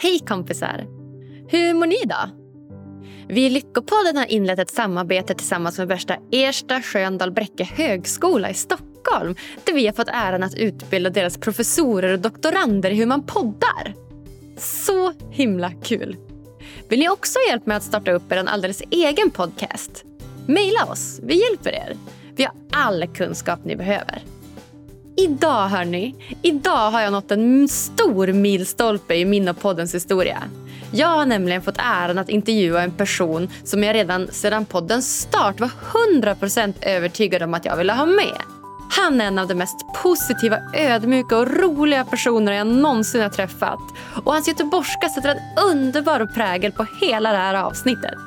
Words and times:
Hej 0.00 0.18
kompisar! 0.18 0.86
Hur 1.48 1.74
mår 1.74 1.86
ni 1.86 1.96
då? 2.04 2.30
Vi 3.28 3.46
i 3.46 3.50
Lyckopodden 3.50 4.16
har 4.16 4.26
inlett 4.26 4.58
ett 4.58 4.70
samarbete 4.70 5.34
tillsammans 5.34 5.78
med 5.78 5.88
värsta 5.88 6.16
Ersta 6.32 6.82
Sköndal 6.82 7.30
Bräcke 7.30 7.64
högskola 7.64 8.50
i 8.50 8.54
Stockholm 8.54 9.34
där 9.64 9.74
vi 9.74 9.86
har 9.86 9.92
fått 9.92 10.08
äran 10.08 10.42
att 10.42 10.54
utbilda 10.54 11.10
deras 11.10 11.38
professorer 11.38 12.12
och 12.12 12.18
doktorander 12.18 12.90
i 12.90 12.94
hur 12.94 13.06
man 13.06 13.26
poddar. 13.26 13.94
Så 14.56 15.12
himla 15.30 15.72
kul! 15.82 16.16
Vill 16.88 16.98
ni 16.98 17.08
också 17.08 17.38
ha 17.38 17.50
hjälp 17.50 17.66
med 17.66 17.76
att 17.76 17.82
starta 17.82 18.12
upp 18.12 18.32
er 18.32 18.36
alldeles 18.36 18.82
egen 18.90 19.30
podcast? 19.30 20.04
Maila 20.46 20.84
oss, 20.84 21.20
vi 21.22 21.42
hjälper 21.42 21.70
er. 21.70 21.96
Vi 22.36 22.44
har 22.44 22.54
all 22.72 23.06
kunskap 23.06 23.64
ni 23.64 23.76
behöver. 23.76 24.22
Idag 25.18 25.68
hörni, 25.68 26.14
idag 26.42 26.90
har 26.90 27.00
jag 27.00 27.12
nått 27.12 27.30
en 27.30 27.68
stor 27.68 28.26
milstolpe 28.26 29.14
i 29.14 29.24
min 29.24 29.48
och 29.48 29.60
poddens 29.60 29.94
historia. 29.94 30.42
Jag 30.92 31.08
har 31.08 31.26
nämligen 31.26 31.62
fått 31.62 31.78
äran 31.78 32.18
att 32.18 32.28
intervjua 32.28 32.82
en 32.82 32.90
person 32.90 33.48
som 33.64 33.84
jag 33.84 33.94
redan 33.94 34.28
sedan 34.32 34.64
poddens 34.64 35.20
start 35.20 35.60
var 35.60 35.70
100% 36.12 36.74
övertygad 36.82 37.42
om 37.42 37.54
att 37.54 37.64
jag 37.64 37.76
ville 37.76 37.92
ha 37.92 38.06
med. 38.06 38.42
Han 38.90 39.20
är 39.20 39.24
en 39.24 39.38
av 39.38 39.48
de 39.48 39.54
mest 39.54 39.76
positiva, 40.02 40.58
ödmjuka 40.74 41.38
och 41.38 41.56
roliga 41.56 42.04
personer 42.04 42.52
jag 42.52 42.66
någonsin 42.66 43.22
har 43.22 43.28
träffat. 43.28 43.80
Och 44.24 44.32
hans 44.32 44.48
göteborgska 44.48 45.08
sätter 45.08 45.28
en 45.28 45.64
underbar 45.70 46.26
prägel 46.34 46.72
på 46.72 46.86
hela 47.00 47.32
det 47.32 47.38
här 47.38 47.54
avsnittet. 47.54 48.18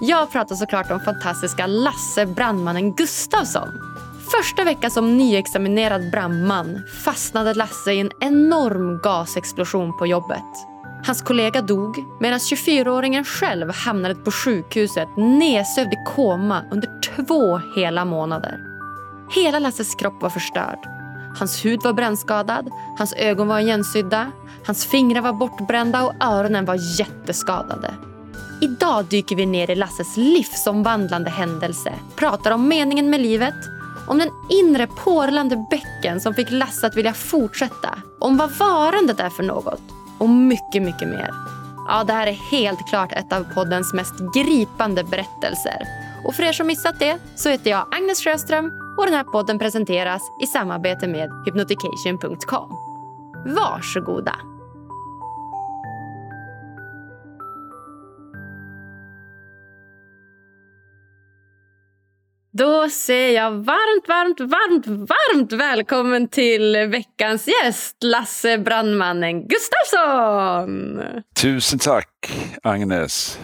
Jag 0.00 0.32
pratar 0.32 0.56
såklart 0.56 0.90
om 0.90 1.00
fantastiska 1.00 1.66
Lasse 1.66 2.26
brandmannen 2.26 2.94
Gustafsson. 2.94 3.91
Första 4.30 4.64
veckan 4.64 4.90
som 4.90 5.16
nyexaminerad 5.16 6.10
brandman 6.10 6.80
fastnade 7.04 7.54
Lasse 7.54 7.92
i 7.92 8.00
en 8.00 8.10
enorm 8.20 9.00
gasexplosion 9.02 9.98
på 9.98 10.06
jobbet. 10.06 10.44
Hans 11.06 11.22
kollega 11.22 11.62
dog 11.62 12.04
medan 12.20 12.38
24-åringen 12.38 13.24
själv 13.24 13.70
hamnade 13.70 14.14
på 14.14 14.30
sjukhuset 14.30 15.08
nedsövd 15.16 15.92
i 15.92 15.96
koma 16.06 16.64
under 16.70 17.00
två 17.00 17.60
hela 17.76 18.04
månader. 18.04 18.58
Hela 19.34 19.58
Lasses 19.58 19.94
kropp 19.94 20.22
var 20.22 20.30
förstörd. 20.30 20.78
Hans 21.38 21.64
hud 21.64 21.82
var 21.82 21.92
brännskadad, 21.92 22.70
hans 22.98 23.14
ögon 23.14 23.48
var 23.48 23.60
igensydda, 23.60 24.30
hans 24.66 24.86
fingrar 24.86 25.20
var 25.20 25.32
bortbrända 25.32 26.02
och 26.04 26.14
öronen 26.20 26.64
var 26.64 27.00
jätteskadade. 27.00 27.94
Idag 28.60 29.04
dyker 29.04 29.36
vi 29.36 29.46
ner 29.46 29.70
i 29.70 29.74
Lasses 29.74 30.16
livsomvandlande 30.16 31.30
händelse, 31.30 31.92
pratar 32.16 32.50
om 32.50 32.68
meningen 32.68 33.10
med 33.10 33.20
livet, 33.20 33.54
om 34.06 34.18
den 34.18 34.30
inre 34.48 34.86
porlande 34.86 35.66
bäcken 35.70 36.20
som 36.20 36.34
fick 36.34 36.50
Lasse 36.50 36.86
att 36.86 36.96
vilja 36.96 37.12
fortsätta, 37.12 37.98
om 38.20 38.36
vad 38.36 38.50
varandet 38.50 39.20
är 39.20 39.30
för 39.30 39.42
något 39.42 39.82
och 40.18 40.28
mycket, 40.28 40.82
mycket 40.82 41.08
mer. 41.08 41.30
Ja, 41.88 42.04
det 42.04 42.12
här 42.12 42.26
är 42.26 42.50
helt 42.50 42.88
klart 42.88 43.12
ett 43.12 43.32
av 43.32 43.54
poddens 43.54 43.92
mest 43.92 44.14
gripande 44.34 45.04
berättelser. 45.04 45.82
Och 46.24 46.34
för 46.34 46.42
er 46.42 46.52
som 46.52 46.66
missat 46.66 46.98
det 46.98 47.18
så 47.36 47.48
heter 47.48 47.70
jag 47.70 47.86
Agnes 47.90 48.24
Sjöström 48.24 48.70
och 48.98 49.04
den 49.06 49.14
här 49.14 49.24
podden 49.24 49.58
presenteras 49.58 50.22
i 50.42 50.46
samarbete 50.46 51.08
med 51.08 51.30
hypnotication.com. 51.46 52.70
Varsågoda! 53.46 54.51
Då 62.54 62.88
säger 62.88 63.42
jag 63.42 63.50
varmt, 63.50 64.08
varmt, 64.08 64.40
varmt, 64.40 64.86
varmt 64.86 65.52
välkommen 65.52 66.28
till 66.28 66.76
veckans 66.76 67.48
gäst, 67.48 67.96
Lasse 68.04 68.58
Brandmannen 68.58 69.48
Gustafsson! 69.48 71.00
Tusen 71.40 71.78
tack, 71.78 72.32
Agnes. 72.62 73.38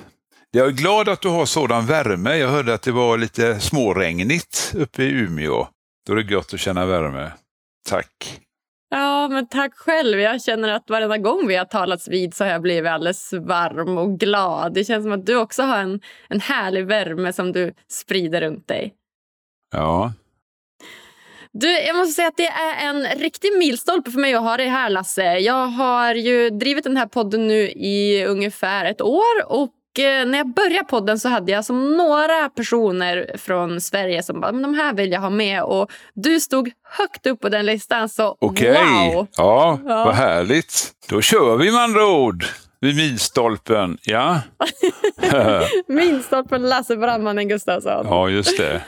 Jag 0.50 0.66
är 0.66 0.72
glad 0.72 1.08
att 1.08 1.20
du 1.20 1.28
har 1.28 1.46
sådan 1.46 1.86
värme. 1.86 2.36
Jag 2.36 2.48
hörde 2.48 2.74
att 2.74 2.82
det 2.82 2.92
var 2.92 3.18
lite 3.18 3.60
småregnigt 3.60 4.72
uppe 4.76 5.02
i 5.02 5.10
Umeå. 5.10 5.66
Då 6.06 6.12
är 6.12 6.16
det 6.16 6.32
gött 6.32 6.54
att 6.54 6.60
känna 6.60 6.86
värme. 6.86 7.32
Tack. 7.88 8.40
Ja, 8.90 9.28
men 9.28 9.48
tack 9.48 9.74
själv. 9.74 10.20
Jag 10.20 10.42
känner 10.42 10.68
att 10.68 10.90
varenda 10.90 11.18
gång 11.18 11.46
vi 11.46 11.56
har 11.56 11.64
talats 11.64 12.08
vid 12.08 12.34
så 12.34 12.44
har 12.44 12.50
jag 12.50 12.62
blivit 12.62 12.90
alldeles 12.90 13.32
varm 13.32 13.98
och 13.98 14.18
glad. 14.20 14.74
Det 14.74 14.84
känns 14.84 15.04
som 15.04 15.12
att 15.12 15.26
du 15.26 15.36
också 15.36 15.62
har 15.62 15.78
en, 15.78 16.00
en 16.28 16.40
härlig 16.40 16.86
värme 16.86 17.32
som 17.32 17.52
du 17.52 17.74
sprider 17.88 18.40
runt 18.40 18.68
dig. 18.68 18.94
Ja. 19.72 20.12
Du, 21.52 21.70
jag 21.80 21.96
måste 21.96 22.12
säga 22.12 22.28
att 22.28 22.36
det 22.36 22.46
är 22.46 22.88
en 22.88 23.06
riktig 23.20 23.58
milstolpe 23.58 24.10
för 24.10 24.18
mig 24.20 24.34
att 24.34 24.42
ha 24.42 24.56
dig 24.56 24.68
här, 24.68 24.90
Lasse. 24.90 25.38
Jag 25.38 25.66
har 25.66 26.14
ju 26.14 26.50
drivit 26.50 26.84
den 26.84 26.96
här 26.96 27.06
podden 27.06 27.48
nu 27.48 27.60
i 27.70 28.24
ungefär 28.28 28.84
ett 28.84 29.00
år 29.00 29.44
och 29.46 29.70
eh, 29.98 30.26
när 30.26 30.38
jag 30.38 30.46
började 30.54 30.84
podden 30.84 31.18
så 31.18 31.28
hade 31.28 31.52
jag 31.52 31.64
som 31.64 31.96
några 31.96 32.48
personer 32.48 33.30
från 33.38 33.80
Sverige 33.80 34.22
som 34.22 34.40
bara, 34.40 34.52
men 34.52 34.62
de 34.62 34.74
här 34.74 34.92
vill 34.94 35.12
jag 35.12 35.20
ha 35.20 35.30
med. 35.30 35.62
Och 35.62 35.90
du 36.14 36.40
stod 36.40 36.70
högt 36.90 37.26
upp 37.26 37.40
på 37.40 37.48
den 37.48 37.66
listan, 37.66 38.08
så 38.08 38.36
Okej, 38.40 38.72
wow! 38.72 39.26
ja, 39.36 39.78
Ja. 39.86 40.04
vad 40.04 40.14
härligt. 40.14 40.90
Då 41.08 41.20
kör 41.20 41.56
vi 41.56 41.72
med 41.72 41.80
andra 41.80 42.06
ord. 42.06 42.44
Vid 42.80 42.96
milstolpen, 42.96 43.98
ja. 44.02 44.40
Milstolpen 45.88 46.62
Lasse 46.62 46.96
Brandmannen 46.96 47.48
Gustafsson. 47.48 48.06
ja, 48.06 48.28
just 48.28 48.58
det. 48.58 48.82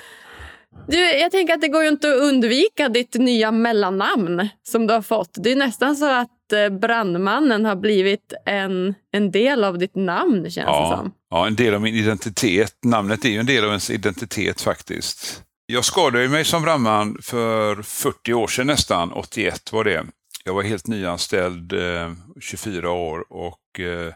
Du, 0.89 0.99
jag 0.99 1.31
tänker 1.31 1.55
att 1.55 1.61
det 1.61 1.69
går 1.69 1.83
ju 1.83 1.89
inte 1.89 2.09
att 2.11 2.17
undvika 2.23 2.89
ditt 2.89 3.15
nya 3.15 3.51
mellannamn 3.53 4.49
som 4.63 4.87
du 4.87 4.95
har 4.95 5.03
fått. 5.03 5.31
Det 5.35 5.53
är 5.53 5.57
nästan 5.57 5.97
så 5.97 6.11
att 6.11 6.53
eh, 6.53 6.79
brandmannen 6.79 7.65
har 7.65 7.77
blivit 7.77 8.33
en, 8.47 8.95
en 9.13 9.31
del 9.31 9.65
av 9.65 9.79
ditt 9.79 9.97
namn 9.97 10.43
känns 10.43 10.55
det 10.55 10.61
Ja, 10.63 10.97
som. 10.99 11.13
ja, 11.31 11.47
en 11.47 11.57
del 11.57 11.75
av 11.75 11.81
min 11.81 11.95
identitet. 11.95 12.75
Namnet 12.85 13.25
är 13.25 13.29
ju 13.29 13.39
en 13.39 13.47
del 13.47 13.65
av 13.65 13.69
ens 13.71 13.91
identitet 13.91 14.61
faktiskt. 14.61 15.43
Jag 15.67 15.85
skadade 15.85 16.29
mig 16.29 16.45
som 16.45 16.63
brandman 16.63 17.19
för 17.23 17.83
40 17.83 18.35
år 18.35 18.47
sedan 18.49 18.67
nästan, 18.67 19.12
81 19.12 19.73
var 19.73 19.85
det. 19.85 20.05
Jag 20.45 20.55
var 20.55 20.62
helt 20.62 20.87
nyanställd, 20.87 21.73
eh, 21.73 22.12
24 22.41 22.91
år 22.91 23.25
och 23.33 23.81
eh, 23.81 24.12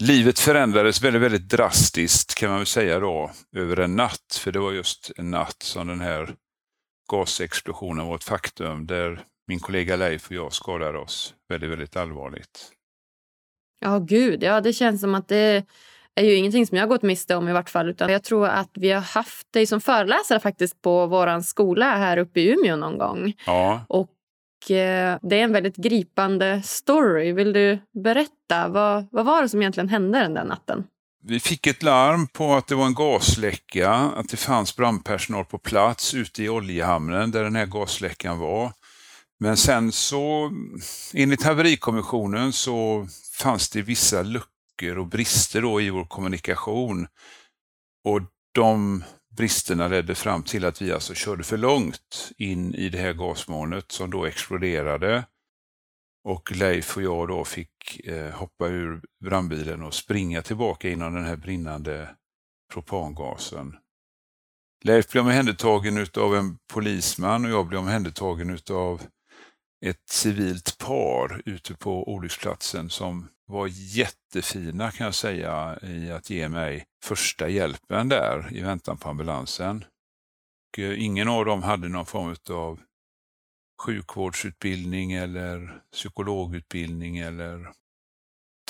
livet 0.00 0.38
förändrades 0.38 1.02
väldigt, 1.02 1.22
väldigt 1.22 1.48
drastiskt 1.48 2.34
kan 2.34 2.48
man 2.48 2.58
väl 2.58 2.66
säga 2.66 3.00
då, 3.00 3.30
över 3.56 3.80
en 3.80 3.96
natt. 3.96 4.38
För 4.40 4.52
det 4.52 4.58
var 4.58 4.72
just 4.72 5.10
en 5.16 5.30
natt 5.30 5.62
som 5.62 5.86
den 5.86 6.00
här 6.00 6.34
gasexplosionen 7.10 8.06
var 8.06 8.14
ett 8.14 8.24
faktum 8.24 8.86
där 8.86 9.20
min 9.46 9.60
kollega 9.60 9.96
Leif 9.96 10.26
och 10.26 10.32
jag 10.32 10.52
skadade 10.52 10.98
oss 10.98 11.34
väldigt, 11.48 11.70
väldigt 11.70 11.96
allvarligt. 11.96 12.72
Ja, 13.80 13.98
gud. 13.98 14.42
Ja, 14.42 14.60
det 14.60 14.72
känns 14.72 15.00
som 15.00 15.14
att 15.14 15.28
det 15.28 15.64
är 16.14 16.24
ju 16.24 16.34
ingenting 16.34 16.66
som 16.66 16.76
jag 16.76 16.84
har 16.84 16.88
gått 16.88 17.02
miste 17.02 17.36
om 17.36 17.48
i 17.48 17.52
vart 17.52 17.70
fall. 17.70 17.88
Utan 17.88 18.12
jag 18.12 18.24
tror 18.24 18.46
att 18.46 18.70
vi 18.74 18.90
har 18.90 19.00
haft 19.00 19.52
dig 19.52 19.66
som 19.66 19.80
föreläsare 19.80 20.40
faktiskt 20.40 20.82
på 20.82 21.06
vår 21.06 21.40
skola 21.40 21.96
här 21.96 22.16
uppe 22.16 22.40
i 22.40 22.52
Umeå 22.52 22.76
någon 22.76 22.98
gång. 22.98 23.34
Ja, 23.46 23.84
Och 23.88 24.10
Eh, 24.70 25.18
det 25.22 25.40
är 25.40 25.44
en 25.44 25.52
väldigt 25.52 25.76
gripande 25.76 26.62
story. 26.64 27.32
Vill 27.32 27.52
du 27.52 27.78
berätta? 28.04 28.68
Vad, 28.68 29.06
vad 29.10 29.26
var 29.26 29.42
det 29.42 29.48
som 29.48 29.62
egentligen 29.62 29.88
hände 29.88 30.18
den 30.18 30.34
där 30.34 30.44
natten? 30.44 30.84
Vi 31.22 31.40
fick 31.40 31.66
ett 31.66 31.82
larm 31.82 32.26
på 32.26 32.54
att 32.54 32.66
det 32.66 32.74
var 32.74 32.86
en 32.86 32.94
gasläcka, 32.94 33.90
att 33.90 34.28
det 34.28 34.36
fanns 34.36 34.76
brandpersonal 34.76 35.44
på 35.44 35.58
plats 35.58 36.14
ute 36.14 36.42
i 36.42 36.48
oljehamnen 36.48 37.30
där 37.30 37.44
den 37.44 37.56
här 37.56 37.66
gasläckan 37.66 38.38
var. 38.38 38.72
Men 39.40 39.56
sen 39.56 39.92
så, 39.92 40.50
enligt 41.14 41.42
haverikommissionen 41.42 42.52
så 42.52 43.06
fanns 43.38 43.70
det 43.70 43.82
vissa 43.82 44.22
luckor 44.22 44.98
och 44.98 45.06
brister 45.06 45.62
då 45.62 45.80
i 45.80 45.90
vår 45.90 46.04
kommunikation. 46.04 47.06
Och 48.04 48.20
de 48.54 49.04
bristerna 49.36 49.88
ledde 49.88 50.14
fram 50.14 50.42
till 50.42 50.64
att 50.64 50.82
vi 50.82 50.92
alltså 50.92 51.14
körde 51.14 51.44
för 51.44 51.56
långt 51.56 52.32
in 52.36 52.74
i 52.74 52.88
det 52.88 52.98
här 52.98 53.12
gasmolnet 53.12 53.92
som 53.92 54.10
då 54.10 54.24
exploderade. 54.24 55.24
Och 56.24 56.52
Leif 56.52 56.96
och 56.96 57.02
jag 57.02 57.28
då 57.28 57.44
fick 57.44 58.06
eh, 58.06 58.30
hoppa 58.30 58.68
ur 58.68 59.02
brandbilen 59.24 59.82
och 59.82 59.94
springa 59.94 60.42
tillbaka 60.42 60.88
inom 60.88 61.14
den 61.14 61.24
här 61.24 61.36
brinnande 61.36 62.14
propangasen. 62.72 63.76
Leif 64.84 65.08
blev 65.12 65.24
omhändertagen 65.24 66.06
av 66.16 66.36
en 66.36 66.58
polisman 66.72 67.44
och 67.44 67.50
jag 67.50 67.66
blev 67.66 67.80
omhändertagen 67.80 68.58
av 68.70 69.02
ett 69.86 70.08
civilt 70.08 70.78
par 70.78 71.42
ute 71.44 71.74
på 71.74 72.12
olycksplatsen 72.12 72.90
som 72.90 73.28
var 73.50 73.68
jättefina 73.72 74.90
kan 74.90 75.04
jag 75.04 75.14
säga 75.14 75.78
i 75.82 76.10
att 76.10 76.30
ge 76.30 76.48
mig 76.48 76.84
första 77.04 77.48
hjälpen 77.48 78.08
där 78.08 78.48
i 78.52 78.60
väntan 78.60 78.98
på 78.98 79.08
ambulansen. 79.08 79.84
Och 80.72 80.78
eh, 80.78 81.04
ingen 81.04 81.28
av 81.28 81.44
dem 81.44 81.62
hade 81.62 81.88
någon 81.88 82.06
form 82.06 82.36
av 82.50 82.80
sjukvårdsutbildning 83.82 85.12
eller 85.12 85.82
psykologutbildning 85.92 87.18
eller 87.18 87.72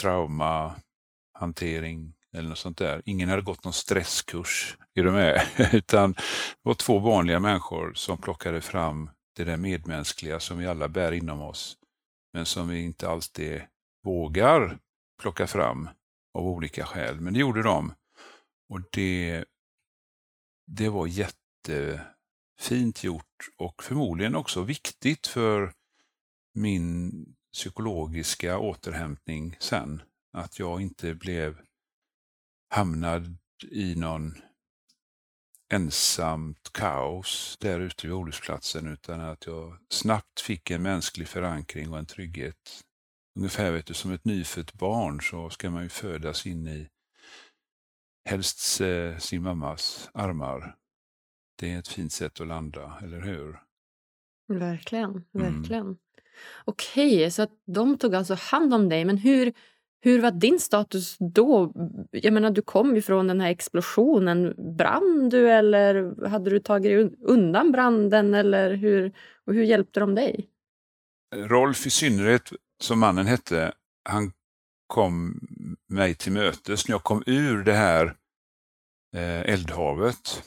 traumahantering 0.01 2.15
eller 2.33 2.49
något 2.49 2.59
sånt 2.59 2.79
där. 2.79 3.03
Ingen 3.05 3.29
hade 3.29 3.43
gått 3.43 3.65
någon 3.65 3.73
stresskurs, 3.73 4.77
är 4.95 5.03
du 5.03 5.11
med? 5.11 5.43
Utan 5.73 6.13
det 6.13 6.23
var 6.63 6.75
två 6.75 6.99
vanliga 6.99 7.41
människor 7.41 7.93
som 7.95 8.19
plockade 8.19 8.61
fram 8.61 9.11
det 9.37 9.45
där 9.45 9.57
medmänskliga 9.57 10.41
som 10.41 10.59
vi 10.59 10.67
alla 10.67 10.89
bär 10.89 11.13
inom 11.13 11.41
oss, 11.41 11.77
men 12.33 12.47
som 12.47 12.69
vi 12.69 12.83
inte 12.83 13.09
alltid 13.09 13.63
vågar 14.03 14.79
plocka 15.21 15.47
fram 15.47 15.89
av 16.35 16.47
olika 16.47 16.87
skäl. 16.87 17.21
Men 17.21 17.33
det 17.35 17.41
gjorde 17.41 17.63
de. 17.63 17.95
Och 18.69 18.81
det, 18.93 19.45
det 20.67 20.89
var 20.89 21.07
jättefint 21.07 23.05
gjort 23.05 23.49
och 23.57 23.83
förmodligen 23.83 24.35
också 24.35 24.63
viktigt 24.63 25.27
för 25.27 25.73
min 26.55 27.13
psykologiska 27.53 28.59
återhämtning 28.59 29.57
sen. 29.61 30.03
Att 30.33 30.59
jag 30.59 30.81
inte 30.81 31.15
blev 31.15 31.61
hamnad 32.75 33.37
i 33.71 33.95
någon 33.95 34.35
ensamt 35.73 36.73
kaos 36.73 37.57
där 37.61 37.81
ute 37.81 38.07
vid 38.07 38.17
olycksplatsen 38.17 38.87
utan 38.87 39.21
att 39.21 39.47
jag 39.47 39.79
snabbt 39.89 40.41
fick 40.41 40.71
en 40.71 40.83
mänsklig 40.83 41.29
förankring 41.29 41.91
och 41.91 41.99
en 41.99 42.07
trygghet. 42.07 42.85
Ungefär 43.37 43.73
vet 43.73 43.87
du, 43.87 43.95
som 43.95 44.13
ett 44.13 44.25
nyfött 44.25 44.73
barn 44.73 45.21
så 45.21 45.51
ska 45.51 45.71
man 45.71 45.83
ju 45.83 45.89
födas 45.89 46.47
in 46.47 46.69
i 46.69 46.89
helst 48.25 48.81
eh, 48.81 49.19
sin 49.19 49.43
mammas 49.43 50.11
armar. 50.15 50.77
Det 51.59 51.73
är 51.73 51.79
ett 51.79 51.89
fint 51.89 52.13
sätt 52.13 52.41
att 52.41 52.47
landa, 52.47 52.99
eller 53.03 53.21
hur? 53.21 53.59
Verkligen, 54.49 55.25
verkligen. 55.33 55.87
Mm. 55.87 55.97
Okej, 56.65 57.31
så 57.31 57.43
att 57.43 57.53
de 57.67 57.99
tog 57.99 58.15
alltså 58.15 58.35
hand 58.35 58.75
om 58.75 58.89
dig. 58.89 59.05
Men 59.05 59.17
hur, 59.17 59.53
hur 60.01 60.21
var 60.21 60.31
din 60.31 60.61
status 60.61 61.17
då? 61.19 61.73
Jag 62.11 62.33
menar, 62.33 62.51
du 62.51 62.63
kom 62.63 62.95
ju 62.95 63.03
från 63.03 63.27
den 63.27 63.41
här 63.41 63.51
explosionen. 63.51 64.55
Brann 64.77 65.29
du 65.29 65.51
eller 65.51 66.27
hade 66.27 66.51
du 66.51 66.59
tagit 66.59 67.15
undan 67.21 67.73
branden? 67.73 68.35
Eller 68.35 68.75
hur, 68.75 69.13
och 69.45 69.55
hur 69.55 69.63
hjälpte 69.63 70.01
de 70.01 70.15
dig? 70.15 70.49
Rolf 71.37 71.87
i 71.87 71.91
synnerhet, 71.91 72.53
som 72.81 72.99
mannen 72.99 73.27
hette, 73.27 73.73
han 74.05 74.33
kom 74.87 75.41
mig 75.89 76.15
till 76.15 76.33
mötes 76.33 76.89
när 76.89 76.95
jag 76.95 77.05
kom 77.05 77.23
ur 77.27 77.65
det 77.65 77.73
här 77.73 78.17
eh, 79.15 79.41
eldhavet. 79.41 80.43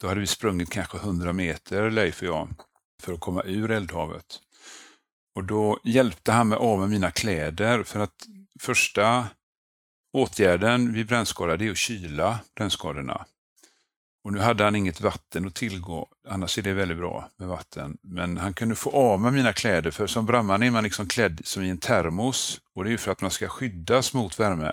Då 0.00 0.08
hade 0.08 0.20
vi 0.20 0.26
sprungit 0.26 0.70
kanske 0.70 0.98
100 0.98 1.32
meter, 1.32 1.90
Leif 1.90 2.22
och 2.22 2.28
jag, 2.28 2.48
för 3.02 3.12
att 3.12 3.20
komma 3.20 3.42
ur 3.42 3.70
eldhavet. 3.70 4.40
Och 5.34 5.44
då 5.44 5.78
hjälpte 5.84 6.32
han 6.32 6.48
mig 6.48 6.58
av 6.58 6.80
med 6.80 6.90
mina 6.90 7.10
kläder 7.10 7.82
för 7.82 8.00
att 8.00 8.26
första 8.60 9.26
åtgärden 10.12 10.92
vid 10.92 11.06
brännskada 11.06 11.64
är 11.64 11.70
att 11.70 11.76
kyla 11.76 12.38
brännskadorna. 12.54 13.26
Och 14.24 14.32
nu 14.32 14.38
hade 14.38 14.64
han 14.64 14.76
inget 14.76 15.00
vatten 15.00 15.46
att 15.46 15.54
tillgå, 15.54 16.08
annars 16.28 16.58
är 16.58 16.62
det 16.62 16.72
väldigt 16.72 16.98
bra 16.98 17.28
med 17.38 17.48
vatten. 17.48 17.96
Men 18.02 18.36
han 18.36 18.54
kunde 18.54 18.74
få 18.74 18.90
av 18.90 19.20
mig 19.20 19.32
mina 19.32 19.52
kläder, 19.52 19.90
för 19.90 20.06
som 20.06 20.26
brandman 20.26 20.62
är 20.62 20.70
man 20.70 20.84
liksom 20.84 21.08
klädd 21.08 21.40
som 21.44 21.62
i 21.62 21.70
en 21.70 21.78
termos. 21.78 22.60
Och 22.74 22.84
det 22.84 22.90
är 22.90 22.92
ju 22.92 22.98
för 22.98 23.12
att 23.12 23.20
man 23.20 23.30
ska 23.30 23.48
skyddas 23.48 24.14
mot 24.14 24.40
värme. 24.40 24.72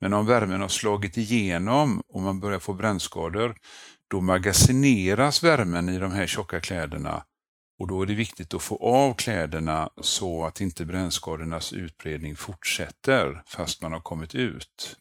Men 0.00 0.12
om 0.12 0.26
värmen 0.26 0.60
har 0.60 0.68
slagit 0.68 1.16
igenom 1.16 2.02
och 2.08 2.22
man 2.22 2.40
börjar 2.40 2.58
få 2.58 2.72
brännskador, 2.72 3.56
då 4.10 4.20
magasineras 4.20 5.42
värmen 5.42 5.88
i 5.88 5.98
de 5.98 6.12
här 6.12 6.26
tjocka 6.26 6.60
kläderna 6.60 7.24
och 7.78 7.88
då 7.88 8.02
är 8.02 8.06
det 8.06 8.14
viktigt 8.14 8.54
att 8.54 8.62
få 8.62 8.76
av 8.76 9.14
kläderna 9.14 9.90
så 10.00 10.44
att 10.44 10.60
inte 10.60 10.84
brännskadornas 10.84 11.72
utbredning 11.72 12.36
fortsätter 12.36 13.42
fast 13.46 13.82
man 13.82 13.92
har 13.92 14.00
kommit 14.00 14.34
ut. 14.34 14.96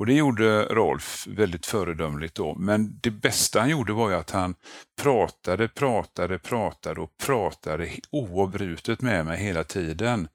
Och 0.00 0.06
Det 0.06 0.14
gjorde 0.14 0.64
Rolf 0.64 1.26
väldigt 1.26 1.66
föredömligt 1.66 2.34
då, 2.34 2.54
men 2.54 2.98
det 3.02 3.10
bästa 3.10 3.60
han 3.60 3.70
gjorde 3.70 3.92
var 3.92 4.10
ju 4.10 4.16
att 4.16 4.30
han 4.30 4.54
pratade, 5.02 5.68
pratade, 5.68 6.38
pratade 6.38 7.00
och 7.00 7.16
pratade 7.16 7.90
oavbrutet 8.10 9.02
med 9.02 9.26
mig 9.26 9.38
hela 9.38 9.64
tiden. 9.64 10.28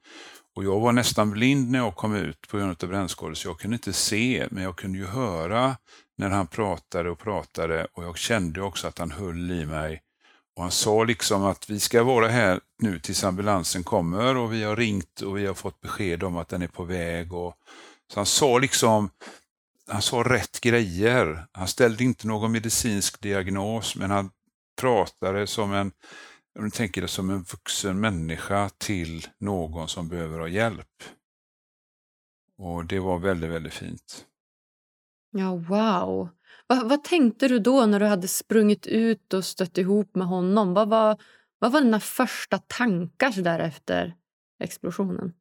Och 0.56 0.64
Jag 0.64 0.80
var 0.80 0.92
nästan 0.92 1.32
blind 1.32 1.72
när 1.72 1.80
jag 1.80 1.96
kom 1.96 2.16
ut 2.16 2.48
på 2.48 2.58
grund 2.58 2.84
av 2.84 2.90
brännskador 2.90 3.34
så 3.34 3.48
jag 3.48 3.60
kunde 3.60 3.76
inte 3.76 3.94
se, 3.94 4.48
men 4.52 4.64
jag 4.64 4.76
kunde 4.76 4.98
ju 4.98 5.06
höra 5.06 5.78
när 6.18 6.30
han 6.30 6.48
pratade 6.48 7.10
och 7.10 7.20
pratade 7.20 7.88
och 7.94 8.04
jag 8.04 8.18
kände 8.18 8.62
också 8.62 8.88
att 8.88 9.00
han 9.00 9.12
höll 9.12 9.52
i 9.52 9.66
mig 9.66 10.02
och 10.56 10.62
han 10.62 10.72
sa 10.72 11.04
liksom 11.04 11.44
att 11.44 11.70
vi 11.70 11.80
ska 11.80 12.04
vara 12.04 12.28
här 12.28 12.60
nu 12.82 13.00
tills 13.00 13.24
ambulansen 13.24 13.84
kommer 13.84 14.38
och 14.38 14.54
vi 14.54 14.64
har 14.64 14.76
ringt 14.76 15.22
och 15.22 15.38
vi 15.38 15.46
har 15.46 15.54
fått 15.54 15.82
besked 15.82 16.24
om 16.24 16.38
att 16.38 16.50
den 16.50 16.62
är 16.62 16.68
på 16.68 16.84
väg. 16.84 17.34
Och, 17.34 17.56
så 18.14 18.20
han 18.20 18.26
sa 18.26 18.58
liksom, 18.58 19.10
han 19.88 20.02
sa 20.02 20.24
rätt 20.24 20.62
grejer. 20.62 21.48
Han 21.52 21.68
ställde 21.68 22.04
inte 22.04 22.28
någon 22.28 22.52
medicinsk 22.52 23.22
diagnos 23.22 23.96
men 23.96 24.12
han 24.12 24.30
pratade 24.82 25.48
som 25.48 25.74
en, 25.74 25.92
om 26.60 26.66
du 26.66 26.70
tänker 26.70 27.02
det 27.02 27.08
som 27.08 27.30
en 27.30 27.44
vuxen 27.44 28.00
människa 28.00 28.70
till 28.78 29.28
någon 29.38 29.88
som 29.88 30.08
behöver 30.08 30.40
ha 30.40 30.48
hjälp. 30.48 31.04
Och 32.58 32.86
det 32.86 33.00
var 33.00 33.20
väldigt, 33.20 33.50
väldigt 33.50 33.74
fint. 33.74 34.26
Ja, 35.32 35.56
wow. 35.56 36.30
Vad, 36.68 36.90
vad, 36.90 37.04
tänkte 37.04 37.48
du 37.48 37.60
då 37.60 37.86
när 37.86 38.00
du 38.00 38.06
hade 38.06 38.28
sprungit 38.28 38.88
ut 38.88 39.34
och 39.34 39.46
stött 39.46 39.78
ihop 39.78 40.16
med 40.16 40.28
honom? 40.28 40.74
Vad 40.74 40.90
var, 40.90 41.22
vad 41.60 41.72
var 41.72 41.82
dina 41.82 42.00
första 42.00 42.58
tankar 42.58 43.42
där 43.42 43.60
efter 43.60 44.16
explosionen? 44.60 45.34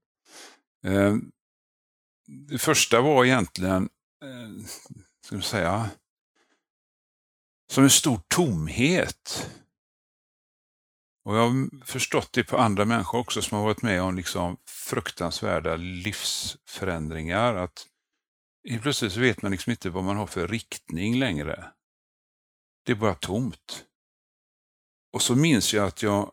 Eh, 0.85 1.15
det 2.27 2.59
första 2.59 3.01
var 3.01 3.25
egentligen, 3.25 3.89
eh, 4.25 4.67
ska 5.25 5.35
jag 5.35 5.45
säga, 5.45 5.91
som 7.73 7.85
en 7.85 7.91
stor 7.91 8.21
tomhet. 8.29 9.51
Och 11.25 11.37
Jag 11.37 11.41
har 11.41 11.85
förstått 11.85 12.33
det 12.33 12.45
på 12.45 12.59
andra 12.59 12.85
människor 12.85 13.19
också 13.19 13.43
som 13.43 13.59
har 13.59 13.65
varit 13.65 13.83
med 13.83 14.03
om 14.03 14.17
liksom 14.17 14.57
fruktansvärda 14.67 15.77
livsförändringar. 15.77 17.55
Att 17.55 17.89
Helt 18.69 18.83
plötsligt 18.83 19.13
så 19.13 19.21
vet 19.21 19.43
man 19.43 19.53
liksom 19.53 19.71
inte 19.71 19.91
vad 19.91 20.05
man 20.05 20.17
har 20.17 20.27
för 20.27 20.49
riktning 20.49 21.19
längre. 21.19 21.73
Det 22.85 22.93
är 22.93 22.97
bara 22.97 23.15
tomt. 23.15 23.85
Och 25.13 25.23
så 25.23 25.37
minns 25.37 25.75
jag 25.75 25.87
att 25.87 26.03
jag 26.03 26.33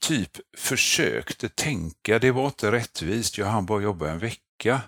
typ 0.00 0.40
försökte 0.56 1.48
tänka, 1.48 2.18
det 2.18 2.30
var 2.30 2.46
inte 2.46 2.72
rättvist, 2.72 3.38
jag 3.38 3.46
hann 3.46 3.66
bara 3.66 3.82
jobba 3.82 4.10
en 4.10 4.18
vecka. 4.18 4.80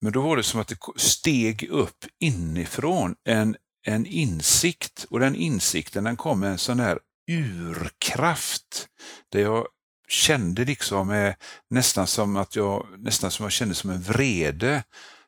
Men 0.00 0.12
då 0.12 0.20
var 0.20 0.36
det 0.36 0.42
som 0.42 0.60
att 0.60 0.68
det 0.68 0.78
steg 0.96 1.68
upp 1.70 2.04
inifrån 2.20 3.16
en, 3.24 3.56
en 3.86 4.06
insikt 4.06 5.06
och 5.10 5.20
den 5.20 5.34
insikten 5.34 6.04
den 6.04 6.16
kom 6.16 6.40
med 6.40 6.50
en 6.50 6.58
sån 6.58 6.80
här 6.80 6.98
urkraft 7.30 8.88
där 9.28 9.40
jag 9.40 9.66
kände 10.08 10.64
liksom 10.64 11.10
eh, 11.10 11.34
nästan 11.70 12.06
som 12.06 12.36
att 12.36 12.56
jag 12.56 12.86
nästan 12.98 13.30
som 13.30 13.42
jag 13.42 13.52
kände 13.52 13.74
som 13.74 13.90
en 13.90 14.02
vrede. 14.02 14.84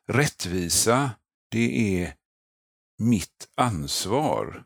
Rättvisa, 0.07 1.11
det 1.51 2.01
är 2.01 2.13
mitt 2.99 3.47
ansvar. 3.55 4.63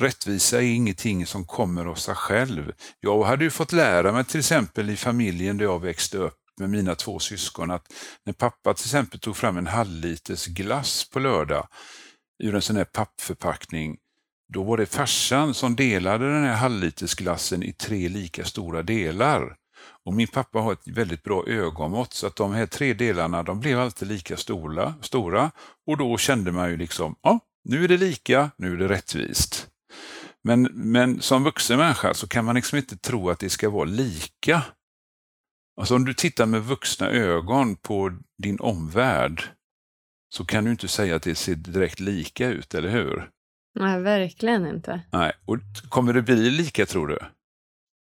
Rättvisa 0.00 0.62
är 0.62 0.66
ingenting 0.66 1.26
som 1.26 1.46
kommer 1.46 1.86
av 1.86 1.94
sig 1.94 2.14
själv. 2.14 2.72
Jag 3.00 3.24
hade 3.24 3.44
ju 3.44 3.50
fått 3.50 3.72
lära 3.72 4.12
mig 4.12 4.24
till 4.24 4.38
exempel 4.38 4.90
i 4.90 4.96
familjen 4.96 5.58
där 5.58 5.64
jag 5.64 5.80
växte 5.80 6.18
upp 6.18 6.47
med 6.58 6.70
mina 6.70 6.94
två 6.94 7.18
syskon 7.18 7.70
att 7.70 7.92
när 8.26 8.32
pappa 8.32 8.74
till 8.74 8.86
exempel 8.86 9.20
tog 9.20 9.36
fram 9.36 9.56
en 9.56 9.66
halvliters 9.66 10.46
glass 10.46 11.10
på 11.10 11.18
lördag 11.18 11.68
ur 12.42 12.54
en 12.54 12.62
sån 12.62 12.76
här 12.76 12.84
pappförpackning 12.84 13.96
då 14.52 14.62
var 14.62 14.76
det 14.76 14.86
farsan 14.86 15.54
som 15.54 15.76
delade 15.76 16.32
den 16.32 16.44
här 16.44 16.56
halvlitersglassen 16.56 17.62
i 17.62 17.72
tre 17.72 18.08
lika 18.08 18.44
stora 18.44 18.82
delar. 18.82 19.56
Och 20.04 20.14
Min 20.14 20.28
pappa 20.28 20.58
har 20.58 20.72
ett 20.72 20.88
väldigt 20.88 21.22
bra 21.22 21.44
ögonmått 21.46 22.12
så 22.12 22.26
att 22.26 22.36
de 22.36 22.52
här 22.52 22.66
tre 22.66 22.94
delarna 22.94 23.42
de 23.42 23.60
blev 23.60 23.80
alltid 23.80 24.08
lika 24.08 24.36
stora, 24.36 24.94
stora 25.02 25.50
och 25.86 25.96
då 25.96 26.18
kände 26.18 26.52
man 26.52 26.70
ju 26.70 26.76
liksom, 26.76 27.16
ja, 27.22 27.40
nu 27.64 27.84
är 27.84 27.88
det 27.88 27.96
lika, 27.96 28.50
nu 28.56 28.72
är 28.72 28.76
det 28.76 28.88
rättvist. 28.88 29.68
Men, 30.44 30.62
men 30.72 31.20
som 31.20 31.44
vuxen 31.44 31.78
människa 31.78 32.14
så 32.14 32.28
kan 32.28 32.44
man 32.44 32.54
liksom 32.54 32.78
inte 32.78 32.96
tro 32.96 33.30
att 33.30 33.38
det 33.38 33.50
ska 33.50 33.70
vara 33.70 33.84
lika. 33.84 34.62
Alltså 35.78 35.94
om 35.94 36.04
du 36.04 36.14
tittar 36.14 36.46
med 36.46 36.62
vuxna 36.62 37.10
ögon 37.10 37.76
på 37.76 38.12
din 38.42 38.60
omvärld 38.60 39.42
så 40.34 40.44
kan 40.44 40.64
du 40.64 40.70
inte 40.70 40.88
säga 40.88 41.16
att 41.16 41.22
det 41.22 41.34
ser 41.34 41.54
direkt 41.54 42.00
lika 42.00 42.48
ut, 42.48 42.74
eller 42.74 42.88
hur? 42.88 43.30
Nej, 43.78 44.00
verkligen 44.00 44.66
inte. 44.66 45.00
Nej. 45.12 45.32
Och 45.44 45.58
kommer 45.88 46.12
det 46.12 46.22
bli 46.22 46.50
lika 46.50 46.86
tror 46.86 47.08
du? 47.08 47.18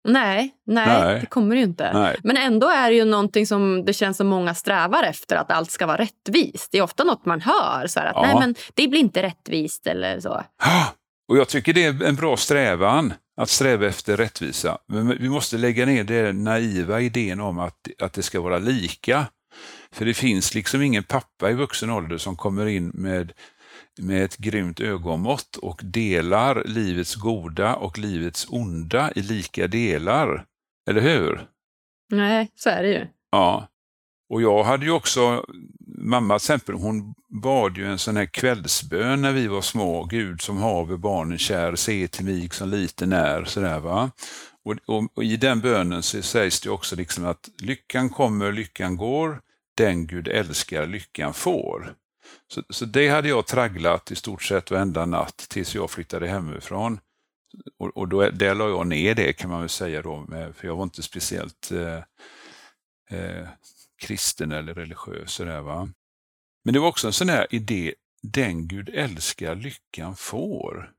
Nej, 0.08 0.54
nej, 0.66 0.86
nej, 0.86 1.20
det 1.20 1.26
kommer 1.26 1.54
det 1.54 1.60
ju 1.60 1.66
inte. 1.66 1.92
Nej. 1.92 2.16
Men 2.24 2.36
ändå 2.36 2.68
är 2.68 2.90
det 2.90 2.96
ju 2.96 3.04
någonting 3.04 3.46
som 3.46 3.84
det 3.84 3.92
känns 3.92 4.16
som 4.16 4.26
många 4.26 4.54
strävar 4.54 5.02
efter, 5.02 5.36
att 5.36 5.50
allt 5.50 5.70
ska 5.70 5.86
vara 5.86 5.98
rättvist. 5.98 6.68
Det 6.72 6.78
är 6.78 6.82
ofta 6.82 7.04
något 7.04 7.24
man 7.24 7.40
hör, 7.40 7.86
så 7.86 8.00
att 8.00 8.12
ja. 8.14 8.22
nej 8.22 8.34
men 8.38 8.54
det 8.74 8.88
blir 8.88 9.00
inte 9.00 9.22
rättvist 9.22 9.86
eller 9.86 10.20
så. 10.20 10.42
Och 11.28 11.36
jag 11.36 11.48
tycker 11.48 11.72
det 11.72 11.84
är 11.84 12.04
en 12.04 12.16
bra 12.16 12.36
strävan, 12.36 13.12
att 13.40 13.48
sträva 13.48 13.86
efter 13.86 14.16
rättvisa. 14.16 14.78
Men 14.86 15.08
vi 15.08 15.28
måste 15.28 15.58
lägga 15.58 15.86
ner 15.86 16.04
den 16.04 16.44
naiva 16.44 17.00
idén 17.00 17.40
om 17.40 17.58
att, 17.58 17.88
att 17.98 18.12
det 18.12 18.22
ska 18.22 18.40
vara 18.40 18.58
lika. 18.58 19.26
För 19.92 20.04
det 20.04 20.14
finns 20.14 20.54
liksom 20.54 20.82
ingen 20.82 21.02
pappa 21.02 21.50
i 21.50 21.54
vuxen 21.54 21.90
ålder 21.90 22.18
som 22.18 22.36
kommer 22.36 22.66
in 22.66 22.90
med 22.94 23.32
med 23.98 24.24
ett 24.24 24.36
grymt 24.36 24.80
ögonmått 24.80 25.56
och 25.56 25.80
delar 25.84 26.64
livets 26.64 27.14
goda 27.14 27.74
och 27.74 27.98
livets 27.98 28.46
onda 28.50 29.12
i 29.14 29.22
lika 29.22 29.66
delar. 29.66 30.44
Eller 30.90 31.00
hur? 31.00 31.46
Nej, 32.12 32.50
så 32.54 32.70
är 32.70 32.82
det 32.82 32.88
ju. 32.88 33.06
Ja. 33.30 33.68
Och 34.30 34.42
jag 34.42 34.64
hade 34.64 34.84
ju 34.84 34.90
också, 34.90 35.44
mamma 35.98 36.38
till 36.38 36.44
exempel, 36.44 36.74
hon 36.74 37.14
bad 37.42 37.76
ju 37.76 37.86
en 37.86 37.98
sån 37.98 38.16
här 38.16 38.26
kvällsbön 38.26 39.22
när 39.22 39.32
vi 39.32 39.46
var 39.46 39.60
små. 39.60 40.04
Gud 40.04 40.40
som 40.40 40.56
haver 40.56 40.96
barnen 40.96 41.38
kär, 41.38 41.76
se 41.76 42.08
till 42.08 42.24
mig 42.24 42.48
som 42.52 42.68
liten 42.68 43.12
är. 43.12 43.44
Sådär, 43.44 43.80
va? 43.80 44.10
Och, 44.64 44.76
och, 44.86 45.08
och, 45.14 45.24
I 45.24 45.36
den 45.36 45.60
bönen 45.60 46.02
så 46.02 46.22
sägs 46.22 46.60
det 46.60 46.70
också 46.70 46.96
liksom 46.96 47.26
att 47.26 47.48
lyckan 47.62 48.10
kommer, 48.10 48.52
lyckan 48.52 48.96
går, 48.96 49.40
den 49.76 50.06
Gud 50.06 50.28
älskar, 50.28 50.86
lyckan 50.86 51.34
får. 51.34 51.94
Så, 52.48 52.62
så 52.70 52.84
det 52.84 53.08
hade 53.08 53.28
jag 53.28 53.46
tragglat 53.46 54.10
i 54.10 54.16
stort 54.16 54.42
sett 54.42 54.70
varenda 54.70 55.06
natt 55.06 55.46
tills 55.48 55.74
jag 55.74 55.90
flyttade 55.90 56.28
hemifrån. 56.28 57.00
Och, 57.78 57.96
och 57.96 58.08
då, 58.08 58.30
där 58.30 58.54
la 58.54 58.68
jag 58.68 58.86
ner 58.86 59.14
det 59.14 59.32
kan 59.32 59.50
man 59.50 59.60
väl 59.60 59.68
säga 59.68 60.02
då, 60.02 60.24
med, 60.28 60.56
för 60.56 60.66
jag 60.66 60.76
var 60.76 60.82
inte 60.82 61.02
speciellt 61.02 61.72
eh, 61.72 61.98
eh, 63.18 63.48
kristen 64.00 64.52
eller 64.52 64.74
religiös. 64.74 65.32
Sådär, 65.32 65.60
va? 65.60 65.88
Men 66.64 66.74
det 66.74 66.80
var 66.80 66.88
också 66.88 67.06
en 67.06 67.12
sån 67.12 67.28
här 67.28 67.46
idé, 67.50 67.94
den 68.22 68.68
Gud 68.68 68.88
älskar, 68.88 69.54
lyckan 69.54 70.16
får. 70.16 70.92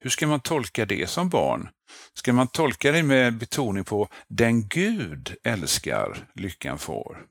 Hur 0.00 0.10
ska 0.10 0.26
man 0.26 0.40
tolka 0.40 0.86
det 0.86 1.10
som 1.10 1.28
barn? 1.28 1.68
Ska 2.14 2.32
man 2.32 2.48
tolka 2.48 2.92
det 2.92 3.02
med 3.02 3.38
betoning 3.38 3.84
på 3.84 4.08
den 4.28 4.68
Gud 4.68 5.36
älskar, 5.42 6.28
lyckan 6.34 6.78
får? 6.78 7.26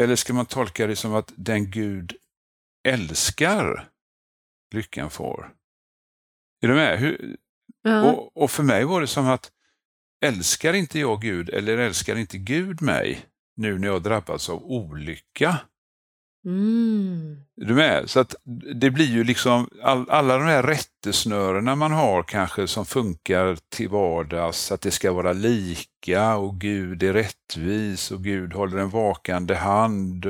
Eller 0.00 0.16
ska 0.16 0.32
man 0.32 0.46
tolka 0.46 0.86
det 0.86 0.96
som 0.96 1.14
att 1.14 1.32
den 1.36 1.70
Gud 1.70 2.16
älskar, 2.88 3.88
lyckan 4.74 5.10
får? 5.10 5.54
Är 6.60 6.68
du 6.68 6.74
med? 6.74 6.98
Hur, 6.98 7.36
ja. 7.82 8.12
och, 8.12 8.36
och, 8.42 8.50
för 8.50 8.62
mig 8.62 8.84
var 8.84 9.00
det 9.00 9.06
som 9.06 9.26
att 9.26 9.52
älskar 10.24 10.72
inte 10.72 10.98
jag 10.98 11.20
Gud 11.20 11.50
eller 11.50 11.78
älskar 11.78 12.16
inte 12.16 12.38
Gud 12.38 12.82
mig 12.82 13.26
nu 13.56 13.78
när 13.78 13.88
jag 13.88 14.02
drabbats 14.02 14.50
av 14.50 14.62
olycka? 14.64 15.58
Mm. 16.46 17.36
Är 17.60 17.64
du 17.64 17.74
med? 17.74 18.10
Så 18.10 18.20
att 18.20 18.34
det 18.74 18.90
blir 18.90 19.06
ju 19.06 19.24
liksom 19.24 19.68
all, 19.82 20.10
alla 20.10 20.38
de 20.38 20.44
här 20.44 20.62
rättesnörena 20.62 21.76
man 21.76 21.92
har 21.92 22.22
kanske 22.22 22.68
som 22.68 22.86
funkar 22.86 23.58
till 23.68 23.88
vardags, 23.88 24.72
att 24.72 24.80
det 24.80 24.90
ska 24.90 25.12
vara 25.12 25.32
lika 25.32 26.36
och 26.36 26.60
Gud 26.60 27.02
är 27.02 27.12
rättvis 27.12 28.10
och 28.10 28.22
Gud 28.24 28.52
håller 28.52 28.78
en 28.78 28.90
vakande 28.90 29.54
hand 29.54 30.26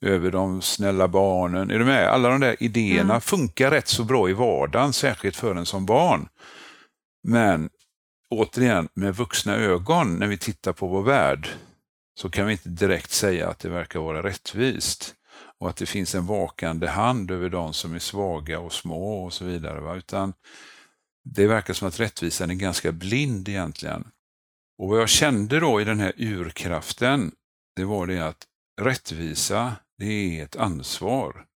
över 0.00 0.30
de 0.30 0.62
snälla 0.62 1.08
barnen. 1.08 1.70
Är 1.70 1.78
du 1.78 1.84
med? 1.84 2.08
Alla 2.08 2.28
de 2.28 2.40
där 2.40 2.62
idéerna 2.62 3.14
mm. 3.14 3.20
funkar 3.20 3.70
rätt 3.70 3.88
så 3.88 4.04
bra 4.04 4.30
i 4.30 4.32
vardagen, 4.32 4.92
särskilt 4.92 5.36
för 5.36 5.54
en 5.54 5.66
som 5.66 5.86
barn. 5.86 6.28
Men 7.22 7.70
återigen, 8.30 8.88
med 8.94 9.16
vuxna 9.16 9.56
ögon, 9.56 10.16
när 10.16 10.26
vi 10.26 10.38
tittar 10.38 10.72
på 10.72 10.86
vår 10.86 11.02
värld, 11.02 11.48
så 12.14 12.30
kan 12.30 12.46
vi 12.46 12.52
inte 12.52 12.68
direkt 12.68 13.10
säga 13.10 13.48
att 13.48 13.58
det 13.58 13.68
verkar 13.68 14.00
vara 14.00 14.22
rättvist 14.22 15.14
och 15.58 15.68
att 15.68 15.76
det 15.76 15.86
finns 15.86 16.14
en 16.14 16.26
vakande 16.26 16.86
hand 16.86 17.30
över 17.30 17.50
de 17.50 17.72
som 17.72 17.94
är 17.94 17.98
svaga 17.98 18.60
och 18.60 18.72
små 18.72 19.24
och 19.24 19.32
så 19.32 19.44
vidare. 19.44 19.80
Va? 19.80 19.94
Utan 19.94 20.34
det 21.24 21.46
verkar 21.46 21.74
som 21.74 21.88
att 21.88 22.00
rättvisan 22.00 22.50
är 22.50 22.54
ganska 22.54 22.92
blind 22.92 23.48
egentligen. 23.48 24.08
Och 24.78 24.88
vad 24.88 25.00
jag 25.00 25.08
kände 25.08 25.60
då 25.60 25.80
i 25.80 25.84
den 25.84 26.00
här 26.00 26.12
urkraften, 26.16 27.32
det 27.76 27.84
var 27.84 28.06
det 28.06 28.20
att 28.20 28.46
rättvisa, 28.80 29.76
det 29.98 30.38
är 30.38 30.44
ett 30.44 30.56
ansvar. 30.56 31.46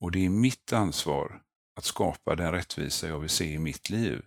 Och 0.00 0.10
det 0.10 0.24
är 0.24 0.30
mitt 0.30 0.72
ansvar 0.72 1.42
att 1.76 1.84
skapa 1.84 2.36
den 2.36 2.52
rättvisa 2.52 3.08
jag 3.08 3.18
vill 3.18 3.30
se 3.30 3.52
i 3.52 3.58
mitt 3.58 3.90
liv. 3.90 4.22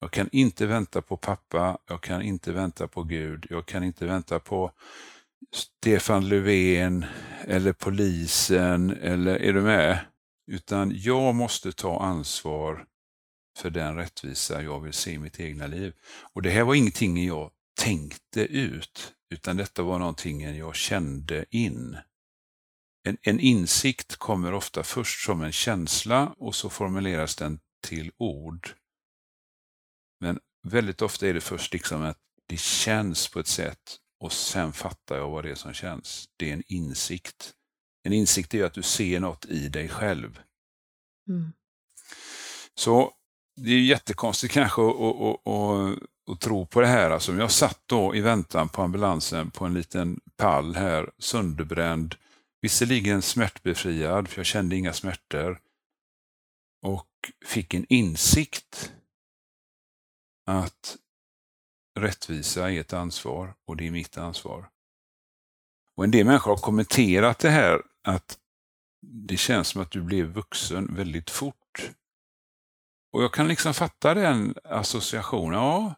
Jag 0.00 0.10
kan 0.10 0.28
inte 0.32 0.66
vänta 0.66 1.02
på 1.02 1.16
pappa, 1.16 1.78
jag 1.86 2.02
kan 2.02 2.22
inte 2.22 2.52
vänta 2.52 2.88
på 2.88 3.02
Gud, 3.02 3.46
jag 3.50 3.66
kan 3.66 3.84
inte 3.84 4.06
vänta 4.06 4.40
på 4.40 4.72
Stefan 5.52 6.28
Löfven 6.28 7.04
eller 7.44 7.72
polisen, 7.72 8.90
eller 8.90 9.36
är 9.36 9.52
du 9.52 9.62
med? 9.62 9.98
Utan 10.50 10.92
jag 10.94 11.34
måste 11.34 11.72
ta 11.72 12.00
ansvar 12.00 12.86
för 13.58 13.70
den 13.70 13.96
rättvisa 13.96 14.62
jag 14.62 14.80
vill 14.80 14.92
se 14.92 15.10
i 15.10 15.18
mitt 15.18 15.40
egna 15.40 15.66
liv. 15.66 15.94
Och 16.32 16.42
det 16.42 16.50
här 16.50 16.62
var 16.62 16.74
ingenting 16.74 17.26
jag 17.26 17.50
tänkte 17.80 18.40
ut, 18.40 19.14
utan 19.30 19.56
detta 19.56 19.82
var 19.82 19.98
någonting 19.98 20.56
jag 20.56 20.74
kände 20.74 21.44
in. 21.50 21.98
En, 23.08 23.16
en 23.22 23.40
insikt 23.40 24.16
kommer 24.16 24.54
ofta 24.54 24.82
först 24.82 25.26
som 25.26 25.42
en 25.42 25.52
känsla 25.52 26.34
och 26.38 26.54
så 26.54 26.70
formuleras 26.70 27.36
den 27.36 27.60
till 27.82 28.12
ord. 28.16 28.74
Men 30.20 30.40
väldigt 30.62 31.02
ofta 31.02 31.26
är 31.26 31.34
det 31.34 31.40
först 31.40 31.72
liksom 31.72 32.02
att 32.02 32.18
det 32.48 32.60
känns 32.60 33.28
på 33.28 33.40
ett 33.40 33.46
sätt 33.46 33.98
och 34.20 34.32
sen 34.32 34.72
fattar 34.72 35.16
jag 35.16 35.30
vad 35.30 35.44
det 35.44 35.50
är 35.50 35.54
som 35.54 35.72
känns. 35.72 36.28
Det 36.36 36.50
är 36.50 36.52
en 36.52 36.62
insikt. 36.66 37.52
En 38.02 38.12
insikt 38.12 38.54
är 38.54 38.64
att 38.64 38.74
du 38.74 38.82
ser 38.82 39.20
något 39.20 39.44
i 39.44 39.68
dig 39.68 39.88
själv. 39.88 40.40
Mm. 41.28 41.52
Så 42.74 43.12
det 43.56 43.70
är 43.70 43.80
jättekonstigt 43.80 44.54
kanske 44.54 44.82
att, 44.82 44.96
att, 44.96 45.48
att, 45.48 45.98
att, 46.30 46.40
tro 46.40 46.66
på 46.66 46.80
det 46.80 46.86
här. 46.86 47.10
Alltså, 47.10 47.34
jag 47.34 47.50
satt 47.50 47.80
då 47.86 48.14
i 48.14 48.20
väntan 48.20 48.68
på 48.68 48.82
ambulansen 48.82 49.50
på 49.50 49.64
en 49.64 49.74
liten 49.74 50.20
pall 50.36 50.74
här, 50.74 51.10
sönderbränd, 51.18 52.14
visserligen 52.60 53.22
smärtbefriad, 53.22 54.28
för 54.28 54.38
jag 54.38 54.46
kände 54.46 54.76
inga 54.76 54.92
smärtor, 54.92 55.60
och 56.82 57.08
fick 57.46 57.74
en 57.74 57.86
insikt 57.88 58.92
att 60.46 60.96
rättvisa 61.98 62.72
är 62.72 62.80
ett 62.80 62.92
ansvar 62.92 63.54
och 63.66 63.76
det 63.76 63.86
är 63.86 63.90
mitt 63.90 64.18
ansvar. 64.18 64.68
Och 65.96 66.04
En 66.04 66.10
del 66.10 66.26
människor 66.26 66.50
har 66.50 66.62
kommenterat 66.62 67.38
det 67.38 67.50
här 67.50 67.82
att 68.04 68.38
det 69.06 69.36
känns 69.36 69.68
som 69.68 69.82
att 69.82 69.90
du 69.90 70.02
blev 70.02 70.26
vuxen 70.26 70.94
väldigt 70.94 71.30
fort. 71.30 71.90
Och 73.12 73.22
jag 73.22 73.32
kan 73.32 73.48
liksom 73.48 73.74
fatta 73.74 74.14
den 74.14 74.54
associationen. 74.64 75.60
Ja, 75.60 75.94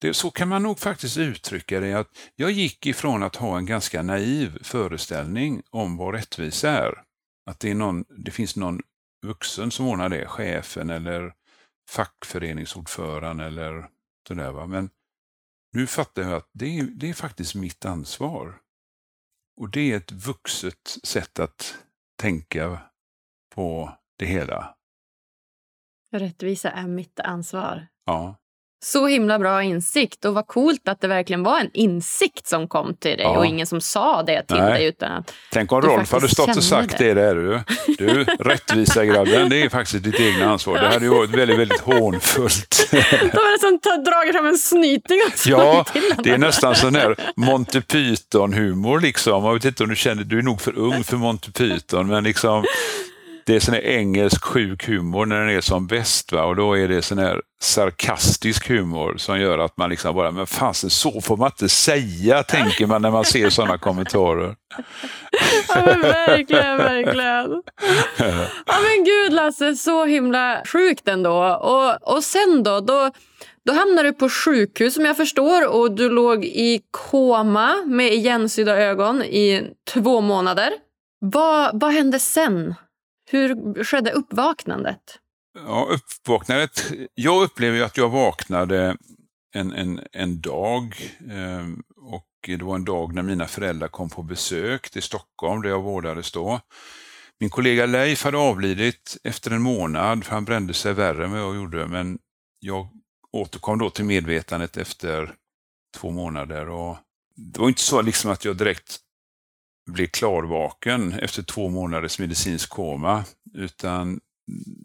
det, 0.00 0.14
så 0.14 0.30
kan 0.30 0.48
man 0.48 0.62
nog 0.62 0.78
faktiskt 0.78 1.18
uttrycka 1.18 1.80
det. 1.80 1.94
att 1.94 2.08
Jag 2.36 2.50
gick 2.50 2.86
ifrån 2.86 3.22
att 3.22 3.36
ha 3.36 3.58
en 3.58 3.66
ganska 3.66 4.02
naiv 4.02 4.62
föreställning 4.62 5.62
om 5.70 5.96
vad 5.96 6.14
rättvisa 6.14 6.70
är. 6.70 7.02
Att 7.50 7.60
det, 7.60 7.70
är 7.70 7.74
någon, 7.74 8.04
det 8.24 8.30
finns 8.30 8.56
någon 8.56 8.80
vuxen 9.26 9.70
som 9.70 9.86
ordnar 9.86 10.08
det, 10.08 10.26
chefen 10.26 10.90
eller 10.90 11.34
fackföreningsordföranden 11.90 13.46
eller 13.46 13.88
sådär. 14.28 14.52
Va? 14.52 14.66
Men 14.66 14.90
nu 15.72 15.86
fattar 15.86 16.22
jag 16.22 16.32
att 16.32 16.50
det 16.52 16.78
är, 16.78 16.82
det 16.84 17.10
är 17.10 17.14
faktiskt 17.14 17.54
mitt 17.54 17.84
ansvar. 17.84 18.58
Och 19.56 19.70
det 19.70 19.92
är 19.92 19.96
ett 19.96 20.12
vuxet 20.12 20.98
sätt 21.02 21.38
att 21.38 21.78
tänka 22.18 22.80
på 23.54 23.98
det 24.16 24.26
hela. 24.26 24.76
Rättvisa 26.12 26.70
är 26.70 26.86
mitt 26.86 27.20
ansvar. 27.20 27.86
Ja. 28.04 28.39
Så 28.82 29.06
himla 29.06 29.38
bra 29.38 29.62
insikt 29.62 30.24
och 30.24 30.34
vad 30.34 30.46
coolt 30.46 30.88
att 30.88 31.00
det 31.00 31.08
verkligen 31.08 31.42
var 31.42 31.60
en 31.60 31.70
insikt 31.72 32.46
som 32.46 32.68
kom 32.68 32.94
till 32.94 33.16
dig 33.16 33.20
ja. 33.20 33.38
och 33.38 33.46
ingen 33.46 33.66
som 33.66 33.80
sa 33.80 34.22
det 34.22 34.42
till 34.42 34.56
Nej. 34.56 34.72
dig. 34.72 34.86
Utan 34.86 35.12
att 35.12 35.34
Tänk 35.52 35.72
om 35.72 35.82
Rolf 35.82 36.12
hade 36.12 36.28
stått 36.28 36.56
och 36.56 36.64
sagt 36.64 36.98
det, 36.98 37.14
det 37.14 37.20
där 37.20 37.34
du. 37.34 37.60
Du, 37.98 38.24
rättvisa 38.38 39.04
grabben, 39.04 39.48
det 39.48 39.62
är 39.62 39.68
faktiskt 39.68 40.04
ditt 40.04 40.20
egna 40.20 40.50
ansvar. 40.50 40.78
Det 40.78 40.88
hade 40.88 41.04
ju 41.04 41.10
varit 41.10 41.30
väldigt, 41.30 41.58
väldigt 41.58 41.80
hånfullt. 41.80 42.88
De 42.90 42.96
hade 43.26 43.58
som 43.60 44.02
dragit 44.04 44.32
fram 44.32 44.46
en 44.46 44.58
snyting 44.58 45.20
och 45.26 45.46
Ja, 45.46 45.84
det 46.18 46.30
är 46.30 46.38
nästan 46.38 46.74
sån 46.74 46.94
här 46.94 47.16
Monty 47.36 47.80
Python-humor 47.80 49.00
liksom. 49.00 49.44
Jag 49.44 49.54
vet 49.54 49.64
inte 49.64 49.82
om 49.82 49.88
du 49.88 49.96
känner, 49.96 50.24
du 50.24 50.38
är 50.38 50.42
nog 50.42 50.60
för 50.60 50.78
ung 50.78 51.04
för 51.04 51.16
Monty 51.16 51.52
Python, 51.52 52.06
men 52.06 52.24
liksom 52.24 52.64
det 53.46 53.56
är 53.56 53.60
sån 53.60 53.74
här 53.74 53.84
engelsk 53.84 54.44
sjuk 54.44 54.88
humor 54.88 55.26
när 55.26 55.40
den 55.40 55.56
är 55.56 55.60
som 55.60 55.86
bäst. 55.86 56.32
Va? 56.32 56.44
Och 56.44 56.56
då 56.56 56.78
är 56.78 56.88
det 56.88 57.02
sån 57.02 57.18
här 57.18 57.40
sarkastisk 57.62 58.68
humor 58.68 59.14
som 59.16 59.40
gör 59.40 59.58
att 59.58 59.76
man 59.76 59.90
liksom 59.90 60.14
bara, 60.14 60.30
men 60.30 60.46
fasen 60.46 60.90
så 60.90 61.20
får 61.20 61.36
man 61.36 61.46
inte 61.46 61.68
säga, 61.68 62.42
tänker 62.42 62.86
man 62.86 63.02
när 63.02 63.10
man 63.10 63.24
ser 63.24 63.50
sådana 63.50 63.78
kommentarer. 63.78 64.54
Ja 65.68 65.82
men 65.86 66.00
verkligen, 66.00 66.76
verkligen. 66.76 67.62
Ja 68.66 68.76
men 68.82 69.04
gud 69.04 69.32
Lasse, 69.32 69.74
så 69.74 70.04
himla 70.04 70.62
sjukt 70.66 71.08
ändå. 71.08 71.54
Och, 71.54 72.16
och 72.16 72.24
sen 72.24 72.62
då, 72.62 72.80
då, 72.80 73.10
då 73.66 73.72
hamnade 73.72 74.08
du 74.08 74.12
på 74.12 74.28
sjukhus 74.28 74.94
som 74.94 75.04
jag 75.04 75.16
förstår 75.16 75.68
och 75.68 75.92
du 75.92 76.08
låg 76.10 76.44
i 76.44 76.80
koma 76.90 77.76
med 77.86 78.12
igensydda 78.12 78.76
ögon 78.76 79.22
i 79.22 79.62
två 79.92 80.20
månader. 80.20 80.70
Vad, 81.20 81.80
vad 81.80 81.92
hände 81.92 82.18
sen? 82.18 82.74
Hur 83.30 83.84
skedde 83.84 84.12
uppvaknandet? 84.12 85.18
Ja, 85.54 85.88
uppvaknandet. 85.90 86.92
Jag 87.14 87.42
upplever 87.42 87.82
att 87.82 87.96
jag 87.96 88.08
vaknade 88.08 88.96
en, 89.54 89.72
en, 89.72 90.00
en 90.12 90.40
dag 90.40 90.96
eh, 91.30 91.66
och 91.96 92.26
det 92.46 92.62
var 92.62 92.74
en 92.74 92.84
dag 92.84 93.14
när 93.14 93.22
mina 93.22 93.46
föräldrar 93.46 93.88
kom 93.88 94.10
på 94.10 94.22
besök 94.22 94.90
till 94.90 95.02
Stockholm 95.02 95.62
där 95.62 95.68
jag 95.68 95.82
vårdades 95.82 96.32
då. 96.32 96.60
Min 97.40 97.50
kollega 97.50 97.86
Leif 97.86 98.24
hade 98.24 98.38
avlidit 98.38 99.16
efter 99.24 99.50
en 99.50 99.62
månad, 99.62 100.24
för 100.24 100.32
han 100.32 100.44
brände 100.44 100.74
sig 100.74 100.92
värre 100.92 101.24
än 101.24 101.30
vad 101.30 101.40
jag 101.40 101.56
gjorde, 101.56 101.86
men 101.86 102.18
jag 102.60 102.88
återkom 103.32 103.78
då 103.78 103.90
till 103.90 104.04
medvetandet 104.04 104.76
efter 104.76 105.34
två 105.96 106.10
månader. 106.10 106.68
Och 106.68 106.96
det 107.36 107.60
var 107.60 107.68
inte 107.68 107.80
så 107.80 108.02
liksom 108.02 108.30
att 108.30 108.44
jag 108.44 108.56
direkt 108.56 108.98
blev 109.90 110.06
klarvaken 110.06 111.12
efter 111.12 111.42
två 111.42 111.68
månaders 111.68 112.18
medicinsk 112.18 112.70
koma, 112.70 113.24
utan 113.54 114.20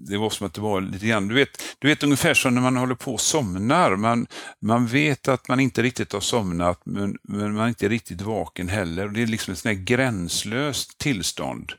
det 0.08 0.18
var 0.18 0.30
som 0.30 0.48
att 0.48 0.54
det 0.54 0.62
var 0.62 0.82
lite 0.82 1.08
grann, 1.08 1.28
du 1.28 1.36
vet, 1.36 1.50
du 1.80 1.88
vet 1.88 2.04
ungefär 2.04 2.34
som 2.34 2.56
när 2.56 2.62
man 2.62 2.78
håller 2.78 2.96
på 2.96 3.14
och 3.14 3.22
somnar. 3.22 3.96
Man, 3.96 4.28
man 4.62 4.88
vet 4.88 5.28
att 5.28 5.48
man 5.48 5.60
inte 5.60 5.84
riktigt 5.84 6.14
har 6.14 6.20
somnat, 6.20 6.82
men, 6.86 7.18
men 7.24 7.54
man 7.54 7.64
är 7.64 7.68
inte 7.68 7.90
riktigt 7.90 8.22
vaken 8.22 8.70
heller. 8.70 9.08
Det 9.08 9.22
är 9.22 9.28
liksom 9.28 9.52
ett 9.52 9.60
sånt 9.60 9.76
här 9.78 9.84
gränslöst 9.84 10.98
tillstånd. 10.98 11.74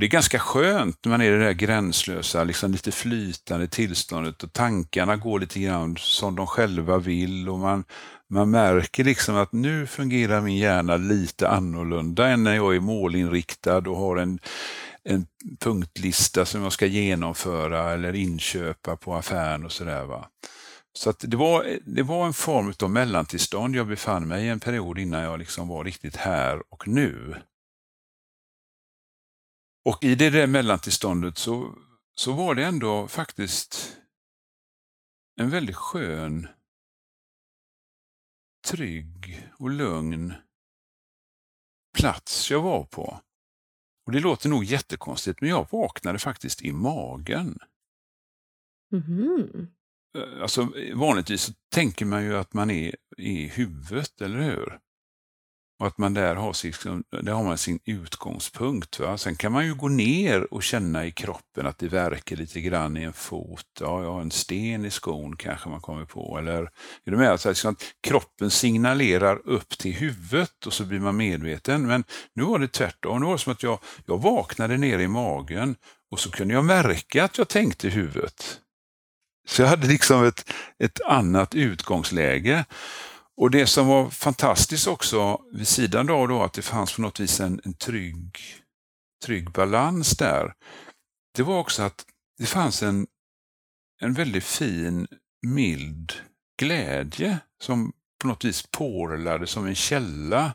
Det 0.00 0.06
är 0.06 0.10
ganska 0.10 0.38
skönt 0.38 1.04
när 1.04 1.10
man 1.10 1.20
är 1.20 1.24
i 1.24 1.30
det 1.30 1.44
där 1.44 1.52
gränslösa, 1.52 2.44
liksom 2.44 2.72
lite 2.72 2.92
flytande 2.92 3.68
tillståndet 3.68 4.42
och 4.42 4.52
tankarna 4.52 5.16
går 5.16 5.40
lite 5.40 5.60
grann 5.60 5.96
som 5.96 6.36
de 6.36 6.46
själva 6.46 6.98
vill 6.98 7.48
och 7.48 7.58
man, 7.58 7.84
man 8.30 8.50
märker 8.50 9.04
liksom 9.04 9.36
att 9.36 9.52
nu 9.52 9.86
fungerar 9.86 10.40
min 10.40 10.56
hjärna 10.56 10.96
lite 10.96 11.48
annorlunda 11.48 12.28
än 12.28 12.44
när 12.44 12.54
jag 12.54 12.76
är 12.76 12.80
målinriktad 12.80 13.78
och 13.78 13.96
har 13.96 14.16
en, 14.16 14.38
en 15.04 15.26
punktlista 15.60 16.44
som 16.44 16.62
jag 16.62 16.72
ska 16.72 16.86
genomföra 16.86 17.92
eller 17.92 18.14
inköpa 18.14 18.96
på 18.96 19.14
affären 19.14 19.64
och 19.64 19.72
sådär. 19.72 20.24
Så 20.92 21.10
att 21.10 21.18
det, 21.18 21.36
var, 21.36 21.66
det 21.86 22.02
var 22.02 22.26
en 22.26 22.32
form 22.32 22.72
av 22.82 22.90
mellantillstånd 22.90 23.76
jag 23.76 23.86
befann 23.86 24.28
mig 24.28 24.44
i 24.44 24.48
en 24.48 24.60
period 24.60 24.98
innan 24.98 25.22
jag 25.22 25.38
liksom 25.38 25.68
var 25.68 25.84
riktigt 25.84 26.16
här 26.16 26.62
och 26.70 26.88
nu. 26.88 27.34
Och 29.84 30.04
i 30.04 30.14
det 30.14 30.30
där 30.30 30.46
mellantillståndet 30.46 31.38
så, 31.38 31.78
så 32.14 32.32
var 32.32 32.54
det 32.54 32.64
ändå 32.64 33.08
faktiskt 33.08 33.96
en 35.40 35.50
väldigt 35.50 35.76
skön, 35.76 36.48
trygg 38.66 39.50
och 39.58 39.70
lugn 39.70 40.34
plats 41.98 42.50
jag 42.50 42.62
var 42.62 42.84
på. 42.84 43.20
Och 44.06 44.12
Det 44.12 44.20
låter 44.20 44.48
nog 44.48 44.64
jättekonstigt, 44.64 45.40
men 45.40 45.50
jag 45.50 45.68
vaknade 45.70 46.18
faktiskt 46.18 46.62
i 46.62 46.72
magen. 46.72 47.58
Mm. 48.92 49.68
Alltså, 50.42 50.72
vanligtvis 50.94 51.42
så 51.42 51.52
tänker 51.72 52.06
man 52.06 52.24
ju 52.24 52.36
att 52.36 52.54
man 52.54 52.70
är 52.70 52.96
i 53.16 53.48
huvudet, 53.48 54.20
eller 54.20 54.40
hur? 54.40 54.80
Och 55.84 55.88
att 55.88 55.98
man 55.98 56.14
där 56.14 56.34
har, 56.34 56.52
sin, 56.52 56.70
liksom, 56.70 57.04
där 57.22 57.32
har 57.32 57.44
man 57.44 57.58
sin 57.58 57.80
utgångspunkt. 57.84 58.98
Va? 58.98 59.18
Sen 59.18 59.36
kan 59.36 59.52
man 59.52 59.66
ju 59.66 59.74
gå 59.74 59.88
ner 59.88 60.54
och 60.54 60.62
känna 60.62 61.06
i 61.06 61.10
kroppen 61.10 61.66
att 61.66 61.78
det 61.78 61.88
verkar 61.88 62.36
lite 62.36 62.60
grann 62.60 62.96
i 62.96 63.02
en 63.02 63.12
fot. 63.12 63.66
Ja, 63.80 64.02
jag 64.02 64.12
har 64.12 64.20
en 64.20 64.30
sten 64.30 64.84
i 64.84 64.90
skon 64.90 65.36
kanske 65.36 65.68
man 65.68 65.80
kommer 65.80 66.04
på. 66.04 66.38
Eller, 66.38 66.62
är 67.04 67.10
du 67.10 67.16
med? 67.16 67.30
Alltså, 67.30 67.48
liksom 67.48 67.76
kroppen 68.02 68.50
signalerar 68.50 69.48
upp 69.48 69.78
till 69.78 69.92
huvudet 69.92 70.66
och 70.66 70.72
så 70.72 70.84
blir 70.84 71.00
man 71.00 71.16
medveten. 71.16 71.86
Men 71.86 72.04
nu 72.34 72.42
var 72.42 72.58
det 72.58 72.68
tvärtom. 72.68 73.20
Nu 73.20 73.26
var 73.26 73.32
det 73.32 73.38
som 73.38 73.52
att 73.52 73.62
jag, 73.62 73.78
jag 74.06 74.22
vaknade 74.22 74.76
ner 74.76 74.98
i 74.98 75.08
magen 75.08 75.76
och 76.10 76.20
så 76.20 76.30
kunde 76.30 76.54
jag 76.54 76.64
märka 76.64 77.24
att 77.24 77.38
jag 77.38 77.48
tänkte 77.48 77.86
i 77.86 77.90
huvudet. 77.90 78.60
Så 79.48 79.62
jag 79.62 79.68
hade 79.68 79.86
liksom 79.86 80.24
ett, 80.24 80.50
ett 80.78 81.00
annat 81.00 81.54
utgångsläge. 81.54 82.64
Och 83.36 83.50
det 83.50 83.66
som 83.66 83.86
var 83.86 84.10
fantastiskt 84.10 84.86
också, 84.86 85.40
vid 85.52 85.68
sidan 85.68 86.10
av 86.10 86.28
då 86.28 86.42
att 86.42 86.52
det 86.52 86.62
fanns 86.62 86.96
på 86.96 87.02
något 87.02 87.20
vis 87.20 87.40
en, 87.40 87.60
en 87.64 87.74
trygg, 87.74 88.38
trygg 89.24 89.50
balans 89.50 90.10
där, 90.10 90.54
det 91.34 91.42
var 91.42 91.58
också 91.58 91.82
att 91.82 92.04
det 92.38 92.46
fanns 92.46 92.82
en, 92.82 93.06
en 94.00 94.12
väldigt 94.12 94.44
fin, 94.44 95.06
mild 95.46 96.12
glädje 96.58 97.38
som 97.62 97.92
på 98.20 98.28
något 98.28 98.44
vis 98.44 98.66
porlade 98.70 99.46
som 99.46 99.66
en 99.66 99.74
källa. 99.74 100.54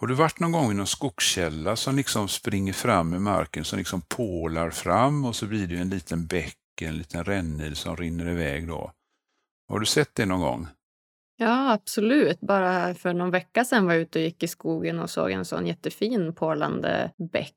Har 0.00 0.06
du 0.06 0.14
varit 0.14 0.40
någon 0.40 0.52
gång 0.52 0.70
i 0.70 0.74
någon 0.74 0.86
skogskälla 0.86 1.76
som 1.76 1.96
liksom 1.96 2.28
springer 2.28 2.72
fram 2.72 3.14
i 3.14 3.18
marken, 3.18 3.64
som 3.64 3.78
liksom 3.78 4.02
pålar 4.08 4.70
fram 4.70 5.24
och 5.24 5.36
så 5.36 5.46
blir 5.46 5.66
det 5.66 5.76
en 5.76 5.90
liten 5.90 6.26
bäck, 6.26 6.58
en 6.80 6.98
liten 6.98 7.24
rännil 7.24 7.76
som 7.76 7.96
rinner 7.96 8.28
iväg 8.28 8.68
då? 8.68 8.92
Har 9.68 9.80
du 9.80 9.86
sett 9.86 10.14
det 10.14 10.26
någon 10.26 10.40
gång? 10.40 10.68
Ja, 11.36 11.72
absolut. 11.72 12.40
Bara 12.40 12.94
för 12.94 13.14
någon 13.14 13.30
vecka 13.30 13.64
sedan 13.64 13.86
var 13.86 13.92
jag 13.92 14.02
ute 14.02 14.18
och 14.18 14.24
gick 14.24 14.42
i 14.42 14.48
skogen 14.48 14.98
och 14.98 15.10
såg 15.10 15.30
en 15.30 15.44
sån 15.44 15.66
jättefin 15.66 16.34
porlande 16.34 17.12
bäck. 17.32 17.54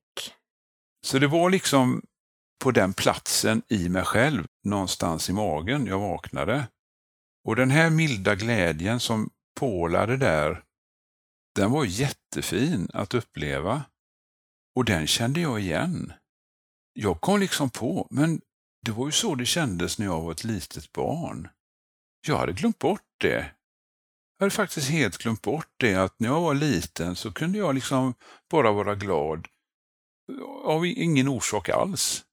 Så 1.06 1.20
det 1.20 1.28
var 1.28 1.50
liksom 1.50 2.02
på 2.64 2.72
den 2.72 2.94
platsen 2.94 3.62
i 3.68 3.90
mig 3.90 4.04
själv, 4.04 4.46
någonstans 4.64 5.30
i 5.30 5.34
magen, 5.34 5.86
jag 5.86 6.00
vaknade. 6.00 6.68
Och 7.48 7.56
den 7.56 7.72
här 7.72 7.90
milda 7.90 8.36
glädjen 8.36 9.00
som 9.00 9.30
pålade 9.60 10.18
där, 10.18 10.64
den 11.56 11.72
var 11.72 11.86
jättefin 11.86 12.90
att 12.94 13.14
uppleva. 13.14 13.84
Och 14.76 14.86
den 14.86 15.08
kände 15.08 15.40
jag 15.40 15.60
igen. 15.60 16.14
Jag 16.94 17.22
kom 17.22 17.40
liksom 17.40 17.70
på, 17.70 18.08
men 18.12 18.42
det 18.86 18.92
var 18.92 19.06
ju 19.06 19.12
så 19.12 19.36
det 19.36 19.46
kändes 19.46 20.00
när 20.00 20.06
jag 20.06 20.22
var 20.22 20.32
ett 20.32 20.44
litet 20.44 20.92
barn. 20.92 21.48
Jag 22.28 22.38
hade 22.38 22.54
glömt 22.54 22.80
bort 22.80 23.02
det. 23.18 23.55
Jag 24.38 24.46
hade 24.46 24.56
faktiskt 24.56 24.90
helt 24.90 25.18
glömt 25.18 25.42
bort 25.42 25.74
det 25.78 25.96
att 25.96 26.20
när 26.20 26.30
jag 26.30 26.42
var 26.42 26.54
liten 26.54 27.16
så 27.16 27.32
kunde 27.32 27.58
jag 27.58 27.76
liksom 27.76 28.14
bara 28.50 28.72
vara 28.72 28.96
glad 28.96 29.48
av 30.64 30.86
ingen 30.86 31.28
orsak 31.28 31.70
alls. 31.70 32.26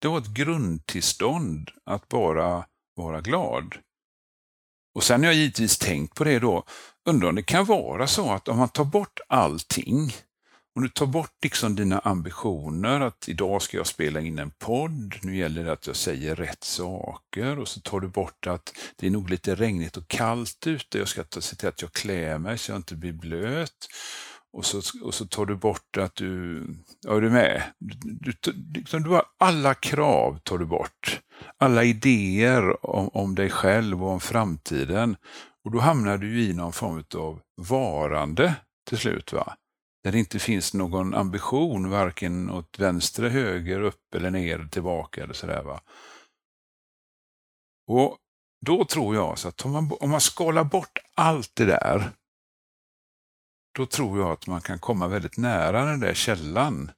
Det 0.00 0.08
var 0.08 0.18
ett 0.18 0.34
grundtillstånd 0.34 1.70
att 1.84 2.08
bara 2.08 2.66
vara 2.94 3.20
glad. 3.20 3.74
Och 4.94 5.04
sen 5.04 5.20
har 5.20 5.26
jag 5.26 5.34
givetvis 5.34 5.78
tänkt 5.78 6.14
på 6.14 6.24
det 6.24 6.38
då, 6.38 6.64
undrar 7.08 7.28
om 7.28 7.34
det 7.34 7.42
kan 7.42 7.64
vara 7.64 8.06
så 8.06 8.32
att 8.32 8.48
om 8.48 8.58
man 8.58 8.68
tar 8.68 8.84
bort 8.84 9.20
allting 9.28 10.12
om 10.76 10.82
du 10.82 10.88
tar 10.88 11.06
bort 11.06 11.34
liksom 11.42 11.76
dina 11.76 11.98
ambitioner 11.98 13.00
att 13.00 13.28
idag 13.28 13.62
ska 13.62 13.76
jag 13.76 13.86
spela 13.86 14.20
in 14.20 14.38
en 14.38 14.50
podd, 14.50 15.14
nu 15.22 15.36
gäller 15.36 15.64
det 15.64 15.72
att 15.72 15.86
jag 15.86 15.96
säger 15.96 16.36
rätt 16.36 16.64
saker 16.64 17.58
och 17.58 17.68
så 17.68 17.80
tar 17.80 18.00
du 18.00 18.08
bort 18.08 18.46
att 18.46 18.74
det 18.96 19.06
är 19.06 19.10
nog 19.10 19.30
lite 19.30 19.54
regnigt 19.54 19.96
och 19.96 20.08
kallt 20.08 20.66
ute, 20.66 20.98
jag 20.98 21.08
ska 21.08 21.24
se 21.30 21.56
till 21.56 21.68
att 21.68 21.82
jag 21.82 21.92
klär 21.92 22.38
mig 22.38 22.58
så 22.58 22.72
jag 22.72 22.78
inte 22.78 22.96
blir 22.96 23.12
blöt. 23.12 23.88
Och 24.52 24.64
så, 24.64 24.82
och 25.02 25.14
så 25.14 25.26
tar 25.26 25.46
du 25.46 25.56
bort 25.56 25.96
att 25.96 26.14
du, 26.14 26.62
ja 27.00 27.16
är 27.16 27.20
du 27.20 27.30
med? 27.30 27.62
Du, 27.78 28.32
du, 28.40 28.52
liksom 28.74 29.02
du 29.02 29.10
har 29.10 29.24
alla 29.38 29.74
krav 29.74 30.38
tar 30.42 30.58
du 30.58 30.66
bort. 30.66 31.20
Alla 31.58 31.84
idéer 31.84 32.86
om, 32.86 33.08
om 33.08 33.34
dig 33.34 33.50
själv 33.50 34.04
och 34.04 34.10
om 34.10 34.20
framtiden. 34.20 35.16
Och 35.64 35.70
då 35.70 35.78
hamnar 35.78 36.18
du 36.18 36.42
i 36.42 36.52
någon 36.52 36.72
form 36.72 37.04
av 37.14 37.40
varande 37.56 38.54
till 38.88 38.98
slut. 38.98 39.32
va? 39.32 39.56
Där 40.02 40.12
det 40.12 40.18
inte 40.18 40.38
finns 40.38 40.74
någon 40.74 41.14
ambition 41.14 41.90
varken 41.90 42.50
åt 42.50 42.78
vänster, 42.78 43.28
höger, 43.28 43.80
upp 43.80 44.14
eller 44.14 44.30
ner, 44.30 44.68
tillbaka 44.70 45.22
eller 45.24 45.34
sådär. 45.34 45.62
Va? 45.62 45.80
Och 47.86 48.18
då 48.66 48.84
tror 48.84 49.14
jag 49.14 49.38
så 49.38 49.48
att 49.48 49.64
om 49.64 49.72
man, 49.72 49.90
om 50.00 50.10
man 50.10 50.20
skalar 50.20 50.64
bort 50.64 50.98
allt 51.14 51.56
det 51.56 51.64
där, 51.64 52.12
då 53.72 53.86
tror 53.86 54.18
jag 54.18 54.30
att 54.30 54.46
man 54.46 54.60
kan 54.60 54.78
komma 54.78 55.08
väldigt 55.08 55.36
nära 55.36 55.84
den 55.84 56.00
där 56.00 56.14
källan 56.14 56.90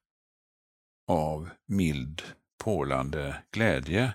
av 1.09 1.51
mild, 1.67 2.23
pålande 2.65 3.43
glädje. 3.51 4.15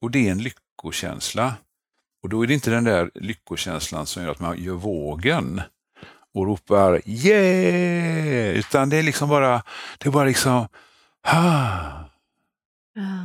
Och 0.00 0.10
det 0.10 0.28
är 0.28 0.32
en 0.32 0.42
lyckokänsla. 0.42 1.56
Och 2.22 2.28
då 2.28 2.42
är 2.42 2.46
det 2.46 2.54
inte 2.54 2.70
den 2.70 2.84
där 2.84 3.10
lyckokänslan 3.14 4.06
som 4.06 4.22
gör 4.22 4.30
att 4.30 4.40
man 4.40 4.62
gör 4.62 4.74
vågen, 4.74 5.62
och 6.34 6.46
ropar 6.46 7.00
yeah! 7.06 8.56
Utan 8.56 8.88
det 8.90 8.96
är 8.96 9.02
liksom 9.02 9.28
bara, 9.28 9.62
det 9.98 10.08
är 10.08 10.12
bara 10.12 10.24
liksom, 10.24 10.68
ha. 11.26 12.00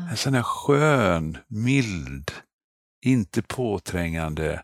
En 0.10 0.18
sån 0.18 0.34
här 0.34 0.44
skön, 0.44 1.38
mild, 1.48 2.32
inte 3.06 3.42
påträngande, 3.42 4.64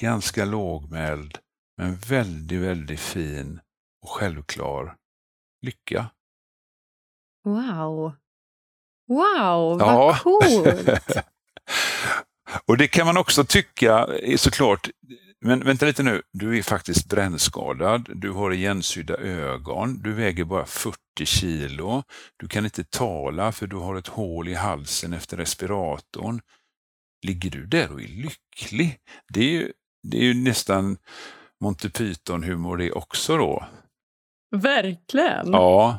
ganska 0.00 0.44
lågmäld, 0.44 1.38
men 1.76 1.96
väldigt, 1.96 2.60
väldigt 2.60 3.00
fin 3.00 3.60
och 4.02 4.10
självklar 4.10 4.96
lycka. 5.62 6.06
Wow! 7.44 8.12
Wow, 9.08 9.78
vad 9.78 9.80
ja. 9.80 10.18
coolt! 10.22 11.08
och 12.66 12.76
det 12.76 12.88
kan 12.88 13.06
man 13.06 13.16
också 13.16 13.44
tycka, 13.44 14.08
såklart, 14.36 14.88
men 15.46 15.64
vänta 15.64 15.86
lite 15.86 16.02
nu, 16.02 16.22
du 16.32 16.58
är 16.58 16.62
faktiskt 16.62 17.08
brännskadad, 17.08 18.08
du 18.14 18.30
har 18.30 18.52
igensydda 18.52 19.16
ögon, 19.16 20.02
du 20.02 20.12
väger 20.12 20.44
bara 20.44 20.66
40 20.66 20.96
kilo, 21.24 22.02
du 22.36 22.48
kan 22.48 22.64
inte 22.64 22.84
tala 22.84 23.52
för 23.52 23.66
du 23.66 23.76
har 23.76 23.96
ett 23.96 24.06
hål 24.06 24.48
i 24.48 24.54
halsen 24.54 25.12
efter 25.12 25.36
respiratorn. 25.36 26.40
Ligger 27.26 27.50
du 27.50 27.66
där 27.66 27.92
och 27.92 28.02
är 28.02 28.08
lycklig? 28.08 28.98
Det 29.28 29.40
är 29.40 29.50
ju, 29.50 29.72
det 30.02 30.18
är 30.18 30.22
ju 30.22 30.34
nästan 30.34 30.96
Monty 31.60 31.88
Python-humor 31.88 32.76
det 32.76 32.92
också 32.92 33.36
då. 33.36 33.66
Verkligen! 34.56 35.52
Ja, 35.52 35.98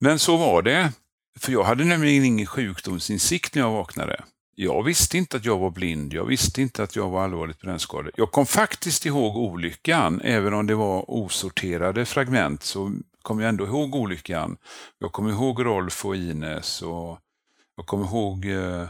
men 0.00 0.18
så 0.18 0.36
var 0.36 0.62
det. 0.62 0.92
För 1.38 1.52
jag 1.52 1.64
hade 1.64 1.84
nämligen 1.84 2.24
ingen 2.24 2.46
sjukdomsinsikt 2.46 3.54
när 3.54 3.62
jag 3.62 3.72
vaknade 3.72 4.24
jag 4.62 4.82
visste 4.82 5.18
inte 5.18 5.36
att 5.36 5.44
jag 5.44 5.58
var 5.58 5.70
blind, 5.70 6.14
jag 6.14 6.24
visste 6.24 6.62
inte 6.62 6.82
att 6.82 6.96
jag 6.96 7.10
var 7.10 7.24
allvarligt 7.24 7.60
brännskadad. 7.60 8.12
Jag 8.16 8.32
kom 8.32 8.46
faktiskt 8.46 9.06
ihåg 9.06 9.36
olyckan, 9.36 10.20
även 10.20 10.54
om 10.54 10.66
det 10.66 10.74
var 10.74 11.10
osorterade 11.10 12.04
fragment 12.04 12.62
så 12.62 12.92
kom 13.22 13.40
jag 13.40 13.48
ändå 13.48 13.66
ihåg 13.66 13.94
olyckan. 13.94 14.56
Jag 14.98 15.12
kom 15.12 15.28
ihåg 15.28 15.64
Rolf 15.64 16.04
och 16.04 16.16
Ines 16.16 16.82
och 16.82 17.18
jag 17.76 17.86
kommer 17.86 18.06
ihåg 18.06 18.46
eh, 18.46 18.88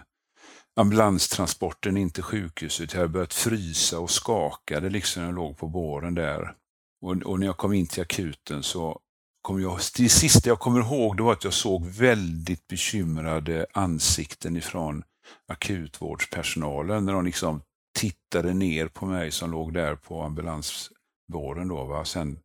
ambulanstransporten 0.76 1.96
in 1.96 2.10
till 2.10 2.22
sjukhuset. 2.22 2.92
Jag 2.92 3.00
hade 3.00 3.12
börjat 3.12 3.34
frysa 3.34 3.98
och 3.98 4.10
skakade 4.10 4.90
liksom 4.90 5.22
när 5.22 5.28
jag 5.28 5.36
låg 5.36 5.58
på 5.58 5.68
båren 5.68 6.14
där. 6.14 6.52
Och, 7.02 7.22
och, 7.22 7.40
när 7.40 7.46
jag 7.46 7.56
kom 7.56 7.72
in 7.72 7.86
till 7.86 8.02
akuten 8.02 8.62
så 8.62 9.00
kom 9.42 9.62
jag, 9.62 9.78
det 9.96 10.08
sista 10.08 10.48
jag 10.48 10.58
kommer 10.58 10.80
ihåg 10.80 11.16
det 11.16 11.22
var 11.22 11.32
att 11.32 11.44
jag 11.44 11.52
såg 11.52 11.86
väldigt 11.86 12.68
bekymrade 12.68 13.66
ansikten 13.72 14.56
ifrån 14.56 15.02
akutvårdspersonalen 15.46 17.04
när 17.04 17.12
de 17.12 17.24
liksom 17.24 17.62
tittade 17.98 18.54
ner 18.54 18.88
på 18.88 19.06
mig 19.06 19.30
som 19.30 19.50
låg 19.50 19.74
där 19.74 19.94
på 19.94 20.22
ambulansbåren. 20.22 21.68
Då, 21.68 21.84
va? 21.84 22.04
Sen, 22.04 22.38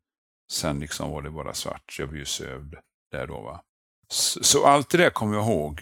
sen 0.52 0.80
liksom 0.80 1.12
var 1.12 1.22
det 1.22 1.30
bara 1.30 1.54
svart, 1.54 1.96
jag 2.00 2.10
blev 2.10 2.20
ju 2.20 2.26
sövd 2.26 2.76
där 3.12 3.28
då. 3.28 3.42
Va? 3.42 3.62
Så, 4.08 4.44
så 4.44 4.66
allt 4.66 4.90
det 4.90 4.98
där 4.98 5.10
kommer 5.10 5.36
jag 5.36 5.46
ihåg. 5.46 5.82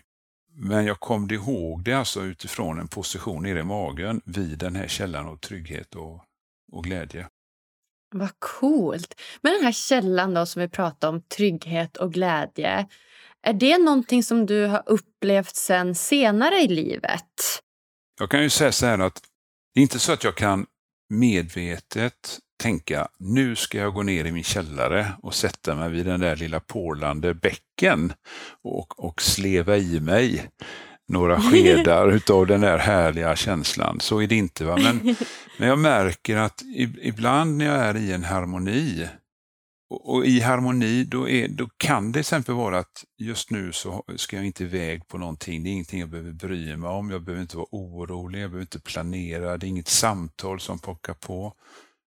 Men 0.56 0.86
jag 0.86 1.00
kom 1.00 1.32
ihåg 1.32 1.84
det 1.84 1.94
alltså 1.94 2.22
utifrån 2.22 2.80
en 2.80 2.88
position 2.88 3.44
nere 3.44 3.60
i 3.60 3.64
magen 3.64 4.22
vid 4.26 4.58
den 4.60 4.76
här 4.76 4.88
källan 4.88 5.28
av 5.28 5.38
trygghet 5.38 5.96
och, 5.96 6.24
och 6.72 6.84
glädje. 6.84 7.28
Vad 8.16 8.40
coolt! 8.40 9.22
Men 9.42 9.54
den 9.54 9.64
här 9.64 9.72
källan 9.72 10.34
då 10.34 10.46
som 10.46 10.62
vi 10.62 10.68
pratade 10.68 11.14
om, 11.14 11.22
trygghet 11.22 11.98
och 11.98 12.14
glädje. 12.14 12.88
Är 13.44 13.54
det 13.54 13.78
någonting 13.78 14.24
som 14.24 14.46
du 14.46 14.66
har 14.66 14.84
upplevt 14.86 15.56
sen 15.56 15.96
senare 15.96 16.56
i 16.56 16.68
livet? 16.68 17.62
Jag 18.20 18.30
kan 18.30 18.44
ju 18.44 18.50
säga 18.50 18.72
så 18.72 18.86
här 18.86 19.00
att 19.00 19.22
det 19.74 19.80
är 19.80 19.82
inte 19.82 20.00
så 20.00 20.12
att 20.12 20.24
jag 20.24 20.36
kan 20.36 20.66
medvetet 21.10 22.40
tänka 22.62 23.08
nu 23.20 23.56
ska 23.56 23.78
jag 23.78 23.94
gå 23.94 24.04
ner 24.04 24.26
i 24.26 24.32
min 24.32 24.44
källare 24.44 25.08
och 25.22 25.36
sätta 25.36 25.76
mig 25.76 25.90
vid 25.90 26.06
den 26.06 26.20
där 26.20 26.36
lilla 26.36 26.60
porlande 26.60 27.34
bäcken 27.34 28.14
och, 28.64 29.06
och 29.06 29.22
sleva 29.22 29.78
i 29.78 30.00
mig 30.00 30.50
några 31.08 31.42
skedar 31.52 32.12
utav 32.12 32.48
den 32.48 32.62
där 32.62 32.78
härliga 32.78 33.36
känslan. 33.36 34.00
Så 34.00 34.22
är 34.22 34.28
det 34.28 34.36
inte. 34.36 34.66
Va? 34.66 34.78
Men, 34.78 35.16
men 35.58 35.70
jag 35.70 35.80
märker 35.80 36.38
att 36.38 36.62
ibland 37.02 37.58
när 37.58 37.66
jag 37.66 37.76
är 37.76 37.98
i 37.98 38.12
en 38.12 38.24
harmoni 38.24 39.08
och, 39.94 40.14
och 40.14 40.26
i 40.26 40.40
harmoni 40.40 41.04
då, 41.04 41.30
är, 41.30 41.48
då 41.48 41.70
kan 41.78 42.06
det 42.06 42.14
till 42.14 42.20
exempel 42.20 42.56
vara 42.56 42.80
att 42.80 43.06
just 43.18 43.52
nu 43.52 43.72
så 43.72 44.06
ska 44.16 44.36
jag 44.36 44.46
inte 44.46 44.64
iväg 44.64 45.08
på 45.08 45.18
någonting. 45.18 45.64
Det 45.64 45.70
är 45.70 45.72
ingenting 45.72 46.00
jag 46.00 46.10
behöver 46.10 46.32
bry 46.32 46.76
mig 46.78 46.90
om. 46.90 47.10
Jag 47.10 47.24
behöver 47.24 47.42
inte 47.42 47.58
vara 47.58 47.68
orolig. 47.72 48.42
Jag 48.42 48.50
behöver 48.50 48.62
inte 48.62 48.80
planera. 48.80 49.58
Det 49.58 49.66
är 49.66 49.70
inget 49.70 49.88
samtal 49.88 50.60
som 50.60 50.80
pockar 50.80 51.14
på. 51.14 51.54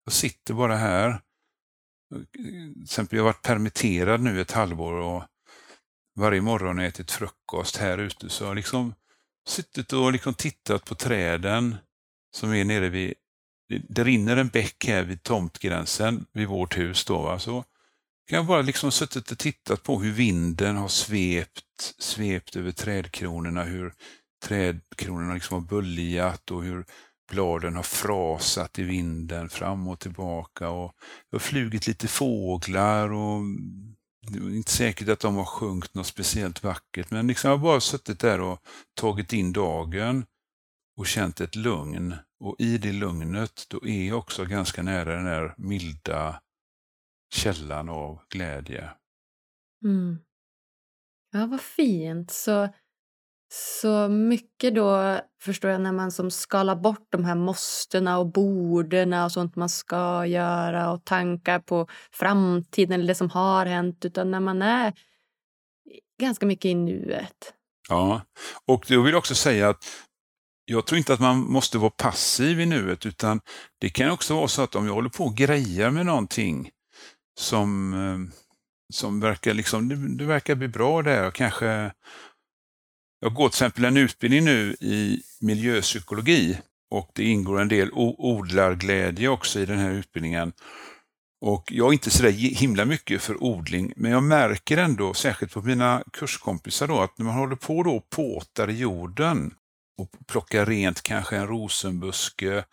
Jag 0.06 0.14
sitter 0.14 0.54
bara 0.54 0.76
här. 0.76 1.22
Till 2.34 2.84
exempel, 2.84 3.18
jag 3.18 3.24
har 3.24 3.30
varit 3.30 3.42
permitterad 3.42 4.22
nu 4.22 4.42
ett 4.42 4.52
halvår 4.52 4.94
och 4.94 5.24
varje 6.20 6.42
morgon 6.42 6.80
ätit 6.80 7.12
frukost 7.12 7.78
här 7.78 7.98
ute 7.98 8.30
så 8.30 8.44
har 8.44 8.50
jag 8.50 8.56
liksom 8.56 8.94
suttit 9.48 9.94
och 9.94 10.12
liksom 10.12 10.34
tittat 10.34 10.86
på 10.86 10.96
träden 10.96 11.76
som 12.36 12.54
är 12.54 12.66
nere 12.66 12.90
vid 12.90 13.14
det 13.68 14.04
rinner 14.04 14.38
en 14.38 14.48
bäck 14.48 14.86
här 14.88 15.04
vid 15.04 15.24
tomtgränsen 15.24 16.26
vid 16.34 16.48
vårt 16.48 16.78
hus. 16.78 17.06
Då, 17.06 17.22
va? 17.22 17.40
Så 17.40 17.64
kan 18.30 18.38
jag 18.38 18.46
bara 18.46 18.62
liksom 18.62 18.92
suttit 18.92 19.32
och 19.32 19.38
tittat 19.38 19.84
på 19.84 20.02
hur 20.02 20.12
vinden 20.12 20.76
har 20.76 20.88
svept, 20.88 21.96
svept 22.00 22.56
över 22.56 22.72
trädkronorna, 22.72 23.64
hur 23.64 23.94
trädkronorna 24.46 25.34
liksom 25.34 25.62
har 25.62 25.68
böljat 25.68 26.52
och 26.52 26.64
hur 26.64 26.86
bladen 27.32 27.76
har 27.76 27.84
frasat 27.84 28.80
i 28.80 28.84
vinden 28.84 29.50
fram 29.50 29.88
och 29.88 30.00
tillbaka. 30.00 30.70
Och 30.70 30.94
det 31.32 31.36
har 31.36 31.40
flugit 31.40 31.88
lite 31.88 32.08
fåglar 32.08 33.12
och 33.12 33.42
det 34.32 34.40
är 34.40 34.56
inte 34.56 34.72
säkert 34.72 35.10
att 35.10 35.20
de 35.20 35.36
har 35.36 35.46
sjungit 35.46 35.94
något 35.94 36.08
speciellt 36.08 36.64
vackert, 36.64 37.12
men 37.12 37.28
liksom 37.28 37.50
jag 37.50 37.58
har 37.58 37.64
bara 37.64 37.82
suttit 37.82 38.20
där 38.20 38.42
och 38.42 38.60
tagit 38.94 39.34
in 39.34 39.54
dagen 39.54 40.26
och 40.98 41.08
känt 41.08 41.42
ett 41.42 41.56
lugn. 41.56 42.16
Och 42.40 42.56
i 42.60 42.78
det 42.78 42.92
lugnet, 42.92 43.66
då 43.70 43.88
är 43.88 44.08
jag 44.08 44.18
också 44.18 44.46
ganska 44.46 44.84
nära 44.84 45.16
den 45.16 45.26
där 45.26 45.54
milda 45.58 46.40
källan 47.34 47.90
av 47.90 48.20
glädje. 48.30 48.90
Mm. 49.86 50.18
Ja, 51.32 51.46
vad 51.46 51.62
fint. 51.62 52.32
Så, 52.32 52.70
så 53.54 54.08
mycket 54.08 54.76
då 54.76 55.20
förstår 55.42 55.72
jag 55.72 55.82
när 55.82 55.92
man 55.92 56.12
som 56.12 56.32
skalar 56.32 56.76
bort 56.76 57.08
de 57.10 57.26
här 57.26 57.36
måstena 57.36 58.18
och 58.18 58.32
borden 58.32 59.14
och 59.14 59.32
sånt 59.32 59.56
man 59.56 59.70
ska 59.70 60.26
göra 60.26 60.92
och 60.92 61.06
tankar 61.06 61.60
på 61.60 61.88
framtiden 62.12 62.94
eller 62.94 63.08
det 63.08 63.16
som 63.16 63.30
har 63.30 63.66
hänt, 63.66 64.06
utan 64.06 64.32
när 64.32 64.40
man 64.40 64.62
är 64.62 64.94
ganska 66.22 66.46
mycket 66.46 66.66
i 66.66 66.76
nuet. 66.76 67.54
Ja, 67.90 68.22
och 68.66 68.92
jag 68.92 69.04
vill 69.04 69.16
också 69.16 69.36
säga 69.36 69.70
att 69.70 69.84
jag 70.66 70.86
tror 70.86 70.98
inte 70.98 71.14
att 71.14 71.20
man 71.20 71.40
måste 71.40 71.78
vara 71.78 71.90
passiv 71.90 72.60
i 72.60 72.66
nuet, 72.66 73.06
utan 73.06 73.42
det 73.80 73.90
kan 73.90 74.12
också 74.12 74.36
vara 74.36 74.48
så 74.48 74.62
att 74.62 74.76
om 74.76 74.86
jag 74.86 74.94
håller 74.94 75.10
på 75.10 75.24
och 75.24 75.36
grejar 75.36 75.92
med 75.92 76.06
någonting 76.06 76.70
som, 77.40 77.94
eh, 77.94 78.36
som 78.94 79.20
verkar, 79.20 79.54
liksom, 79.54 79.90
det, 79.90 80.18
det 80.18 80.26
verkar 80.26 80.56
bli 80.56 80.68
bra 80.68 81.02
där. 81.02 81.32
Kanske, 81.32 81.92
jag 83.20 83.34
går 83.34 83.50
till 83.50 83.56
exempel 83.56 83.86
en 83.86 83.98
utbildning 83.98 84.44
nu 84.44 84.76
i 84.80 85.22
miljöpsykologi 85.42 86.58
och 86.92 87.12
det 87.16 87.24
ingår 87.24 87.62
en 87.62 87.68
del 87.68 87.90
odlarglädje 87.94 89.28
också 89.28 89.60
i 89.60 89.66
den 89.66 89.80
här 89.80 89.92
utbildningen. 89.92 90.54
Och 91.42 91.72
jag 91.72 91.88
är 91.88 91.94
inte 91.94 92.10
så 92.10 92.28
himla 92.28 92.86
mycket 92.86 93.22
för 93.22 93.44
odling, 93.44 93.94
men 93.96 94.12
jag 94.12 94.24
märker 94.24 94.78
ändå, 94.78 95.14
särskilt 95.14 95.54
på 95.54 95.62
mina 95.62 96.04
kurskompisar, 96.14 96.88
då, 96.88 97.02
att 97.02 97.18
när 97.18 97.26
man 97.26 97.36
håller 97.36 97.56
på 97.56 97.84
då 97.84 97.96
och 97.96 98.10
påtar 98.10 98.70
i 98.70 98.78
jorden 98.78 99.54
och 99.98 100.10
plockar 100.28 100.66
rent 100.66 101.02
kanske 101.02 101.38
en 101.38 101.48
rosenbuske 101.48 102.66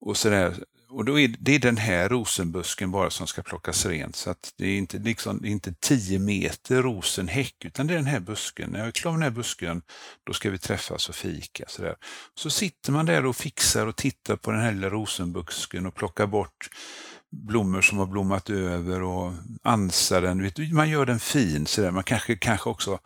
och 0.00 0.16
sådär, 0.16 0.54
och 0.88 1.04
då 1.04 1.20
är 1.20 1.34
det 1.38 1.54
är 1.54 1.58
den 1.58 1.76
här 1.76 2.08
rosenbusken 2.08 2.90
bara 2.90 3.10
som 3.10 3.26
ska 3.26 3.42
plockas 3.42 3.86
rent. 3.86 4.16
Så 4.16 4.30
att 4.30 4.52
det 4.56 4.66
är 4.66 4.76
inte 4.76 4.98
liksom, 4.98 5.38
det 5.42 5.48
är 5.48 5.50
inte 5.50 5.74
10 5.80 6.18
meter 6.18 6.82
rosenhäck, 6.82 7.64
utan 7.64 7.86
det 7.86 7.94
är 7.94 7.96
den 7.96 8.06
här 8.06 8.20
busken. 8.20 8.70
När 8.70 8.78
jag 8.78 8.88
är 8.88 8.92
klar 8.92 9.12
med 9.12 9.20
den 9.20 9.32
här 9.32 9.36
busken, 9.36 9.82
då 10.26 10.32
ska 10.32 10.50
vi 10.50 10.58
träffas 10.58 11.08
och 11.08 11.14
fika. 11.14 11.64
Så, 11.68 11.82
där. 11.82 11.96
så 12.34 12.50
sitter 12.50 12.92
man 12.92 13.06
där 13.06 13.26
och 13.26 13.36
fixar 13.36 13.86
och 13.86 13.96
tittar 13.96 14.36
på 14.36 14.50
den 14.50 14.60
här 14.60 14.72
lilla 14.72 14.90
rosenbusken 14.90 15.86
och 15.86 15.94
plockar 15.94 16.26
bort 16.26 16.68
blommor 17.30 17.80
som 17.80 17.98
har 17.98 18.06
blommat 18.06 18.50
över 18.50 19.02
och 19.02 19.32
ansar 19.62 20.22
den. 20.22 20.50
Man 20.74 20.88
gör 20.88 21.06
den 21.06 21.20
fin. 21.20 21.66
Så 21.66 21.80
där. 21.80 21.90
Man 21.90 22.04
kanske, 22.04 22.36
kanske 22.36 22.70
också 22.70 22.98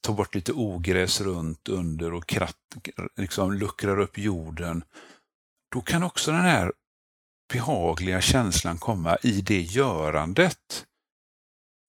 tar 0.00 0.14
bort 0.14 0.34
lite 0.34 0.52
ogräs 0.52 1.20
runt 1.20 1.68
under 1.68 2.14
och 2.14 2.26
kratt, 2.26 2.56
liksom 3.16 3.52
luckrar 3.52 4.00
upp 4.00 4.18
jorden. 4.18 4.84
Då 5.72 5.80
kan 5.80 6.02
också 6.02 6.32
den 6.32 6.40
här 6.40 6.72
behagliga 7.52 8.20
känslan 8.20 8.78
komma 8.78 9.16
i 9.22 9.40
det 9.40 9.60
görandet. 9.60 10.86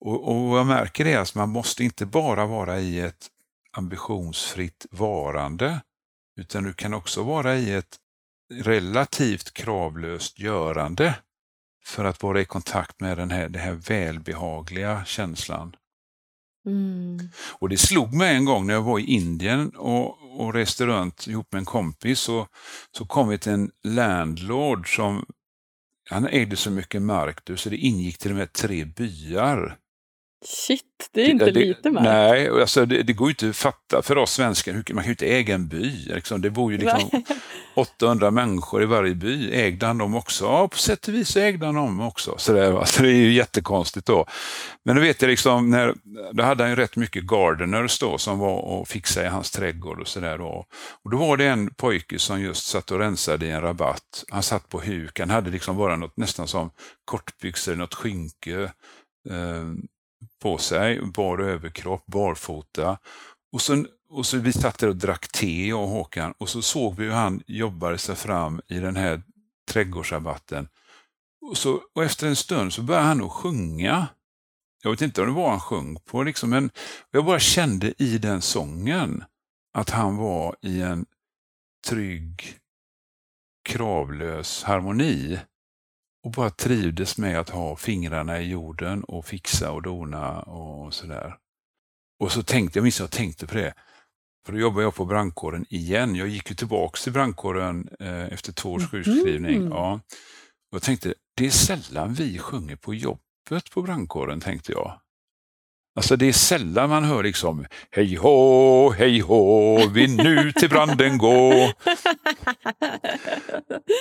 Och, 0.06 0.28
och 0.28 0.58
jag 0.58 0.68
märker 0.68 1.06
det 1.06 1.16
att 1.16 1.36
man 1.36 1.50
måste 1.50 1.84
inte 1.84 2.06
bara 2.06 2.46
vara 2.46 2.80
i 2.80 3.00
ett 3.00 3.28
ambitionsfritt 3.72 4.86
varande, 4.92 5.82
utan 6.40 6.64
du 6.64 6.74
kan 6.74 6.94
också 6.94 7.24
vara 7.24 7.56
i 7.56 7.74
ett 7.74 7.98
relativt 8.54 9.54
kravlöst 9.54 10.40
görande 10.40 11.16
för 11.86 12.06
att 12.06 12.24
vara 12.24 12.42
i 12.42 12.46
kontakt 12.46 13.00
med 13.00 13.18
den 13.18 13.32
här, 13.32 13.50
den 13.50 13.62
här 13.62 13.74
välbehagliga 13.74 15.06
känslan. 15.06 15.76
Mm. 16.66 17.20
Och 17.60 17.70
Det 17.70 17.78
slog 17.78 18.14
mig 18.14 18.36
en 18.36 18.46
gång 18.46 18.68
när 18.68 18.74
jag 18.74 18.82
var 18.82 19.00
i 19.00 19.06
Indien 19.06 19.70
och, 19.70 20.40
och 20.40 20.54
reste 20.54 20.86
runt 20.86 21.28
ihop 21.28 21.52
med 21.52 21.60
en 21.60 21.66
kompis. 21.66 22.20
Så, 22.20 22.48
så 22.98 23.06
kom 23.06 23.28
vi 23.28 23.38
till 23.38 23.52
en 23.52 23.72
landlord 23.84 24.96
som 24.96 25.26
han 26.10 26.28
ägde 26.28 26.56
så 26.56 26.72
mycket 26.72 27.02
mark 27.02 27.46
så 27.56 27.70
det 27.70 27.78
ingick 27.78 28.18
till 28.18 28.32
och 28.32 28.38
med 28.38 28.54
tre 28.54 28.86
byar. 28.86 29.78
Shit, 30.46 31.10
det 31.12 31.22
är 31.22 31.30
inte 31.30 31.46
det, 31.46 31.60
lite 31.60 31.90
mark. 31.90 32.04
Nej, 32.04 32.50
alltså 32.50 32.86
det, 32.86 33.04
det 33.04 33.14
går 33.14 33.28
ju 33.28 33.32
inte 33.32 33.50
att 33.50 33.56
fatta 33.56 34.02
för 34.02 34.18
oss 34.18 34.32
svenskar. 34.32 34.74
Man 34.74 34.84
kan 34.84 35.04
ju 35.04 35.10
inte 35.10 35.28
äga 35.28 35.56
en 35.56 35.68
by. 35.68 35.90
Liksom. 36.06 36.42
Det 36.42 36.50
bor 36.50 36.72
ju 36.72 36.78
liksom 36.78 37.24
800 37.76 38.32
människor 38.32 38.84
i 38.84 38.86
varje 38.86 39.16
by. 39.16 39.52
Ägde 39.54 39.86
han 39.86 39.98
dem 39.98 40.16
också? 40.16 40.46
Ja, 40.46 40.68
på 40.68 40.78
sätt 40.78 41.08
och 41.08 41.14
vis 41.14 41.38
ägde 41.38 41.66
han 41.66 41.76
dem 41.76 42.02
också. 42.02 42.36
Så 42.38 42.54
det, 42.54 42.78
alltså, 42.78 43.04
det 43.04 43.10
är 43.10 43.14
ju 43.14 43.34
jättekonstigt 43.34 44.06
då. 44.06 44.26
Men 44.86 44.96
då 44.96 45.02
vet 45.02 45.22
jag 45.22 45.30
liksom, 45.30 45.70
när, 45.70 45.96
då 46.32 46.44
hade 46.44 46.64
han 46.64 46.70
ju 46.70 46.76
rätt 46.76 46.96
mycket 46.96 47.24
gardeners 47.24 48.00
då 48.00 48.18
som 48.18 48.40
var 48.40 48.58
och 48.58 48.88
fixade 48.88 49.26
i 49.26 49.30
hans 49.30 49.52
trädgård 49.52 50.00
och 50.00 50.08
sådär. 50.08 50.38
Då. 50.38 50.66
Och 51.04 51.12
då 51.12 51.18
var 51.18 51.38
det 51.38 51.46
en 51.46 51.74
pojke 51.74 52.20
som 52.20 52.42
just 52.42 52.66
satt 52.66 52.92
och 52.92 53.00
rensade 53.00 53.46
i 53.46 53.52
en 53.52 53.62
rabatt. 53.62 54.24
Han 54.30 54.44
satt 54.44 54.70
på 54.70 54.82
huk, 54.82 55.20
han 55.20 55.30
hade 55.30 55.50
liksom 55.50 55.78
bara 55.78 55.96
något 55.96 56.18
nästan 56.18 56.48
som 56.48 56.72
kortbyxor, 57.06 57.76
något 57.76 57.94
skynke. 57.94 58.72
På 60.40 60.58
sig, 60.58 61.02
bar 61.02 61.38
överkropp, 61.38 62.06
barfota. 62.06 62.98
Och, 63.52 63.62
så, 63.62 63.86
och 64.10 64.26
så 64.26 64.38
vi 64.38 64.54
satt 64.54 64.80
där 64.80 64.88
och 64.88 64.96
drack 64.96 65.32
te, 65.32 65.68
jag 65.68 65.82
och 65.82 65.88
Håkan, 65.88 66.34
och 66.38 66.50
så 66.50 66.62
såg 66.62 66.96
vi 66.96 67.06
hur 67.06 67.12
han 67.12 67.44
jobbade 67.48 67.98
sig 67.98 68.16
fram 68.16 68.62
i 68.68 68.80
den 68.80 68.96
här 68.96 69.22
trädgårdsrabatten. 69.72 70.68
Och, 71.42 71.58
så, 71.58 71.82
och 71.96 72.04
efter 72.04 72.28
en 72.28 72.36
stund 72.36 72.74
så 72.74 72.82
började 72.82 73.06
han 73.06 73.24
att 73.24 73.32
sjunga. 73.32 74.08
Jag 74.84 74.92
vet 74.92 75.02
inte 75.02 75.22
om 75.22 75.28
det 75.28 75.34
var 75.34 75.50
han 75.50 75.60
sjöng 75.60 75.96
på, 76.06 76.24
liksom, 76.24 76.50
men 76.50 76.70
jag 77.12 77.26
bara 77.26 77.40
kände 77.40 78.04
i 78.04 78.18
den 78.18 78.42
sången 78.42 79.24
att 79.74 79.90
han 79.90 80.18
var 80.18 80.56
i 80.62 80.82
en 80.82 81.06
trygg, 81.88 82.58
kravlös 83.70 84.64
harmoni 84.64 85.40
och 86.24 86.32
bara 86.32 86.50
trivdes 86.50 87.18
med 87.18 87.40
att 87.40 87.50
ha 87.50 87.76
fingrarna 87.76 88.42
i 88.42 88.50
jorden 88.50 89.04
och 89.04 89.26
fixa 89.26 89.72
och 89.72 89.82
dona 89.82 90.42
och 90.42 90.94
sådär. 90.94 91.36
Och 92.20 92.32
så 92.32 92.44
tänkte 92.44 92.80
jag, 92.80 92.84
minns 92.84 93.00
jag 93.00 93.12
tänkte 93.12 93.48
på 93.48 93.56
det, 93.56 93.74
för 94.46 94.54
då 94.54 94.60
jobbade 94.60 94.84
jag 94.84 94.96
på 94.96 95.06
brandkåren 95.06 95.66
igen. 95.70 96.16
Jag 96.16 96.28
gick 96.28 96.50
ju 96.50 96.56
tillbaks 96.56 97.04
till 97.04 97.14
brandkåren 97.14 97.90
eh, 98.00 98.34
efter 98.34 98.54
två 98.54 98.72
års 98.72 98.92
sjukskrivning. 98.92 99.56
Mm. 99.56 99.70
Ja. 99.70 99.94
Och 100.72 100.76
jag 100.76 100.82
tänkte, 100.82 101.14
det 101.36 101.46
är 101.46 101.50
sällan 101.50 102.14
vi 102.14 102.38
sjunger 102.38 102.76
på 102.76 102.94
jobbet 102.94 103.72
på 103.74 103.82
brandkåren, 103.82 104.40
tänkte 104.40 104.72
jag. 104.72 105.02
Alltså 105.96 106.16
det 106.16 106.28
är 106.28 106.34
sällan 106.34 106.90
man 106.90 107.04
hör 107.04 107.24
liksom 107.24 107.66
hej 107.92 108.16
hå, 108.16 108.90
hej 108.92 109.20
hå, 109.20 109.88
vi 109.88 110.08
nu 110.08 110.52
till 110.52 110.70
branden 110.70 111.18
gå. 111.18 111.54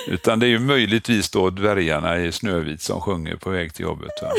Utan 0.07 0.39
det 0.39 0.45
är 0.45 0.49
ju 0.49 0.59
möjligtvis 0.59 1.29
då 1.29 1.49
dvärgarna 1.49 2.19
i 2.19 2.31
Snövit 2.31 2.81
som 2.81 3.01
sjunger 3.01 3.35
på 3.35 3.49
väg 3.49 3.73
till 3.73 3.83
jobbet. 3.83 4.11
Va? 4.21 4.31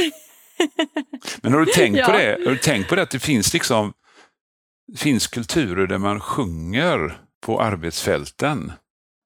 Men 1.42 1.52
har 1.52 1.60
du 1.60 1.66
tänkt 1.66 1.98
ja. 1.98 2.06
på 2.06 2.12
det? 2.12 2.38
Har 2.44 2.50
du 2.50 2.58
tänkt 2.58 2.88
på 2.88 2.94
det 2.94 3.02
att 3.02 3.10
det 3.10 3.18
finns 3.18 3.52
liksom 3.52 3.92
finns 4.96 5.26
kulturer 5.26 5.86
där 5.86 5.98
man 5.98 6.20
sjunger 6.20 7.18
på 7.46 7.60
arbetsfälten? 7.60 8.72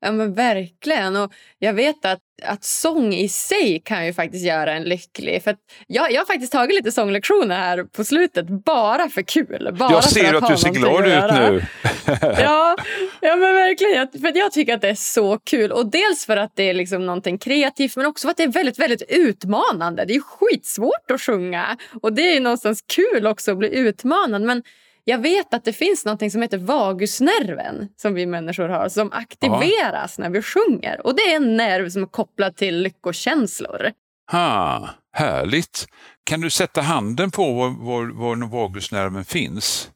Ja 0.07 0.13
men 0.13 0.35
verkligen. 0.35 1.17
Och 1.17 1.33
jag 1.59 1.75
vet 1.75 2.05
att, 2.05 2.19
att 2.43 2.65
sång 2.65 3.15
i 3.15 3.29
sig 3.29 3.83
kan 3.85 4.07
ju 4.07 4.13
faktiskt 4.13 4.45
göra 4.45 4.73
en 4.73 4.83
lycklig. 4.83 5.43
För 5.43 5.57
jag, 5.87 6.13
jag 6.13 6.21
har 6.21 6.27
faktiskt 6.27 6.53
tagit 6.53 6.75
lite 6.75 6.93
sånglektioner 6.93 7.57
här 7.57 7.85
på 7.85 8.05
slutet 8.05 8.47
bara 8.49 9.09
för 9.09 9.23
kul. 9.23 9.75
Bara 9.79 9.93
jag 9.93 10.05
ser 10.05 10.35
att, 10.35 10.43
att 10.43 10.51
du 10.51 10.57
ser 10.57 10.71
glad 10.71 11.07
ut 11.07 11.35
nu. 11.35 11.63
ja, 12.21 12.77
ja 13.21 13.37
men 13.37 13.55
verkligen. 13.55 13.97
Jag, 13.97 14.21
för 14.21 14.39
jag 14.39 14.53
tycker 14.53 14.75
att 14.75 14.81
det 14.81 14.89
är 14.89 14.95
så 14.95 15.39
kul. 15.39 15.73
Och 15.73 15.91
dels 15.91 16.27
för 16.27 16.37
att 16.37 16.53
det 16.55 16.71
är 16.71 16.75
liksom 16.75 17.07
någonting 17.07 17.39
kreativt 17.39 17.97
men 17.97 18.07
också 18.07 18.27
för 18.27 18.31
att 18.31 18.37
det 18.37 18.43
är 18.43 18.49
väldigt, 18.49 18.79
väldigt 18.79 19.03
utmanande. 19.09 20.05
Det 20.05 20.15
är 20.15 20.21
skitsvårt 20.21 21.11
att 21.11 21.21
sjunga. 21.21 21.77
Och 22.03 22.13
det 22.13 22.37
är 22.37 22.41
någonstans 22.41 22.85
kul 22.87 23.27
också 23.27 23.53
att 23.53 23.59
bli 23.59 23.75
utmanad. 23.75 24.43
Men 24.43 24.63
jag 25.09 25.19
vet 25.19 25.55
att 25.55 25.65
det 25.65 25.73
finns 25.73 26.05
något 26.05 26.33
som 26.33 26.43
heter 26.43 26.59
vagusnerven 26.59 27.89
som 27.97 28.15
vi 28.15 28.27
människor 28.27 28.69
har 28.69 28.89
som 28.89 29.13
aktiveras 29.13 30.15
ja. 30.19 30.23
när 30.23 30.31
vi 30.31 30.43
sjunger. 30.43 31.07
Och 31.07 31.17
Det 31.17 31.23
är 31.23 31.37
en 31.37 31.57
nerv 31.57 31.89
som 31.91 32.03
är 32.03 32.07
kopplad 32.07 32.57
till 32.57 32.83
lyckokänslor. 32.83 33.91
Ha, 34.33 34.89
härligt. 35.13 35.87
Kan 36.25 36.41
du 36.41 36.51
sätta 36.51 36.81
handen 36.81 37.31
på 37.31 37.53
var, 37.53 37.69
var, 37.69 38.07
var 38.07 38.47
vagusnerven 38.47 39.25
finns? 39.25 39.91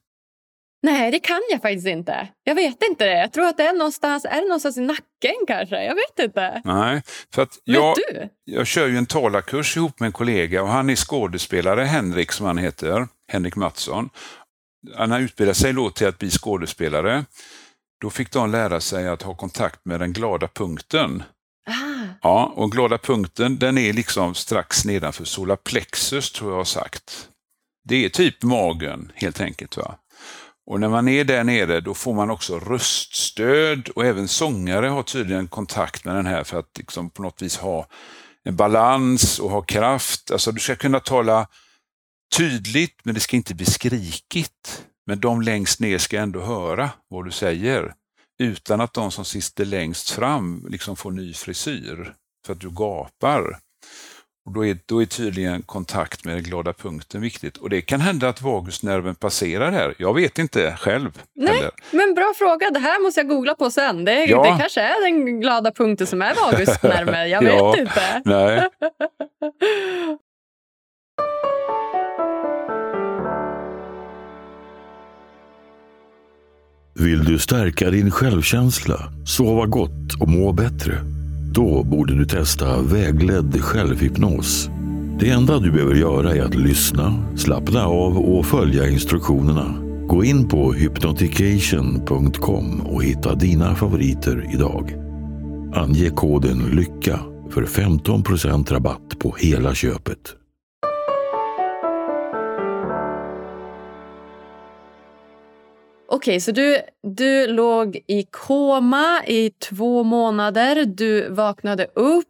Nej, 0.83 1.11
det 1.11 1.19
kan 1.19 1.41
jag 1.51 1.61
faktiskt 1.61 1.87
inte. 1.87 2.27
Jag 2.43 2.55
vet 2.55 2.83
inte 2.89 3.05
det. 3.05 3.19
Jag 3.19 3.33
tror 3.33 3.47
att 3.47 3.57
det 3.57 3.63
är 3.63 3.73
någonstans, 3.73 4.25
är 4.25 4.41
det 4.41 4.47
någonstans 4.47 4.77
i 4.77 4.81
nacken 4.81 5.35
kanske. 5.47 5.83
Jag 5.83 5.95
vet 5.95 6.19
inte. 6.19 6.61
Nej, 6.65 7.01
för 7.33 7.41
att 7.41 7.59
jag, 7.63 7.87
vet 7.87 7.95
du? 7.95 8.29
jag 8.43 8.67
kör 8.67 8.87
ju 8.87 8.97
en 8.97 9.05
talarkurs 9.05 9.77
ihop 9.77 9.99
med 9.99 10.07
en 10.07 10.13
kollega 10.13 10.61
och 10.61 10.69
han 10.69 10.89
är 10.89 10.95
skådespelare, 10.95 11.83
Henrik 11.83 12.31
som 12.31 12.45
han 12.45 12.57
heter, 12.57 13.07
Henrik 13.31 13.55
Mattsson 13.55 14.09
han 14.95 15.11
har 15.11 15.19
utbildat 15.19 15.57
sig 15.57 15.73
då 15.73 15.89
till 15.89 16.07
att 16.07 16.19
bli 16.19 16.29
skådespelare. 16.29 17.25
Då 18.01 18.09
fick 18.09 18.31
de 18.31 18.51
lära 18.51 18.81
sig 18.81 19.07
att 19.07 19.21
ha 19.21 19.35
kontakt 19.35 19.85
med 19.85 19.99
den 19.99 20.13
glada 20.13 20.47
punkten. 20.47 21.23
Ah. 21.67 22.07
Ja, 22.21 22.53
och 22.55 22.71
glada 22.71 22.97
punkten 22.97 23.59
den 23.59 23.77
är 23.77 23.93
liksom 23.93 24.35
strax 24.35 24.85
nedanför 24.85 25.25
solarplexus 25.25 26.31
tror 26.31 26.51
jag 26.51 26.57
har 26.57 26.63
sagt. 26.65 27.29
Det 27.83 28.05
är 28.05 28.09
typ 28.09 28.43
magen 28.43 29.11
helt 29.15 29.41
enkelt. 29.41 29.77
va. 29.77 29.97
Och 30.65 30.79
när 30.79 30.89
man 30.89 31.07
är 31.07 31.23
där 31.23 31.43
nere 31.43 31.81
då 31.81 31.93
får 31.93 32.13
man 32.13 32.29
också 32.29 32.59
röststöd 32.59 33.89
och 33.89 34.05
även 34.05 34.27
sångare 34.27 34.87
har 34.87 35.03
tydligen 35.03 35.47
kontakt 35.47 36.05
med 36.05 36.15
den 36.15 36.25
här 36.25 36.43
för 36.43 36.59
att 36.59 36.77
liksom 36.77 37.09
på 37.09 37.21
något 37.21 37.41
vis 37.41 37.57
ha 37.57 37.87
en 38.43 38.55
balans 38.55 39.39
och 39.39 39.49
ha 39.49 39.61
kraft. 39.61 40.31
Alltså 40.31 40.51
du 40.51 40.59
ska 40.59 40.75
kunna 40.75 40.99
tala 40.99 41.47
tydligt, 42.37 42.99
men 43.03 43.13
det 43.13 43.19
ska 43.19 43.35
inte 43.35 43.55
bli 43.55 43.65
skrikigt. 43.65 44.85
Men 45.05 45.19
de 45.19 45.41
längst 45.41 45.79
ner 45.79 45.97
ska 45.97 46.19
ändå 46.19 46.41
höra 46.41 46.89
vad 47.09 47.25
du 47.25 47.31
säger 47.31 47.93
utan 48.39 48.81
att 48.81 48.93
de 48.93 49.11
som 49.11 49.25
sitter 49.25 49.65
längst 49.65 50.09
fram 50.09 50.67
liksom 50.69 50.95
får 50.95 51.11
ny 51.11 51.33
frisyr 51.33 52.13
för 52.45 52.53
att 52.53 52.59
du 52.59 52.69
gapar. 52.69 53.59
Och 54.45 54.53
då, 54.53 54.65
är, 54.65 54.77
då 54.85 55.01
är 55.01 55.05
tydligen 55.05 55.61
kontakt 55.61 56.25
med 56.25 56.35
den 56.35 56.43
glada 56.43 56.73
punkten 56.73 57.21
viktigt. 57.21 57.57
Och 57.57 57.69
det 57.69 57.81
kan 57.81 58.01
hända 58.01 58.29
att 58.29 58.41
vagusnerven 58.41 59.15
passerar 59.15 59.71
här. 59.71 59.95
Jag 59.97 60.13
vet 60.13 60.39
inte 60.39 60.75
själv. 60.79 61.21
Nej, 61.35 61.55
heller. 61.55 61.71
men 61.91 62.13
bra 62.13 62.33
fråga. 62.37 62.69
Det 62.69 62.79
här 62.79 63.03
måste 63.03 63.19
jag 63.19 63.27
googla 63.27 63.55
på 63.55 63.71
sen. 63.71 64.05
Det, 64.05 64.25
ja. 64.25 64.43
det 64.43 64.59
kanske 64.59 64.81
är 64.81 65.03
den 65.03 65.41
glada 65.41 65.71
punkten 65.71 66.07
som 66.07 66.21
är 66.21 66.35
vagusnerven. 66.35 67.29
Jag 67.29 67.41
vet 67.43 67.53
ja, 67.53 67.77
inte. 67.77 68.21
Nej. 68.25 68.69
Vill 76.93 77.23
du 77.23 77.39
stärka 77.39 77.89
din 77.89 78.11
självkänsla, 78.11 79.11
sova 79.25 79.65
gott 79.65 80.13
och 80.19 80.27
må 80.27 80.51
bättre? 80.51 80.93
Då 81.53 81.83
borde 81.83 82.15
du 82.15 82.25
testa 82.25 82.81
vägledd 82.81 83.61
självhypnos. 83.61 84.69
Det 85.19 85.29
enda 85.29 85.59
du 85.59 85.71
behöver 85.71 85.95
göra 85.95 86.35
är 86.35 86.41
att 86.41 86.55
lyssna, 86.55 87.23
slappna 87.35 87.85
av 87.85 88.17
och 88.17 88.45
följa 88.45 88.89
instruktionerna. 88.89 89.73
Gå 90.07 90.23
in 90.23 90.49
på 90.49 90.73
hypnotication.com 90.73 92.81
och 92.81 93.03
hitta 93.03 93.35
dina 93.35 93.75
favoriter 93.75 94.49
idag. 94.53 94.95
Ange 95.73 96.09
koden 96.09 96.59
LYCKA 96.59 97.19
för 97.49 97.65
15% 97.65 98.73
rabatt 98.73 99.19
på 99.19 99.35
hela 99.39 99.75
köpet. 99.75 100.40
Okej, 106.13 106.31
okay, 106.31 106.39
så 106.39 106.51
du, 106.51 106.77
du 107.03 107.47
låg 107.47 108.03
i 108.07 108.23
koma 108.31 109.23
i 109.27 109.49
två 109.49 110.03
månader. 110.03 110.85
Du 110.85 111.29
vaknade 111.29 111.85
upp. 111.85 112.27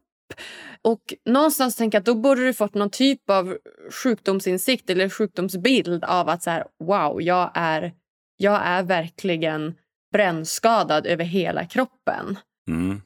Och 0.81 1.13
någonstans 1.25 1.75
tänker 1.75 1.97
att 1.97 2.05
då 2.05 2.15
borde 2.15 2.45
du 2.45 2.53
fått 2.53 2.73
någon 2.73 2.89
typ 2.89 3.29
av 3.29 3.57
sjukdomsinsikt 4.03 4.89
eller 4.89 5.09
sjukdomsbild 5.09 6.03
av 6.03 6.29
att 6.29 6.43
så 6.43 6.49
här, 6.49 6.65
wow, 6.83 7.21
jag 7.21 7.51
är, 7.53 7.93
jag 8.37 8.61
är 8.63 8.83
verkligen 8.83 9.75
brännskadad 10.13 11.05
över 11.07 11.23
hela 11.23 11.65
kroppen. 11.65 12.39
Mm. 12.69 13.01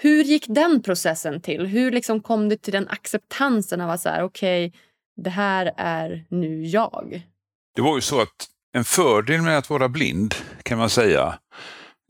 Hur 0.00 0.24
gick 0.24 0.44
den 0.48 0.82
processen 0.82 1.40
till? 1.40 1.66
Hur 1.66 1.90
liksom 1.90 2.20
kom 2.20 2.48
du 2.48 2.56
till 2.56 2.72
den 2.72 2.88
acceptansen 2.88 3.80
av 3.80 3.90
att 3.90 4.00
så 4.00 4.08
här, 4.08 4.22
okej, 4.22 4.66
okay, 4.66 4.80
det 5.16 5.30
här 5.30 5.72
är 5.76 6.24
nu 6.28 6.64
jag? 6.64 7.22
Det 7.74 7.82
var 7.82 7.94
ju 7.94 8.00
så 8.00 8.20
att 8.20 8.51
en 8.72 8.84
fördel 8.84 9.42
med 9.42 9.58
att 9.58 9.70
vara 9.70 9.88
blind 9.88 10.34
kan 10.62 10.78
man 10.78 10.90
säga, 10.90 11.38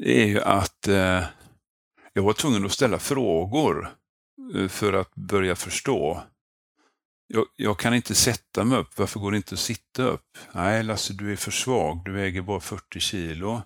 är 0.03 0.25
ju 0.25 0.40
att 0.40 0.88
eh, 0.88 1.25
jag 2.12 2.22
var 2.22 2.33
tvungen 2.33 2.64
att 2.64 2.72
ställa 2.72 2.98
frågor 2.98 3.94
eh, 4.55 4.68
för 4.68 4.92
att 4.92 5.14
börja 5.14 5.57
förstå. 5.57 6.22
Jag, 7.27 7.46
jag, 7.57 7.79
kan 7.79 7.94
inte 7.94 8.14
sätta 8.14 8.64
mig 8.64 8.79
upp, 8.79 8.98
varför 8.98 9.20
går 9.20 9.31
det 9.31 9.37
inte 9.37 9.55
att 9.55 9.59
sitta 9.59 10.03
upp? 10.03 10.38
Nej 10.53 10.83
Lasse, 10.83 11.12
du 11.12 11.33
är 11.33 11.37
för 11.37 11.51
svag, 11.51 12.05
du 12.05 12.12
väger 12.12 12.42
bara 12.42 12.61
40 12.61 13.01
kilo. 13.01 13.62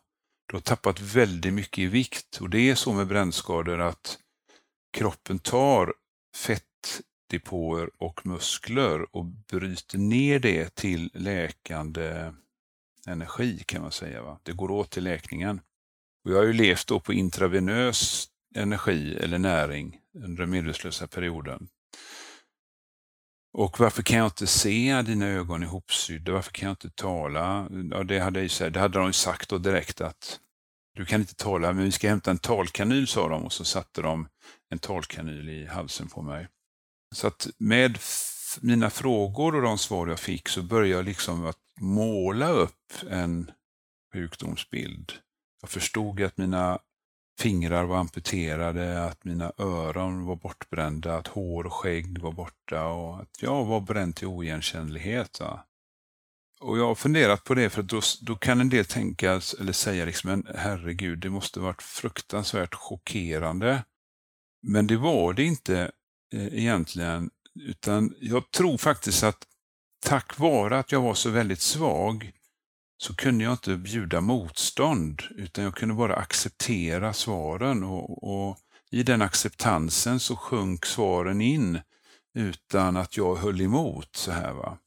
Du 0.48 0.56
har 0.56 0.60
tappat 0.60 1.00
väldigt 1.00 1.52
mycket 1.54 1.78
i 1.78 1.86
vikt 1.86 2.38
och 2.40 2.50
det 2.50 2.70
är 2.70 2.74
så 2.74 2.92
med 2.92 3.06
brännskador 3.06 3.80
att 3.80 4.18
kroppen 4.96 5.38
tar 5.38 5.94
fettdepåer 6.36 7.90
och 7.98 8.26
muskler 8.26 9.16
och 9.16 9.24
bryter 9.24 9.98
ner 9.98 10.38
det 10.38 10.74
till 10.74 11.10
läkande 11.14 12.32
energi 13.06 13.62
kan 13.66 13.82
man 13.82 13.92
säga. 13.92 14.22
Va? 14.22 14.38
Det 14.42 14.52
går 14.52 14.70
åt 14.70 14.90
till 14.90 15.04
läkningen. 15.04 15.60
Och 16.24 16.30
jag 16.30 16.36
har 16.36 16.44
ju 16.44 16.52
levt 16.52 16.86
då 16.86 17.00
på 17.00 17.12
intravenös 17.12 18.28
energi 18.54 19.16
eller 19.16 19.38
näring 19.38 20.00
under 20.14 20.42
den 20.42 20.50
medvetslösa 20.50 21.06
perioden. 21.06 21.68
Och 23.52 23.80
varför 23.80 24.02
kan 24.02 24.18
jag 24.18 24.26
inte 24.26 24.46
se 24.46 25.02
dina 25.02 25.26
ögon 25.26 25.62
ihopsydda? 25.62 26.32
Varför 26.32 26.52
kan 26.52 26.66
jag 26.66 26.72
inte 26.72 26.90
tala? 26.90 27.68
Ja, 27.90 28.02
det, 28.02 28.18
hade 28.18 28.42
jag, 28.42 28.72
det 28.72 28.80
hade 28.80 28.98
de 28.98 29.12
sagt 29.12 29.48
då 29.48 29.58
direkt 29.58 30.00
att 30.00 30.40
du 30.94 31.04
kan 31.04 31.20
inte 31.20 31.34
tala, 31.34 31.72
men 31.72 31.84
vi 31.84 31.92
ska 31.92 32.08
hämta 32.08 32.30
en 32.30 32.38
talkanyl, 32.38 33.06
sa 33.06 33.28
de 33.28 33.44
och 33.44 33.52
så 33.52 33.64
satte 33.64 34.02
de 34.02 34.28
en 34.70 34.78
talkanyl 34.78 35.48
i 35.48 35.66
halsen 35.66 36.08
på 36.08 36.22
mig. 36.22 36.48
Så 37.14 37.26
att 37.26 37.48
med 37.58 37.98
mina 38.62 38.90
frågor 38.90 39.54
och 39.54 39.62
de 39.62 39.78
svar 39.78 40.06
jag 40.06 40.20
fick 40.20 40.48
så 40.48 40.62
började 40.62 40.96
jag 40.96 41.04
liksom 41.04 41.46
att 41.46 41.58
måla 41.80 42.48
upp 42.48 42.92
en 43.10 43.50
sjukdomsbild. 44.12 45.12
Jag 45.60 45.70
förstod 45.70 46.22
att 46.22 46.36
mina 46.36 46.78
fingrar 47.40 47.84
var 47.84 47.96
amputerade, 47.96 49.04
att 49.04 49.24
mina 49.24 49.52
öron 49.58 50.26
var 50.26 50.36
bortbrända, 50.36 51.16
att 51.16 51.26
hår 51.26 51.66
och 51.66 51.72
skägg 51.72 52.18
var 52.18 52.32
borta 52.32 52.86
och 52.86 53.20
att 53.20 53.42
jag 53.42 53.64
var 53.64 53.80
bränd 53.80 54.16
till 54.16 54.26
oigenkännlighet. 54.26 55.40
Va? 55.40 55.64
Och 56.60 56.78
jag 56.78 56.86
har 56.86 56.94
funderat 56.94 57.44
på 57.44 57.54
det 57.54 57.70
för 57.70 57.82
då, 57.82 58.00
då 58.22 58.36
kan 58.36 58.60
en 58.60 58.68
del 58.68 58.84
tänka 58.84 59.40
eller 59.58 59.72
säga 59.72 60.04
liksom, 60.04 60.30
men 60.30 60.46
herregud, 60.56 61.18
det 61.18 61.30
måste 61.30 61.60
varit 61.60 61.82
fruktansvärt 61.82 62.74
chockerande. 62.74 63.84
Men 64.62 64.86
det 64.86 64.96
var 64.96 65.32
det 65.32 65.44
inte 65.44 65.90
eh, 66.34 66.46
egentligen, 66.54 67.30
utan 67.60 68.14
jag 68.20 68.50
tror 68.50 68.78
faktiskt 68.78 69.22
att 69.22 69.46
tack 70.00 70.38
vare 70.38 70.78
att 70.78 70.92
jag 70.92 71.00
var 71.00 71.14
så 71.14 71.30
väldigt 71.30 71.60
svag 71.60 72.32
så 72.98 73.14
kunde 73.14 73.44
jag 73.44 73.52
inte 73.52 73.76
bjuda 73.76 74.20
motstånd, 74.20 75.22
utan 75.30 75.64
jag 75.64 75.74
kunde 75.74 75.94
bara 75.94 76.16
acceptera 76.16 77.12
svaren 77.12 77.84
och, 77.84 78.24
och 78.24 78.58
i 78.90 79.02
den 79.02 79.22
acceptansen 79.22 80.20
så 80.20 80.36
sjönk 80.36 80.86
svaren 80.86 81.40
in 81.40 81.80
utan 82.34 82.96
att 82.96 83.16
jag 83.16 83.36
höll 83.36 83.60
emot. 83.60 84.16
så 84.16 84.30
här 84.30 84.52
va. 84.52 84.78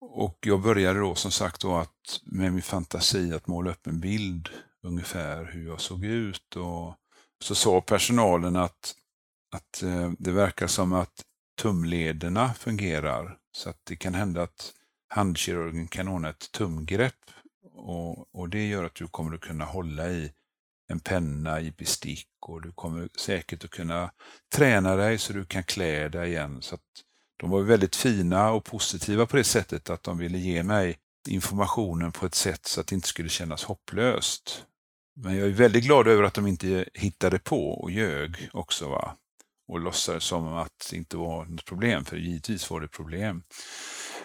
Och 0.00 0.38
jag 0.40 0.62
började 0.62 0.98
då 0.98 1.14
som 1.14 1.30
sagt 1.30 1.60
då 1.60 1.76
att 1.76 2.20
med 2.24 2.52
min 2.52 2.62
fantasi 2.62 3.32
att 3.32 3.46
måla 3.46 3.70
upp 3.70 3.86
en 3.86 4.00
bild 4.00 4.48
ungefär 4.82 5.44
hur 5.44 5.66
jag 5.66 5.80
såg 5.80 6.04
ut 6.04 6.56
och 6.56 6.94
så 7.42 7.54
sa 7.54 7.80
personalen 7.80 8.56
att, 8.56 8.94
att 9.52 9.82
eh, 9.82 10.12
det 10.18 10.30
verkar 10.30 10.66
som 10.66 10.92
att 10.92 11.24
tumlederna 11.60 12.54
fungerar 12.54 13.38
så 13.52 13.70
att 13.70 13.80
det 13.84 13.96
kan 13.96 14.14
hända 14.14 14.42
att 14.42 14.72
handkirurgen 15.08 15.88
kan 15.88 16.08
ordna 16.08 16.28
ett 16.28 16.52
tumgrepp 16.52 17.30
och, 17.74 18.34
och 18.34 18.48
det 18.48 18.68
gör 18.68 18.84
att 18.84 18.94
du 18.94 19.08
kommer 19.08 19.34
att 19.34 19.40
kunna 19.40 19.64
hålla 19.64 20.10
i 20.10 20.32
en 20.88 21.00
penna 21.00 21.60
i 21.60 21.70
bestick 21.70 22.28
och 22.40 22.62
du 22.62 22.72
kommer 22.72 23.08
säkert 23.18 23.64
att 23.64 23.70
kunna 23.70 24.10
träna 24.54 24.96
dig 24.96 25.18
så 25.18 25.32
du 25.32 25.44
kan 25.44 25.64
klä 25.64 26.08
dig 26.08 26.28
igen. 26.28 26.62
Så 26.62 26.78
de 27.36 27.50
var 27.50 27.60
väldigt 27.60 27.96
fina 27.96 28.50
och 28.50 28.64
positiva 28.64 29.26
på 29.26 29.36
det 29.36 29.44
sättet 29.44 29.90
att 29.90 30.02
de 30.02 30.18
ville 30.18 30.38
ge 30.38 30.62
mig 30.62 30.98
informationen 31.28 32.12
på 32.12 32.26
ett 32.26 32.34
sätt 32.34 32.66
så 32.66 32.80
att 32.80 32.86
det 32.86 32.94
inte 32.94 33.08
skulle 33.08 33.28
kännas 33.28 33.64
hopplöst. 33.64 34.66
Men 35.16 35.36
jag 35.36 35.48
är 35.48 35.52
väldigt 35.52 35.84
glad 35.84 36.08
över 36.08 36.22
att 36.22 36.34
de 36.34 36.46
inte 36.46 36.84
hittade 36.94 37.38
på 37.38 37.70
och 37.70 37.90
ljög 37.90 38.48
också. 38.52 38.88
Va? 38.88 39.16
Och 39.70 39.80
låtsades 39.80 40.24
som 40.24 40.46
att 40.46 40.88
det 40.90 40.96
inte 40.96 41.16
var 41.16 41.44
något 41.44 41.64
problem, 41.64 42.04
för 42.04 42.16
givetvis 42.16 42.70
var 42.70 42.80
det 42.80 42.88
problem. 42.88 43.42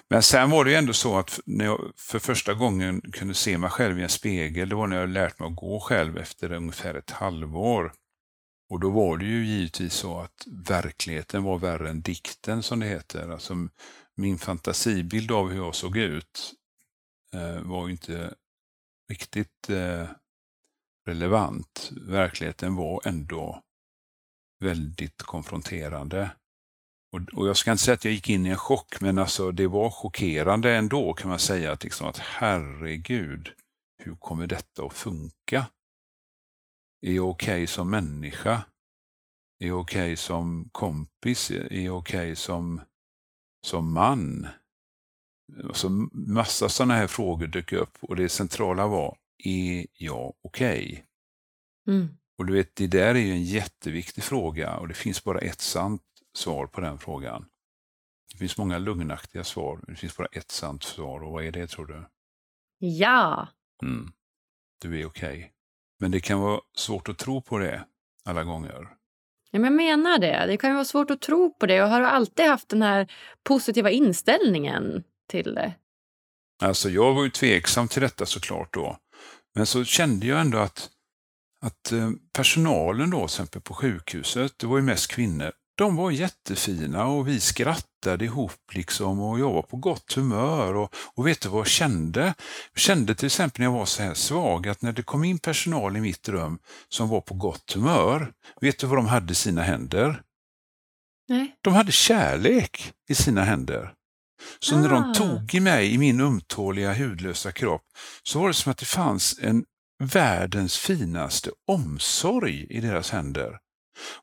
Men 0.10 0.24
sen 0.24 0.50
var 0.50 0.66
det 0.66 0.72
ju 0.72 0.78
ändå 0.78 0.94
så 0.94 1.18
att 1.18 1.40
när 1.46 1.66
jag 1.66 1.92
för 1.98 2.20
första 2.20 2.54
gången 2.54 3.02
kunde 3.02 3.34
se 3.34 3.58
mig 3.58 3.70
själv 3.70 4.00
i 4.00 4.04
en 4.04 4.10
spegel, 4.10 4.70
det 4.70 4.76
var 4.76 4.88
när 4.88 5.00
jag 5.00 5.10
lärt 5.10 5.40
mig 5.40 5.48
att 5.48 5.56
gå 5.56 5.80
själv 5.80 6.18
efter 6.18 6.52
ungefär 6.52 6.96
ett 6.96 7.12
halvår. 7.12 7.94
Och 8.70 8.80
då 8.80 8.90
var 8.90 9.18
det 9.18 9.26
ju 9.26 9.46
givetvis 9.46 9.94
så 9.94 10.20
att 10.20 10.48
verkligheten 10.68 11.44
var 11.44 11.58
värre 11.58 11.90
än 11.90 12.02
dikten 12.02 12.64
som 12.64 12.80
det 12.80 12.88
heter. 12.88 13.30
Alltså 13.30 13.68
min 14.16 14.38
fantasibild 14.38 15.32
av 15.32 15.50
hur 15.50 15.58
jag 15.58 15.76
såg 15.76 15.98
ut 15.98 16.54
eh, 17.34 17.62
var 17.62 17.88
ju 17.88 17.92
inte 17.92 18.34
riktigt 19.10 19.70
eh, 19.70 20.08
relevant. 21.08 21.92
Verkligheten 22.08 22.76
var 22.76 23.02
ändå 23.06 23.64
väldigt 24.60 25.22
konfronterande. 25.22 26.32
Och, 27.12 27.39
och, 27.39 27.48
jag 27.48 27.58
ska 27.58 27.72
inte 27.72 27.84
säga 27.84 27.96
att 27.96 28.06
jag 28.06 28.13
gick 28.13 28.30
in 28.30 28.46
i 28.46 28.50
en 28.50 28.58
chock, 28.58 29.02
men 29.02 29.18
alltså 29.18 29.52
det 29.52 29.68
var 29.68 29.89
chockerande 29.89 30.76
ändå 30.76 31.13
kan 31.13 31.30
man 31.30 31.39
säga. 31.39 31.72
Att, 31.72 31.84
liksom, 31.84 32.08
att 32.08 32.18
herregud, 32.18 33.54
hur 34.04 34.15
kommer 34.15 34.48
detta 34.48 34.86
att 34.86 34.94
funka? 34.94 35.65
Är 37.02 37.12
jag 37.12 37.30
okej 37.30 37.54
okay 37.54 37.68
som 37.68 37.89
människa? 37.89 38.65
Är 39.60 39.68
jag 39.68 39.80
okej 39.80 40.02
okay 40.02 40.15
som 40.15 40.70
kompis? 40.72 41.52
Är 41.52 41.80
jag 41.80 41.98
okej 41.98 42.20
okay 42.20 42.36
som, 42.36 42.82
som 43.65 43.94
man? 43.94 44.48
Alltså, 45.63 45.89
massa 46.12 46.70
sådana 46.70 46.94
här 46.94 47.08
frågor 47.08 47.48
dök 47.48 47.74
upp 47.74 47.98
och 48.02 48.15
det 48.15 48.30
centrala 48.30 48.88
var, 48.88 49.18
är 49.38 49.86
jag 49.94 50.34
okej? 50.41 51.06
Mm. 51.88 52.18
Och 52.38 52.45
du 52.45 52.54
vet, 52.54 52.76
det 52.76 52.88
där 52.88 53.15
är 53.15 53.19
ju 53.19 53.32
en 53.32 53.43
jätteviktig 53.43 54.24
fråga 54.24 54.78
och 54.78 54.88
det 54.88 54.93
finns 54.93 55.24
bara 55.24 55.39
ett 55.39 55.62
sant 55.62 56.02
svar 56.38 56.67
på 56.67 56.82
den 56.82 57.00
frågan. 57.00 57.45
Det 58.32 58.38
finns 58.38 58.58
många 58.58 58.78
lugnaktiga 58.78 59.43
svar, 59.43 59.76
men 59.76 59.93
det 59.93 60.00
finns 60.00 60.17
bara 60.17 60.28
ett 60.32 60.52
sant 60.52 60.84
svar. 60.84 61.24
Och 61.24 61.32
vad 61.32 61.45
är 61.45 61.52
det 61.52 61.67
tror 61.67 61.86
du? 61.86 62.06
Ja. 62.78 63.48
Mm. 63.82 64.12
Du 64.82 65.02
är 65.02 65.06
okej. 65.06 65.38
Okay. 65.38 65.50
Men 66.00 66.12
det 66.12 66.19
kan 66.19 66.39
vara 66.39 66.62
svårt 66.78 67.10
att 67.10 67.17
tro 67.17 67.41
på 67.41 67.58
det 67.58 67.86
alla 68.26 68.43
gånger. 68.43 68.88
Ja, 69.52 69.60
men 69.60 69.63
jag 69.63 69.74
menar 69.74 70.19
det. 70.19 70.45
Det 70.48 70.58
kan 70.58 70.74
vara 70.74 70.86
svårt 70.86 71.12
att 71.12 71.21
tro 71.21 71.54
på 71.54 71.65
det. 71.65 71.74
Jag 71.74 71.88
har 71.88 72.02
alltid 72.02 72.45
haft 72.45 72.69
den 72.69 72.82
här 72.82 73.12
positiva 73.43 73.91
inställningen 73.91 75.04
till 75.28 75.56
det. 75.56 75.74
Alltså, 76.62 76.89
jag 76.89 77.13
var 77.13 77.24
ju 77.24 77.30
tveksam 77.30 77.88
till 77.88 78.02
detta 78.02 78.26
såklart 78.26 78.74
då. 78.74 78.98
Men 79.56 79.65
så 79.65 79.84
kände 79.84 80.28
jag 80.28 80.41
ändå 80.41 80.58
att, 80.58 80.89
att 81.65 81.91
eh, 81.91 82.10
personalen 82.34 83.10
då, 83.10 83.17
till 83.17 83.25
exempel 83.25 83.62
på 83.62 83.73
sjukhuset, 83.73 84.54
det 84.58 84.67
var 84.67 84.78
ju 84.78 84.84
mest 84.84 85.08
kvinnor, 85.08 85.51
de 85.78 85.95
var 85.95 86.12
jättefina 86.12 87.06
och 87.06 87.28
vi 87.28 87.39
skrattade 87.39 88.25
ihop 88.25 88.73
liksom 88.73 89.19
och 89.19 89.39
jag 89.39 89.54
var 89.54 89.62
på 89.62 89.78
gott 89.78 90.13
humör. 90.13 90.75
Och, 90.75 90.95
och 91.15 91.28
vet 91.28 91.41
du 91.41 91.49
vad 91.49 91.60
jag 91.60 91.67
kände? 91.67 92.34
Jag 92.73 92.82
kände 92.82 93.15
till 93.15 93.25
exempel 93.25 93.60
när 93.60 93.65
jag 93.65 93.78
var 93.78 93.86
så 93.86 94.04
här 94.04 94.13
svag 94.13 94.67
att 94.67 94.82
när 94.82 94.91
det 94.91 95.04
kom 95.04 95.23
in 95.23 95.39
personal 95.39 95.97
i 95.97 96.01
mitt 96.01 96.30
rum 96.30 96.60
som 96.89 97.10
var 97.10 97.21
på 97.21 97.34
gott 97.34 97.73
humör, 97.73 98.34
vet 98.62 98.80
du 98.80 98.88
vad 98.88 98.97
de 98.97 99.06
hade 99.06 99.32
i 99.32 99.36
sina 99.36 99.63
händer? 99.63 100.21
Nej. 101.28 101.56
De 101.62 101.73
hade 101.73 101.91
kärlek 101.91 102.93
i 103.10 103.15
sina 103.15 103.43
händer. 103.43 103.93
Så 104.60 104.75
ah. 104.75 104.80
när 104.80 104.89
de 104.89 105.04
ah. 105.04 105.13
tog 105.13 105.54
i 105.54 105.60
mig, 105.60 105.93
i 105.93 105.97
min 105.97 106.21
ömtåliga 106.21 106.93
hudlösa 106.93 107.51
kropp, 107.51 107.86
så 108.23 108.39
var 108.39 108.47
det 108.47 108.54
som 108.54 108.71
att 108.71 108.78
det 108.78 108.86
fanns 108.86 109.39
en 109.41 109.65
världens 110.00 110.78
finaste 110.78 111.50
omsorg 111.68 112.68
i 112.70 112.82
deras 112.82 113.12
händer. 113.12 113.60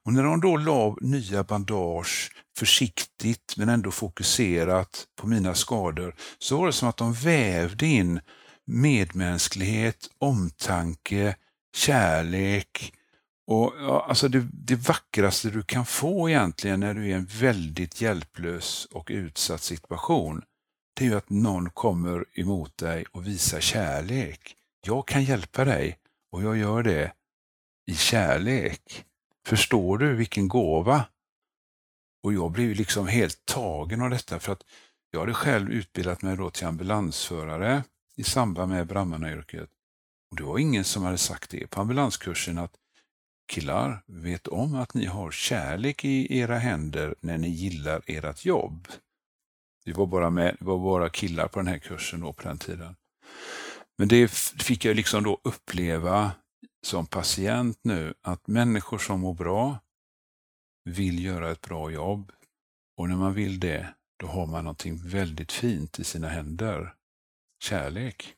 Och 0.04 0.12
när 0.12 0.22
de 0.22 0.40
då 0.40 0.56
la 0.56 0.96
nya 1.00 1.44
bandage 1.44 2.32
försiktigt 2.56 3.54
men 3.56 3.68
ändå 3.68 3.90
fokuserat 3.90 5.06
på 5.20 5.26
mina 5.26 5.54
skador 5.54 6.14
så 6.38 6.56
var 6.56 6.66
det 6.66 6.72
som 6.72 6.88
att 6.88 6.96
de 6.96 7.12
vävde 7.12 7.86
in 7.86 8.20
medmänsklighet, 8.66 10.10
omtanke, 10.18 11.36
kärlek 11.76 12.92
och 13.46 13.74
ja, 13.78 14.06
alltså 14.08 14.28
det, 14.28 14.48
det 14.52 14.76
vackraste 14.76 15.50
du 15.50 15.62
kan 15.62 15.86
få 15.86 16.28
egentligen 16.28 16.80
när 16.80 16.94
du 16.94 17.02
är 17.02 17.08
i 17.08 17.12
en 17.12 17.28
väldigt 17.40 18.00
hjälplös 18.00 18.88
och 18.90 19.08
utsatt 19.10 19.62
situation 19.62 20.42
det 20.94 21.04
är 21.04 21.08
ju 21.08 21.16
att 21.16 21.30
någon 21.30 21.70
kommer 21.70 22.24
emot 22.34 22.76
dig 22.78 23.04
och 23.12 23.26
visar 23.26 23.60
kärlek. 23.60 24.56
Jag 24.86 25.06
kan 25.06 25.24
hjälpa 25.24 25.64
dig 25.64 25.98
och 26.32 26.42
jag 26.42 26.56
gör 26.56 26.82
det 26.82 27.12
i 27.86 27.94
kärlek. 27.94 29.04
Förstår 29.46 29.98
du 29.98 30.14
vilken 30.14 30.48
gåva? 30.48 31.04
Och 32.22 32.32
jag 32.32 32.50
blev 32.50 32.76
liksom 32.76 33.06
helt 33.06 33.46
tagen 33.46 34.02
av 34.02 34.10
detta 34.10 34.40
för 34.40 34.52
att 34.52 34.64
jag 35.10 35.20
hade 35.20 35.34
själv 35.34 35.70
utbildat 35.70 36.22
mig 36.22 36.36
då 36.36 36.50
till 36.50 36.66
ambulansförare 36.66 37.84
i 38.16 38.24
samband 38.24 38.72
med 38.72 38.86
brandmannayrket. 38.86 39.70
Och 40.30 40.36
det 40.36 40.42
var 40.42 40.58
ingen 40.58 40.84
som 40.84 41.02
hade 41.02 41.18
sagt 41.18 41.50
det 41.50 41.66
på 41.66 41.80
ambulanskursen 41.80 42.58
att 42.58 42.74
killar, 43.48 44.02
vet 44.06 44.48
om 44.48 44.74
att 44.74 44.94
ni 44.94 45.06
har 45.06 45.30
kärlek 45.30 46.04
i 46.04 46.38
era 46.38 46.58
händer 46.58 47.14
när 47.20 47.38
ni 47.38 47.48
gillar 47.48 48.02
ert 48.06 48.44
jobb. 48.44 48.88
Det 49.84 49.92
var 49.92 50.06
bara, 50.06 50.30
med, 50.30 50.56
det 50.58 50.64
var 50.64 50.78
bara 50.78 51.08
killar 51.08 51.48
på 51.48 51.58
den 51.58 51.66
här 51.66 51.78
kursen 51.78 52.20
då 52.20 52.32
på 52.32 52.42
den 52.42 52.58
tiden. 52.58 52.96
Men 54.02 54.08
det 54.08 54.30
fick 54.62 54.84
jag 54.84 54.96
liksom 54.96 55.24
då 55.24 55.40
uppleva 55.44 56.32
som 56.86 57.06
patient 57.06 57.78
nu 57.82 58.14
att 58.22 58.46
människor 58.46 58.98
som 58.98 59.20
mår 59.20 59.34
bra 59.34 59.78
vill 60.84 61.24
göra 61.24 61.50
ett 61.50 61.60
bra 61.60 61.90
jobb. 61.90 62.32
Och 62.96 63.08
när 63.08 63.16
man 63.16 63.34
vill 63.34 63.60
det, 63.60 63.94
då 64.18 64.26
har 64.26 64.46
man 64.46 64.64
någonting 64.64 65.00
väldigt 65.04 65.52
fint 65.52 65.98
i 65.98 66.04
sina 66.04 66.28
händer. 66.28 66.94
Kärlek. 67.64 68.34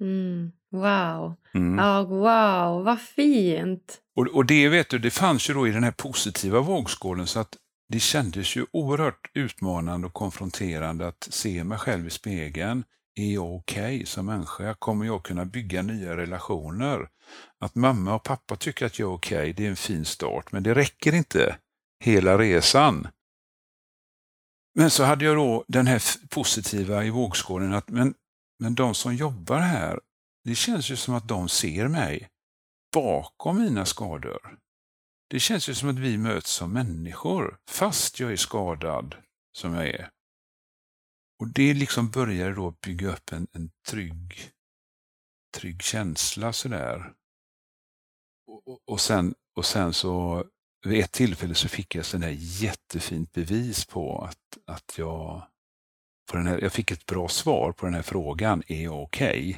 Mm, 0.00 0.52
wow. 0.70 1.34
Mm. 1.54 1.78
Ja, 1.78 2.02
wow, 2.04 2.84
vad 2.84 3.00
fint. 3.00 4.00
Och, 4.16 4.26
och 4.26 4.46
det 4.46 4.68
vet 4.68 4.88
du, 4.88 4.98
det 4.98 5.10
fanns 5.10 5.50
ju 5.50 5.54
då 5.54 5.68
i 5.68 5.70
den 5.70 5.84
här 5.84 5.92
positiva 5.92 6.60
vågskålen 6.60 7.26
så 7.26 7.40
att 7.40 7.56
det 7.88 8.00
kändes 8.00 8.56
ju 8.56 8.66
oerhört 8.72 9.30
utmanande 9.34 10.06
och 10.06 10.14
konfronterande 10.14 11.08
att 11.08 11.28
se 11.30 11.64
mig 11.64 11.78
själv 11.78 12.06
i 12.06 12.10
spegeln 12.10 12.84
är 13.14 13.34
jag 13.34 13.54
okej 13.54 13.96
okay 13.96 14.06
som 14.06 14.26
människa? 14.26 14.74
Kommer 14.74 15.06
jag 15.06 15.22
kunna 15.22 15.44
bygga 15.44 15.82
nya 15.82 16.16
relationer? 16.16 17.08
Att 17.58 17.74
mamma 17.74 18.14
och 18.14 18.22
pappa 18.22 18.56
tycker 18.56 18.86
att 18.86 18.98
jag 18.98 19.10
är 19.10 19.14
okej, 19.14 19.38
okay, 19.38 19.52
det 19.52 19.66
är 19.66 19.70
en 19.70 19.76
fin 19.76 20.04
start, 20.04 20.52
men 20.52 20.62
det 20.62 20.74
räcker 20.74 21.14
inte 21.14 21.56
hela 22.04 22.38
resan. 22.38 23.08
Men 24.74 24.90
så 24.90 25.04
hade 25.04 25.24
jag 25.24 25.36
då 25.36 25.64
den 25.68 25.86
här 25.86 26.02
positiva 26.28 27.04
i 27.04 27.10
vågskålen 27.10 27.72
att 27.72 27.88
men, 27.88 28.14
men 28.58 28.74
de 28.74 28.94
som 28.94 29.14
jobbar 29.14 29.58
här, 29.58 30.00
det 30.44 30.54
känns 30.54 30.90
ju 30.90 30.96
som 30.96 31.14
att 31.14 31.28
de 31.28 31.48
ser 31.48 31.88
mig 31.88 32.28
bakom 32.94 33.62
mina 33.62 33.84
skador. 33.84 34.58
Det 35.30 35.40
känns 35.40 35.68
ju 35.68 35.74
som 35.74 35.88
att 35.88 35.98
vi 35.98 36.18
möts 36.18 36.50
som 36.50 36.72
människor, 36.72 37.58
fast 37.68 38.20
jag 38.20 38.32
är 38.32 38.36
skadad 38.36 39.14
som 39.56 39.74
jag 39.74 39.86
är. 39.86 40.10
Och 41.42 41.48
det 41.48 41.74
liksom 41.74 42.10
började 42.10 42.54
då 42.54 42.74
bygga 42.86 43.12
upp 43.12 43.32
en, 43.32 43.46
en 43.52 43.70
trygg, 43.88 44.50
trygg 45.56 45.82
känsla 45.82 46.52
sådär. 46.52 47.12
Och, 48.46 48.68
och, 48.68 48.80
och, 48.86 49.00
sen, 49.00 49.34
och 49.56 49.64
sen 49.66 49.92
så 49.92 50.44
vid 50.86 51.00
ett 51.04 51.12
tillfälle 51.12 51.54
så 51.54 51.68
fick 51.68 51.94
jag 51.94 52.04
sådär 52.04 52.36
jättefint 52.38 53.32
bevis 53.32 53.84
på 53.84 54.24
att, 54.24 54.58
att 54.76 54.98
jag, 54.98 55.46
på 56.30 56.36
den 56.36 56.46
här, 56.46 56.58
jag 56.58 56.72
fick 56.72 56.90
ett 56.90 57.06
bra 57.06 57.28
svar 57.28 57.72
på 57.72 57.86
den 57.86 57.94
här 57.94 58.02
frågan, 58.02 58.62
är 58.66 58.82
jag 58.82 59.02
okej? 59.02 59.28
Okay? 59.30 59.56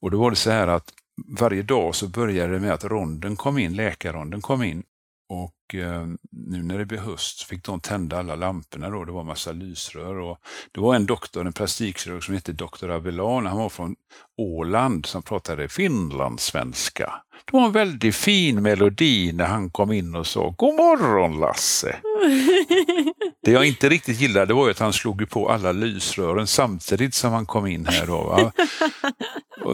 Och 0.00 0.10
då 0.10 0.20
var 0.20 0.30
det 0.30 0.36
så 0.36 0.50
här 0.50 0.68
att 0.68 0.92
varje 1.38 1.62
dag 1.62 1.94
så 1.94 2.08
började 2.08 2.52
det 2.52 2.60
med 2.60 2.72
att 2.72 2.84
ronden 2.84 3.36
kom 3.36 3.58
in, 3.58 3.74
läkarronden 3.74 4.40
kom 4.40 4.62
in. 4.62 4.82
Och 5.28 5.52
nu 5.72 6.62
när 6.62 6.78
det 6.78 6.86
blev 6.86 7.00
höst 7.00 7.42
fick 7.42 7.64
de 7.64 7.80
tända 7.80 8.18
alla 8.18 8.34
lamporna 8.34 8.90
då. 8.90 9.04
Det 9.04 9.12
var 9.12 9.24
massa 9.24 9.52
lysrör. 9.52 10.18
Och 10.18 10.38
det 10.72 10.80
var 10.80 10.94
en 10.94 11.06
doktor, 11.06 11.46
en 11.46 11.52
plastikkirurg 11.52 12.24
som 12.24 12.34
hette 12.34 12.52
doktor 12.52 12.90
Abelan. 12.90 13.46
Han 13.46 13.58
var 13.58 13.68
från 13.68 13.96
Åland 14.38 15.06
som 15.06 15.22
pratade 15.22 15.68
finlandssvenska. 15.68 17.12
Det 17.44 17.52
var 17.52 17.66
en 17.66 17.72
väldigt 17.72 18.16
fin 18.16 18.62
melodi 18.62 19.32
när 19.32 19.46
han 19.46 19.70
kom 19.70 19.92
in 19.92 20.14
och 20.14 20.26
sa 20.26 20.54
God 20.58 20.74
morgon 20.74 21.40
Lasse! 21.40 21.96
Det 23.42 23.50
jag 23.50 23.66
inte 23.66 23.88
riktigt 23.88 24.20
gillade 24.20 24.54
var 24.54 24.70
att 24.70 24.78
han 24.78 24.92
slog 24.92 25.30
på 25.30 25.48
alla 25.50 25.72
lysrören 25.72 26.46
samtidigt 26.46 27.14
som 27.14 27.32
han 27.32 27.46
kom 27.46 27.66
in 27.66 27.86
här. 27.86 28.06
Då, 28.06 28.22
va? 28.22 28.52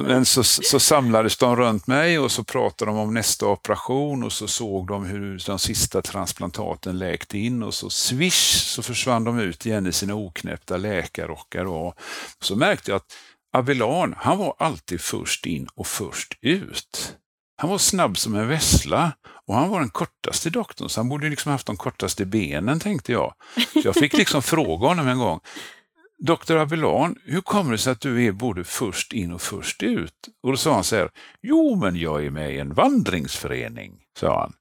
Men 0.02 0.24
så, 0.24 0.44
så 0.44 0.80
samlades 0.80 1.36
de 1.36 1.56
runt 1.56 1.86
mig 1.86 2.18
och 2.18 2.32
så 2.32 2.44
pratade 2.44 2.90
de 2.90 2.98
om 2.98 3.14
nästa 3.14 3.46
operation 3.46 4.24
och 4.24 4.32
så 4.32 4.48
såg 4.48 4.86
de 4.86 5.04
hur 5.04 5.42
de 5.46 5.58
sista 5.58 5.83
transplantaten 6.02 6.98
läkt 6.98 7.34
in 7.34 7.62
och 7.62 7.74
så 7.74 7.90
swish 7.90 8.64
så 8.64 8.82
försvann 8.82 9.24
de 9.24 9.38
ut 9.38 9.66
igen 9.66 9.86
i 9.86 9.92
sina 9.92 10.14
oknäppta 10.14 10.76
läkarrockar. 10.76 11.64
Och 11.64 11.94
så 12.40 12.56
märkte 12.56 12.90
jag 12.90 12.96
att 12.96 13.12
Abelan, 13.52 14.14
han 14.18 14.38
var 14.38 14.54
alltid 14.58 15.00
först 15.00 15.46
in 15.46 15.68
och 15.74 15.86
först 15.86 16.38
ut. 16.40 17.16
Han 17.56 17.70
var 17.70 17.78
snabb 17.78 18.18
som 18.18 18.34
en 18.34 18.48
vessla 18.48 19.12
och 19.46 19.54
han 19.54 19.70
var 19.70 19.80
den 19.80 19.90
kortaste 19.90 20.50
doktorn, 20.50 20.88
så 20.88 21.00
han 21.00 21.08
borde 21.08 21.28
liksom 21.28 21.52
haft 21.52 21.66
de 21.66 21.76
kortaste 21.76 22.24
benen, 22.24 22.80
tänkte 22.80 23.12
jag. 23.12 23.34
Så 23.72 23.80
jag 23.84 23.94
fick 23.94 24.12
liksom 24.12 24.42
fråga 24.52 24.88
honom 24.88 25.08
en 25.08 25.18
gång, 25.18 25.40
Doktor 26.18 26.58
Abelan, 26.58 27.16
hur 27.24 27.40
kommer 27.40 27.72
det 27.72 27.78
sig 27.78 27.92
att 27.92 28.00
du 28.00 28.24
är 28.24 28.32
både 28.32 28.64
först 28.64 29.12
in 29.12 29.32
och 29.32 29.42
först 29.42 29.82
ut? 29.82 30.28
Och 30.42 30.50
då 30.50 30.56
sa 30.56 30.74
han 30.74 30.84
så 30.84 30.96
här, 30.96 31.10
jo 31.42 31.76
men 31.76 31.96
jag 31.96 32.24
är 32.24 32.30
med 32.30 32.54
i 32.54 32.58
en 32.58 32.74
vandringsförening, 32.74 33.92
sa 34.18 34.40
han. 34.40 34.52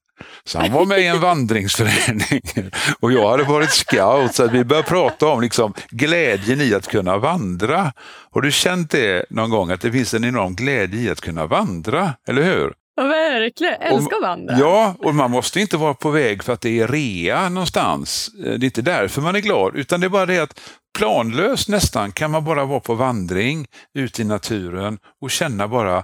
Så 0.43 0.59
han 0.59 0.71
var 0.71 0.85
med 0.85 0.99
i 0.99 1.07
en 1.07 1.19
vandringsförening 1.19 2.41
och 2.99 3.11
jag 3.11 3.29
hade 3.29 3.43
varit 3.43 3.71
scout 3.71 4.35
så 4.35 4.47
vi 4.47 4.63
började 4.63 4.87
prata 4.87 5.27
om 5.27 5.41
liksom 5.41 5.73
glädjen 5.89 6.61
i 6.61 6.73
att 6.73 6.87
kunna 6.87 7.17
vandra. 7.17 7.93
Har 8.31 8.41
du 8.41 8.51
känt 8.51 8.91
det 8.91 9.25
någon 9.29 9.49
gång 9.49 9.71
att 9.71 9.81
det 9.81 9.91
finns 9.91 10.13
en 10.13 10.23
enorm 10.23 10.55
glädje 10.55 10.99
i 10.99 11.09
att 11.09 11.21
kunna 11.21 11.45
vandra, 11.45 12.13
eller 12.27 12.43
hur? 12.43 12.73
Ja, 12.95 13.03
verkligen. 13.03 13.73
Jag 13.81 13.93
älskar 13.93 14.15
att 14.15 14.21
vandra. 14.21 14.57
Ja, 14.59 14.95
och 14.99 15.15
man 15.15 15.31
måste 15.31 15.59
inte 15.59 15.77
vara 15.77 15.93
på 15.93 16.09
väg 16.09 16.43
för 16.43 16.53
att 16.53 16.61
det 16.61 16.79
är 16.79 16.87
rea 16.87 17.49
någonstans. 17.49 18.31
Det 18.43 18.49
är 18.49 18.63
inte 18.63 18.81
därför 18.81 19.21
man 19.21 19.35
är 19.35 19.39
glad, 19.39 19.75
utan 19.75 19.99
det 19.99 20.07
är 20.07 20.09
bara 20.09 20.25
det 20.25 20.39
att 20.39 20.59
planlöst 20.97 21.69
nästan 21.69 22.11
kan 22.11 22.31
man 22.31 22.45
bara 22.45 22.65
vara 22.65 22.79
på 22.79 22.93
vandring 22.93 23.65
ute 23.93 24.21
i 24.21 24.25
naturen 24.25 24.97
och 25.21 25.31
känna 25.31 25.67
bara, 25.67 26.03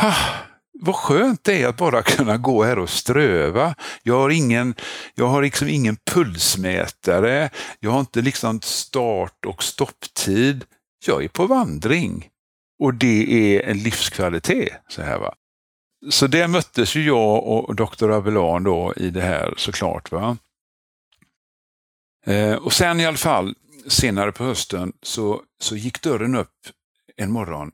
ah, 0.00 0.14
vad 0.80 0.94
skönt 0.94 1.44
det 1.44 1.62
är 1.62 1.68
att 1.68 1.76
bara 1.76 2.02
kunna 2.02 2.36
gå 2.36 2.64
här 2.64 2.78
och 2.78 2.90
ströva. 2.90 3.74
Jag 4.02 4.14
har 4.14 4.30
ingen, 4.30 4.74
jag 5.14 5.26
har 5.26 5.42
liksom 5.42 5.68
ingen 5.68 5.96
pulsmätare, 5.96 7.50
jag 7.80 7.90
har 7.90 8.00
inte 8.00 8.22
liksom 8.22 8.60
start 8.60 9.44
och 9.46 9.62
stopptid. 9.62 10.64
Jag 11.06 11.24
är 11.24 11.28
på 11.28 11.46
vandring. 11.46 12.28
Och 12.78 12.94
det 12.94 13.56
är 13.56 13.70
en 13.70 13.78
livskvalitet. 13.78 14.72
Så 14.88 15.02
här 15.02 15.18
va. 15.18 15.34
Så 16.10 16.26
där 16.26 16.48
möttes 16.48 16.94
ju 16.94 17.04
jag 17.04 17.46
och 17.46 17.74
doktor 17.74 18.12
Abelan 18.12 18.62
då 18.62 18.94
i 18.96 19.10
det 19.10 19.20
här 19.20 19.54
såklart. 19.56 20.12
Va? 20.12 20.36
Eh, 22.26 22.54
och 22.54 22.72
sen 22.72 23.00
i 23.00 23.06
alla 23.06 23.16
fall, 23.16 23.54
senare 23.86 24.32
på 24.32 24.44
hösten, 24.44 24.92
så, 25.02 25.42
så 25.60 25.76
gick 25.76 26.02
dörren 26.02 26.34
upp 26.34 26.54
en 27.16 27.32
morgon 27.32 27.70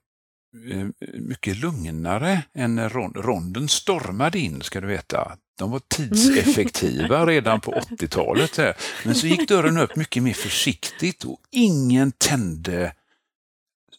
mycket 1.15 1.57
lugnare 1.57 2.43
än 2.55 2.75
när 2.75 2.89
ronden 3.23 3.69
stormade 3.69 4.39
in, 4.39 4.63
ska 4.63 4.81
du 4.81 4.87
veta. 4.87 5.37
De 5.59 5.71
var 5.71 5.81
tidseffektiva 5.89 7.27
redan 7.27 7.61
på 7.61 7.73
80-talet. 7.73 8.77
Men 9.05 9.15
så 9.15 9.27
gick 9.27 9.49
dörren 9.49 9.79
upp 9.79 9.97
mycket 9.97 10.23
mer 10.23 10.33
försiktigt 10.35 11.25
och 11.25 11.41
ingen 11.51 12.13
tände 12.13 12.93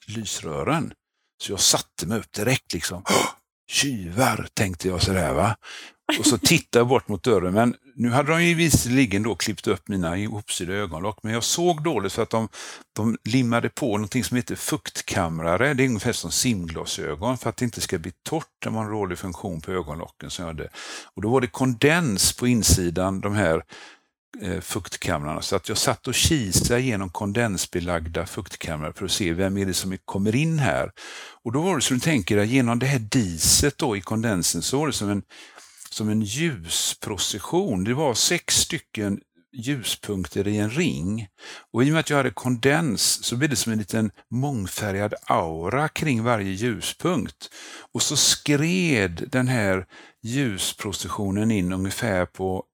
lysrören. 0.07 0.93
Så 1.41 1.51
jag 1.51 1.59
satte 1.59 2.07
mig 2.07 2.19
upp 2.19 2.31
direkt 2.31 2.73
liksom. 2.73 3.03
Tjuvar, 3.67 4.47
tänkte 4.53 4.87
jag 4.87 5.01
sådär 5.01 5.33
va. 5.33 5.55
Och 6.19 6.25
så 6.25 6.37
tittade 6.37 6.79
jag 6.79 6.87
bort 6.87 7.07
mot 7.07 7.23
dörren, 7.23 7.53
men 7.53 7.75
nu 7.95 8.09
hade 8.09 8.31
de 8.31 8.43
ju 8.43 8.55
visserligen 8.55 9.23
då 9.23 9.35
klippt 9.35 9.67
upp 9.67 9.87
mina 9.87 10.17
ihopsydda 10.17 10.73
ögonlock, 10.73 11.19
men 11.23 11.33
jag 11.33 11.43
såg 11.43 11.83
dåligt 11.83 12.13
för 12.13 12.23
att 12.23 12.29
de, 12.29 12.49
de 12.95 13.17
limmade 13.23 13.69
på 13.69 13.97
någonting 13.97 14.23
som 14.23 14.37
heter 14.37 14.55
fuktkamrare. 14.55 15.73
Det 15.73 15.83
är 15.83 15.87
ungefär 15.87 16.11
som 16.11 16.31
simglasögon 16.31 17.37
för 17.37 17.49
att 17.49 17.57
det 17.57 17.65
inte 17.65 17.81
ska 17.81 17.97
bli 17.97 18.11
torrt. 18.23 18.47
Det 18.63 18.69
var 18.69 18.81
en 18.81 18.89
rolig 18.89 19.17
funktion 19.17 19.61
på 19.61 19.71
ögonlocken 19.71 20.29
som 20.29 20.45
jag 20.45 20.53
hade. 20.53 20.69
Och 21.15 21.21
då 21.21 21.29
var 21.29 21.41
det 21.41 21.47
kondens 21.47 22.33
på 22.37 22.47
insidan, 22.47 23.21
de 23.21 23.33
här 23.33 23.63
Eh, 24.41 24.59
fuktkamrarna. 24.59 25.41
Så 25.41 25.55
att 25.55 25.69
jag 25.69 25.77
satt 25.77 26.07
och 26.07 26.13
kisade 26.13 26.81
genom 26.81 27.09
kondensbelagda 27.09 28.25
fuktkamrar 28.25 28.91
för 28.91 29.05
att 29.05 29.11
se 29.11 29.33
vem 29.33 29.57
är 29.57 29.65
det 29.65 29.73
som 29.73 29.97
kommer 30.05 30.35
in 30.35 30.59
här. 30.59 30.91
Och 31.43 31.51
då 31.51 31.61
var 31.61 31.75
det 31.75 31.81
som 31.81 31.97
du 31.97 32.01
tänker 32.01 32.37
dig, 32.37 32.47
genom 32.47 32.79
det 32.79 32.85
här 32.85 32.99
diset 32.99 33.77
då 33.77 33.97
i 33.97 34.01
kondensen 34.01 34.61
så 34.61 34.79
var 34.79 34.87
det 34.87 34.93
som 34.93 35.09
en 35.09 35.23
som 35.89 36.09
en 36.09 36.21
ljusprocession. 36.21 37.83
Det 37.83 37.93
var 37.93 38.13
sex 38.13 38.55
stycken 38.55 39.19
ljuspunkter 39.53 40.47
i 40.47 40.57
en 40.57 40.69
ring. 40.69 41.27
Och 41.73 41.83
i 41.83 41.89
och 41.89 41.91
med 41.91 41.99
att 41.99 42.09
jag 42.09 42.17
hade 42.17 42.29
kondens 42.31 43.23
så 43.23 43.35
blev 43.35 43.49
det 43.49 43.55
som 43.55 43.71
en 43.71 43.79
liten 43.79 44.11
mångfärgad 44.31 45.13
aura 45.25 45.87
kring 45.87 46.23
varje 46.23 46.51
ljuspunkt. 46.51 47.49
Och 47.93 48.01
så 48.01 48.17
skred 48.17 49.27
den 49.31 49.47
här 49.47 49.85
ljusprocessionen 50.23 51.51
in 51.51 51.73
ungefär 51.73 52.25
på 52.25 52.65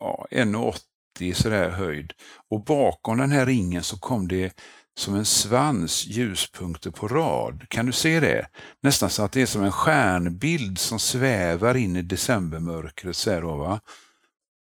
ja, 0.00 0.26
1,80 0.30 1.32
sådär 1.32 1.70
höjd. 1.70 2.12
Och 2.50 2.64
bakom 2.64 3.18
den 3.18 3.30
här 3.30 3.46
ringen 3.46 3.82
så 3.82 3.98
kom 3.98 4.28
det 4.28 4.60
som 4.98 5.14
en 5.14 5.24
svans 5.24 6.06
ljuspunkter 6.06 6.90
på 6.90 7.08
rad. 7.08 7.68
Kan 7.68 7.86
du 7.86 7.92
se 7.92 8.20
det? 8.20 8.48
Nästan 8.82 9.10
så 9.10 9.22
att 9.22 9.32
det 9.32 9.42
är 9.42 9.46
som 9.46 9.64
en 9.64 9.72
stjärnbild 9.72 10.78
som 10.78 10.98
svävar 10.98 11.74
in 11.74 11.96
i 11.96 12.02
decembermörkret. 12.02 13.16
Så 13.16 13.30
här 13.30 13.42
då, 13.42 13.56
va? 13.56 13.80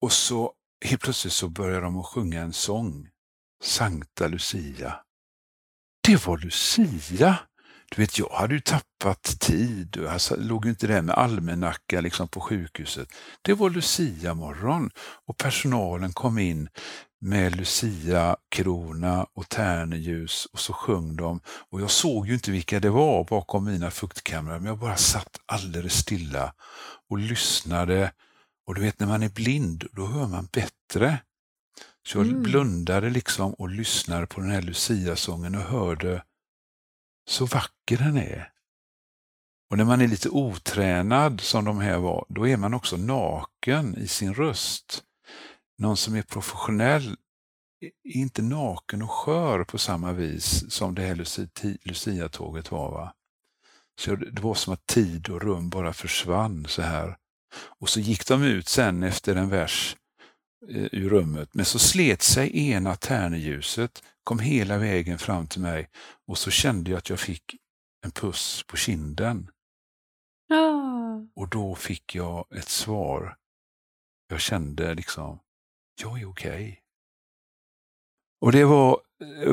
Och 0.01 0.11
så 0.11 0.53
helt 0.85 1.01
plötsligt 1.01 1.33
så 1.33 1.49
börjar 1.49 1.81
de 1.81 1.97
att 1.97 2.05
sjunga 2.05 2.41
en 2.41 2.53
sång. 2.53 3.07
Sankta 3.63 4.27
Lucia. 4.27 4.95
Det 6.07 6.25
var 6.25 6.37
Lucia! 6.37 7.39
Du 7.95 8.01
vet, 8.01 8.19
jag 8.19 8.29
hade 8.29 8.53
ju 8.53 8.59
tappat 8.59 9.23
tid. 9.39 9.97
Jag 10.01 10.21
låg 10.37 10.65
inte 10.65 10.87
där 10.87 11.01
med 11.01 11.15
almanacka 11.15 12.01
liksom 12.01 12.27
på 12.27 12.39
sjukhuset. 12.39 13.07
Det 13.41 13.53
var 13.53 13.69
Lucia-morgon 13.69 14.89
och 15.27 15.37
personalen 15.37 16.13
kom 16.13 16.37
in 16.37 16.69
med 17.21 17.55
Lucia-krona 17.55 19.25
och 19.33 19.49
tärneljus 19.49 20.45
och 20.45 20.59
så 20.59 20.73
sjöng 20.73 21.15
de. 21.15 21.39
Och 21.69 21.81
jag 21.81 21.91
såg 21.91 22.27
ju 22.27 22.33
inte 22.33 22.51
vilka 22.51 22.79
det 22.79 22.89
var 22.89 23.23
bakom 23.23 23.65
mina 23.65 23.91
fuktkamrar, 23.91 24.59
men 24.59 24.67
jag 24.67 24.79
bara 24.79 24.97
satt 24.97 25.39
alldeles 25.45 25.93
stilla 25.93 26.53
och 27.09 27.17
lyssnade. 27.17 28.11
Och 28.67 28.75
du 28.75 28.81
vet 28.81 28.99
när 28.99 29.07
man 29.07 29.23
är 29.23 29.29
blind, 29.29 29.87
då 29.91 30.05
hör 30.05 30.27
man 30.27 30.47
bättre. 30.51 31.17
Så 32.07 32.17
jag 32.17 32.27
mm. 32.27 32.43
blundade 32.43 33.09
liksom 33.09 33.53
och 33.53 33.69
lyssnade 33.69 34.27
på 34.27 34.41
den 34.41 34.51
här 34.51 34.61
Lucia-sången 34.61 35.55
och 35.55 35.61
hörde 35.61 36.23
så 37.25 37.45
vacker 37.45 37.97
den 37.97 38.17
är. 38.17 38.51
Och 39.69 39.77
när 39.77 39.85
man 39.85 40.01
är 40.01 40.07
lite 40.07 40.29
otränad 40.29 41.41
som 41.41 41.65
de 41.65 41.79
här 41.79 41.97
var, 41.97 42.25
då 42.29 42.47
är 42.47 42.57
man 42.57 42.73
också 42.73 42.97
naken 42.97 43.97
i 43.97 44.07
sin 44.07 44.33
röst 44.33 45.03
någon 45.81 45.97
som 45.97 46.15
är 46.15 46.21
professionell 46.21 47.15
är 47.81 47.91
inte 48.03 48.41
naken 48.41 49.01
och 49.01 49.11
skör 49.11 49.63
på 49.63 49.77
samma 49.77 50.11
vis 50.11 50.71
som 50.71 50.95
det 50.95 51.01
här 51.01 51.15
Lucia-tåget 51.87 52.71
var. 52.71 52.91
Va? 52.91 53.13
Så 53.99 54.15
det 54.15 54.41
var 54.41 54.55
som 54.55 54.73
att 54.73 54.87
tid 54.87 55.29
och 55.29 55.41
rum 55.41 55.69
bara 55.69 55.93
försvann 55.93 56.65
så 56.69 56.81
här. 56.81 57.17
Och 57.79 57.89
så 57.89 57.99
gick 57.99 58.27
de 58.27 58.43
ut 58.43 58.67
sen 58.67 59.03
efter 59.03 59.35
en 59.35 59.49
vers 59.49 59.95
eh, 60.69 60.87
ur 60.91 61.09
rummet, 61.09 61.49
men 61.53 61.65
så 61.65 61.79
slet 61.79 62.21
sig 62.21 62.69
ena 62.69 62.95
tärneljuset, 62.95 64.03
kom 64.23 64.39
hela 64.39 64.77
vägen 64.77 65.19
fram 65.19 65.47
till 65.47 65.61
mig 65.61 65.89
och 66.27 66.37
så 66.37 66.51
kände 66.51 66.91
jag 66.91 66.97
att 66.97 67.09
jag 67.09 67.19
fick 67.19 67.55
en 68.05 68.11
puss 68.11 68.63
på 68.67 68.77
kinden. 68.77 69.51
Ah. 70.49 71.19
Och 71.35 71.49
då 71.49 71.75
fick 71.75 72.15
jag 72.15 72.45
ett 72.55 72.69
svar. 72.69 73.37
Jag 74.27 74.41
kände 74.41 74.93
liksom, 74.93 75.39
jag 76.01 76.21
är 76.21 76.29
okej. 76.29 76.51
Okay. 76.51 76.77
Och 78.41 78.51
det 78.51 78.65
var, 78.65 79.01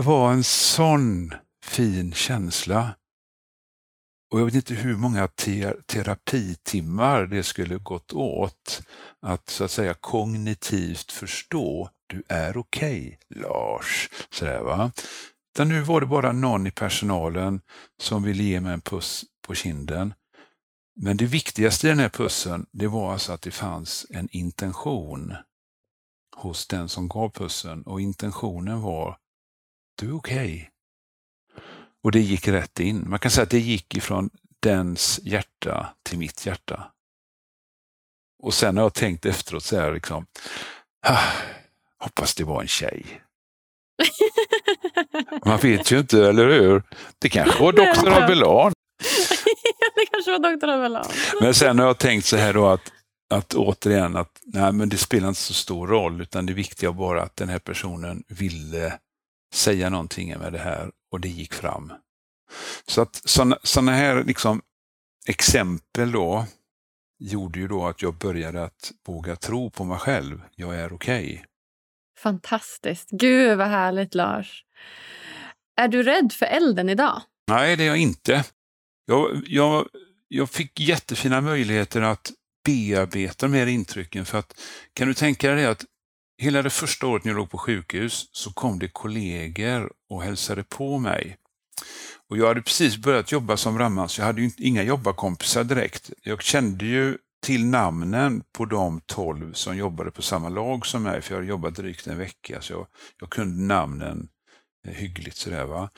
var 0.03 0.33
en 0.33 0.45
sån 0.45 1.35
fin 1.65 2.13
känsla. 2.13 2.95
Och 4.31 4.41
jag 4.41 4.45
vet 4.45 4.55
inte 4.55 4.75
hur 4.75 4.97
många 4.97 5.29
te 5.29 5.73
terapitimmar 5.87 7.27
det 7.27 7.43
skulle 7.43 7.79
gått 7.79 8.13
åt 8.13 8.83
att 9.21 9.49
så 9.49 9.65
att 9.65 9.71
säga 9.71 9.95
kognitivt 9.95 11.13
förstå, 11.13 11.91
du 12.09 12.23
är 12.29 12.57
okej 12.57 13.19
okay, 13.31 13.43
Lars. 13.43 14.11
Sådär, 14.31 14.61
va? 14.61 14.93
Utan 15.55 15.69
nu 15.69 15.81
var 15.81 16.01
det 16.01 16.07
bara 16.07 16.33
någon 16.33 16.67
i 16.67 16.71
personalen 16.71 17.61
som 18.01 18.23
ville 18.23 18.43
ge 18.43 18.61
mig 18.61 18.73
en 18.73 18.81
puss 18.81 19.25
på 19.47 19.55
kinden. 19.55 20.15
Men 21.01 21.17
det 21.17 21.27
viktigaste 21.27 21.87
i 21.87 21.91
den 21.91 21.99
här 21.99 22.09
pussen, 22.09 22.67
det 22.73 22.87
var 22.87 23.13
alltså 23.13 23.33
att 23.33 23.43
det 23.43 23.51
fanns 23.51 24.07
en 24.11 24.29
intention 24.31 25.35
hos 26.37 26.67
den 26.67 26.89
som 26.89 27.09
gav 27.09 27.31
pussen 27.31 27.83
och 27.83 28.01
intentionen 28.01 28.83
var, 28.83 29.19
du 29.99 30.09
är 30.09 30.17
okej. 30.17 30.45
Okay. 30.45 30.69
Och 32.03 32.13
det 32.13 32.21
gick 32.21 32.49
rätt 32.49 32.81
in. 32.81 33.11
Man 33.11 33.19
kan 33.19 33.31
säga 33.31 33.43
att 33.43 33.51
det 33.51 33.61
gick 33.61 33.97
ifrån 33.97 34.31
dens 34.61 35.21
hjärta 35.23 35.95
till 36.03 36.19
mitt 36.19 36.47
hjärta. 36.47 36.93
Och 38.43 38.55
sen 38.55 38.77
har 38.77 38.85
jag 38.85 38.95
tänkt 38.95 39.27
efteråt 39.27 39.65
så 39.65 39.77
här 39.77 39.93
liksom, 39.93 40.27
ah, 41.07 41.33
hoppas 41.99 42.35
det 42.35 42.45
var 42.45 42.61
en 42.63 42.69
tjej. 42.69 43.07
Man 45.45 45.59
vet 45.59 45.91
ju 45.91 45.99
inte, 45.99 46.29
eller 46.29 46.49
hur? 46.49 46.83
Det 47.19 47.29
kanske 47.29 47.63
var 47.63 47.73
doktor 47.73 48.23
Abelan. 48.23 48.73
det 49.95 50.07
kanske 50.11 50.31
var 50.31 50.53
doktor 50.53 50.69
Abelan. 50.69 51.07
Men 51.41 51.55
sen 51.55 51.79
har 51.79 51.87
jag 51.87 51.99
tänkt 51.99 52.27
så 52.27 52.37
här 52.37 52.53
då 52.53 52.67
att, 52.67 52.93
att 53.35 53.55
återigen, 53.55 54.17
att 54.17 54.41
nej, 54.45 54.73
men 54.73 54.89
det 54.89 54.97
spelar 54.97 55.29
inte 55.29 55.41
så 55.41 55.55
stor 55.55 55.87
roll, 55.87 56.21
utan 56.21 56.47
det 56.47 56.53
viktiga 56.53 56.91
var 56.91 56.99
bara 56.99 57.23
att 57.23 57.37
den 57.37 57.49
här 57.49 57.59
personen 57.59 58.25
ville 58.29 58.99
säga 59.55 59.91
någonting 59.91 60.39
med 60.39 60.53
det 60.53 60.59
här 60.59 60.91
och 61.13 61.21
det 61.21 61.29
gick 61.29 61.55
fram. 61.55 61.93
Så 62.87 63.03
att 63.03 63.23
sådana 63.65 63.93
här 63.93 64.25
liksom 64.25 64.63
exempel 65.27 66.13
då 66.13 66.47
gjorde 67.19 67.59
ju 67.59 67.69
då 67.69 67.87
att 67.87 68.03
jag 68.03 68.15
började 68.15 68.65
att 68.65 68.93
våga 69.07 69.37
tro 69.37 69.71
på 69.71 69.85
mig 69.85 69.99
själv. 69.99 70.43
Jag 70.55 70.77
är 70.77 70.93
okej. 70.93 71.25
Okay. 71.25 71.45
Fantastiskt. 72.23 73.11
Gud 73.11 73.59
vad 73.59 73.69
härligt 73.69 74.15
Lars. 74.15 74.65
Är 75.81 75.89
du 75.89 76.03
rädd 76.03 76.33
för 76.33 76.47
elden 76.47 76.89
idag? 76.89 77.23
Nej, 77.49 77.77
det 77.77 77.85
är 77.85 77.87
jag 77.87 77.97
inte. 77.97 78.45
Jag, 79.07 79.43
jag, 79.47 79.89
jag 80.29 80.51
fick 80.51 80.81
jättefina 80.81 81.41
möjligheter 81.41 82.03
att 82.03 82.33
bearbeta 82.65 83.47
de 83.49 83.57
här 83.57 83.67
intrycken. 83.67 84.25
För 84.25 84.39
att, 84.39 84.61
kan 84.93 85.09
du 85.09 85.15
tänka 85.15 85.51
dig 85.51 85.67
att 85.67 85.85
hela 86.43 86.63
det 86.63 86.71
första 86.71 87.07
året 87.07 87.25
när 87.25 87.33
jag 87.33 87.39
låg 87.39 87.51
på 87.51 87.59
sjukhus 87.59 88.29
så 88.33 88.53
kom 88.53 88.79
det 88.79 88.89
kollegor 88.89 89.93
och 90.11 90.23
hälsade 90.23 90.65
på 90.65 90.99
mig. 90.99 91.37
Och 92.29 92.39
jag 92.39 92.47
hade 92.47 92.63
precis 92.63 92.97
börjat 92.97 93.33
jobba 93.33 93.57
som 93.57 93.75
brandman 93.75 94.09
så 94.09 94.21
jag 94.21 94.27
hade 94.27 94.43
ju 94.43 94.51
inga 94.59 94.83
jobbarkompisar 94.83 95.65
direkt. 95.65 96.11
Jag 96.23 96.43
kände 96.43 96.85
ju 96.87 97.19
till 97.43 97.67
namnen 97.67 98.43
på 98.53 98.65
de 98.65 99.01
tolv 99.01 99.53
som 99.53 99.77
jobbade 99.77 100.11
på 100.11 100.23
samma 100.23 100.49
lag 100.49 100.87
som 100.87 101.03
mig, 101.03 101.23
för 101.23 101.35
jag 101.35 101.37
hade 101.37 101.49
jobbat 101.49 101.75
drygt 101.75 102.07
en 102.07 102.19
vecka, 102.19 102.61
så 102.61 102.73
jag, 102.73 102.87
jag 103.21 103.31
kunde 103.31 103.63
namnen 103.63 104.29
eh, 104.87 104.93
hyggligt. 104.93 105.37
Sådär, 105.37 105.65
va? 105.65 105.91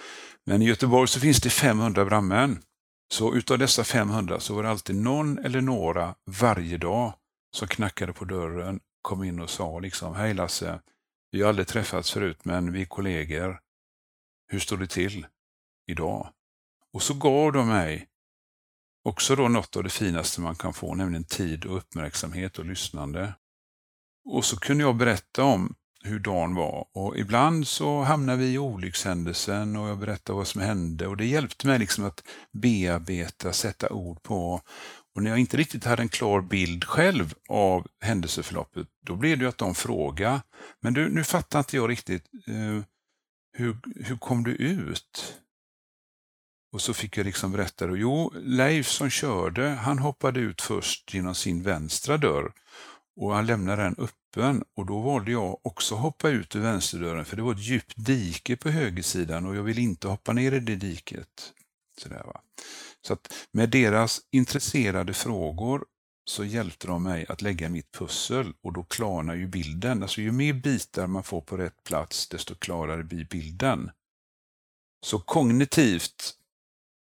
Men 0.47 0.63
i 0.63 0.65
Göteborg 0.65 1.09
så 1.09 1.21
finns 1.21 1.41
det 1.41 1.51
500 1.51 2.05
brandmän. 2.05 2.63
Så 3.13 3.35
utav 3.35 3.59
dessa 3.59 3.85
500 3.85 4.41
så 4.41 4.55
var 4.55 4.63
det 4.63 4.71
alltid 4.71 4.97
någon 4.97 5.39
eller 5.39 5.61
några 5.61 6.15
varje 6.41 6.79
dag 6.79 7.13
som 7.57 7.69
knackade 7.69 8.13
på 8.13 8.25
dörren, 8.25 8.81
kom 9.03 9.25
in 9.25 9.41
och 9.41 9.51
sa 9.51 9.79
liksom, 9.79 10.15
hej 10.15 10.35
Lasse, 10.35 10.81
vi 11.31 11.43
har 11.43 11.49
aldrig 11.49 11.67
träffats 11.67 12.11
förut 12.11 12.45
men 12.45 12.73
vi 12.73 12.83
är 12.83 12.87
kollegor. 12.87 13.61
Hur 14.49 14.59
står 14.59 14.77
det 14.77 14.87
till 14.87 15.27
idag? 15.87 16.29
Och 16.93 17.03
så 17.03 17.15
gav 17.15 17.53
de 17.53 17.69
mig 17.69 18.10
också 19.05 19.37
då 19.37 19.49
något 19.49 19.77
av 19.77 19.83
det 19.83 19.91
finaste 19.91 20.41
man 20.41 20.55
kan 20.55 20.73
få, 20.73 20.95
nämligen 20.95 21.25
tid 21.25 21.65
och 21.65 21.77
uppmärksamhet 21.77 22.59
och 22.59 22.65
lyssnande. 22.65 23.35
Och 24.25 24.45
så 24.45 24.57
kunde 24.57 24.85
jag 24.85 24.97
berätta 24.97 25.45
om 25.45 25.75
hur 26.03 26.19
dagen 26.19 26.55
var 26.55 26.87
och 26.95 27.19
ibland 27.19 27.67
så 27.67 28.03
hamnade 28.03 28.39
vi 28.39 28.53
i 28.53 28.59
olyckshändelsen 28.59 29.77
och 29.77 29.89
jag 29.89 29.99
berättade 29.99 30.37
vad 30.37 30.47
som 30.47 30.61
hände 30.61 31.07
och 31.07 31.17
det 31.17 31.27
hjälpte 31.27 31.67
mig 31.67 31.79
liksom 31.79 32.05
att 32.05 32.25
bearbeta, 32.53 33.53
sätta 33.53 33.93
ord 33.93 34.23
på. 34.23 34.61
Och 35.15 35.23
när 35.23 35.31
jag 35.31 35.39
inte 35.39 35.57
riktigt 35.57 35.85
hade 35.85 36.03
en 36.03 36.09
klar 36.09 36.41
bild 36.41 36.85
själv 36.85 37.35
av 37.49 37.87
händelseförloppet, 38.01 38.87
då 39.07 39.17
blev 39.17 39.39
det 39.39 39.45
ju 39.45 39.49
att 39.49 39.59
de 39.59 39.75
frågade, 39.75 40.43
men 40.81 40.95
du, 40.95 41.09
nu 41.09 41.25
fattar 41.25 41.59
inte 41.59 41.77
jag 41.77 41.91
riktigt, 41.91 42.25
uh, 42.49 42.83
hur, 43.53 43.77
hur 44.05 44.17
kom 44.17 44.45
du 44.45 44.51
ut? 44.51 45.41
Och 46.73 46.81
så 46.81 46.95
fick 46.95 47.17
jag 47.17 47.25
liksom 47.25 47.53
berätta, 47.53 47.85
och 47.85 47.99
jo, 47.99 48.33
Leif 48.35 48.89
som 48.89 49.11
körde, 49.11 49.69
han 49.69 49.99
hoppade 49.99 50.41
ut 50.41 50.63
först 50.63 51.15
genom 51.15 51.35
sin 51.35 51.63
vänstra 51.63 52.17
dörr 52.17 52.53
och 53.21 53.35
han 53.35 53.47
lämnade 53.47 53.83
den 53.83 53.97
öppen 53.99 54.65
och 54.77 54.87
då 54.87 55.01
valde 55.01 55.31
jag 55.31 55.67
också 55.67 55.95
hoppa 55.95 56.29
ut 56.29 56.57
ur 56.57 56.61
vänsterdörren 56.61 57.25
för 57.25 57.37
det 57.37 57.43
var 57.43 57.53
ett 57.53 57.67
djupt 57.67 57.95
dike 57.97 58.57
på 58.57 58.69
högersidan 58.69 59.47
och 59.47 59.57
jag 59.57 59.63
ville 59.63 59.81
inte 59.81 60.09
hoppa 60.09 60.33
ner 60.33 60.53
i 60.53 60.61
det 60.61 60.77
diket. 60.77 61.53
Sådär, 62.03 62.23
va? 62.27 62.41
Så 63.07 63.13
att 63.13 63.33
med 63.53 63.71
deras 63.71 64.21
intresserade 64.31 65.15
frågor 65.15 65.85
så 66.25 66.45
hjälpte 66.45 66.87
de 66.87 67.03
mig 67.03 67.27
att 67.29 67.43
lägga 67.43 67.69
mitt 67.69 67.93
pussel 67.93 68.53
och 68.63 68.73
då 68.73 68.83
klarnar 68.83 69.35
ju 69.35 69.47
bilden. 69.47 70.03
Alltså 70.03 70.21
ju 70.21 70.33
mer 70.33 70.53
bitar 70.53 71.07
man 71.07 71.23
får 71.23 71.41
på 71.41 71.57
rätt 71.57 71.85
plats 71.85 72.29
desto 72.29 72.55
klarare 72.55 73.05
blir 73.05 73.25
bilden. 73.25 73.91
Så 75.07 75.19
kognitivt 75.19 76.35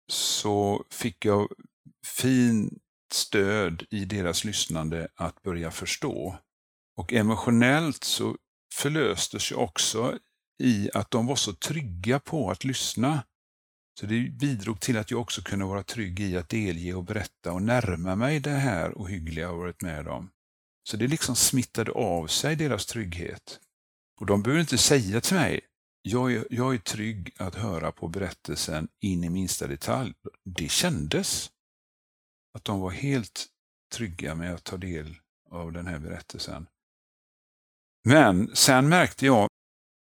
så 0.08 0.86
fick 0.90 1.26
jag 1.26 1.52
fint 2.06 2.74
stöd 3.14 3.84
i 3.90 4.06
deras 4.06 4.44
lyssnande 4.44 5.08
att 5.16 5.42
börja 5.42 5.72
förstå. 5.72 6.38
Och 6.98 7.14
emotionellt 7.14 8.04
så 8.04 8.38
förlöstes 8.74 9.52
jag 9.52 9.62
också 9.62 10.20
i 10.64 10.90
att 10.94 11.12
de 11.12 11.28
var 11.28 11.36
så 11.36 11.54
trygga 11.54 12.20
på 12.20 12.52
att 12.52 12.64
lyssna. 12.64 13.24
Så 14.00 14.06
det 14.06 14.30
bidrog 14.30 14.80
till 14.80 14.98
att 14.98 15.12
jag 15.12 15.22
också 15.22 15.42
kunde 15.42 15.66
vara 15.66 15.84
trygg 15.84 16.20
i 16.20 16.38
att 16.38 16.50
delge 16.50 16.94
och 16.94 17.04
berätta 17.04 17.52
och 17.52 17.62
närma 17.62 18.16
mig 18.16 18.40
det 18.40 18.50
här 18.50 18.94
ohyggliga 18.96 19.46
jag 19.46 19.58
varit 19.58 19.82
med 19.82 20.08
om. 20.08 20.30
Så 20.90 20.98
det 20.98 21.08
liksom 21.08 21.36
smittade 21.36 21.92
av 21.92 22.28
sig 22.28 22.56
deras 22.56 22.86
trygghet. 22.86 23.60
Och 24.20 24.26
de 24.26 24.44
behöver 24.44 24.62
inte 24.62 24.78
säga 24.78 25.22
till 25.22 25.36
mig, 25.36 25.62
jag 26.06 26.34
är, 26.34 26.48
jag 26.50 26.74
är 26.74 26.78
trygg 26.78 27.36
att 27.38 27.56
höra 27.56 27.92
på 27.92 28.08
berättelsen 28.08 28.88
in 29.00 29.24
i 29.24 29.30
minsta 29.30 29.68
detalj. 29.68 30.14
Det 30.44 30.72
kändes 30.72 31.52
att 32.54 32.66
de 32.66 32.80
var 32.80 32.92
helt 32.92 33.48
trygga 33.94 34.36
med 34.36 34.54
att 34.54 34.64
ta 34.64 34.78
del 34.78 35.16
av 35.52 35.72
den 35.72 35.88
här 35.88 36.00
berättelsen. 36.00 36.68
Men 38.04 38.56
sen 38.56 38.90
märkte 38.90 39.26
jag 39.26 39.48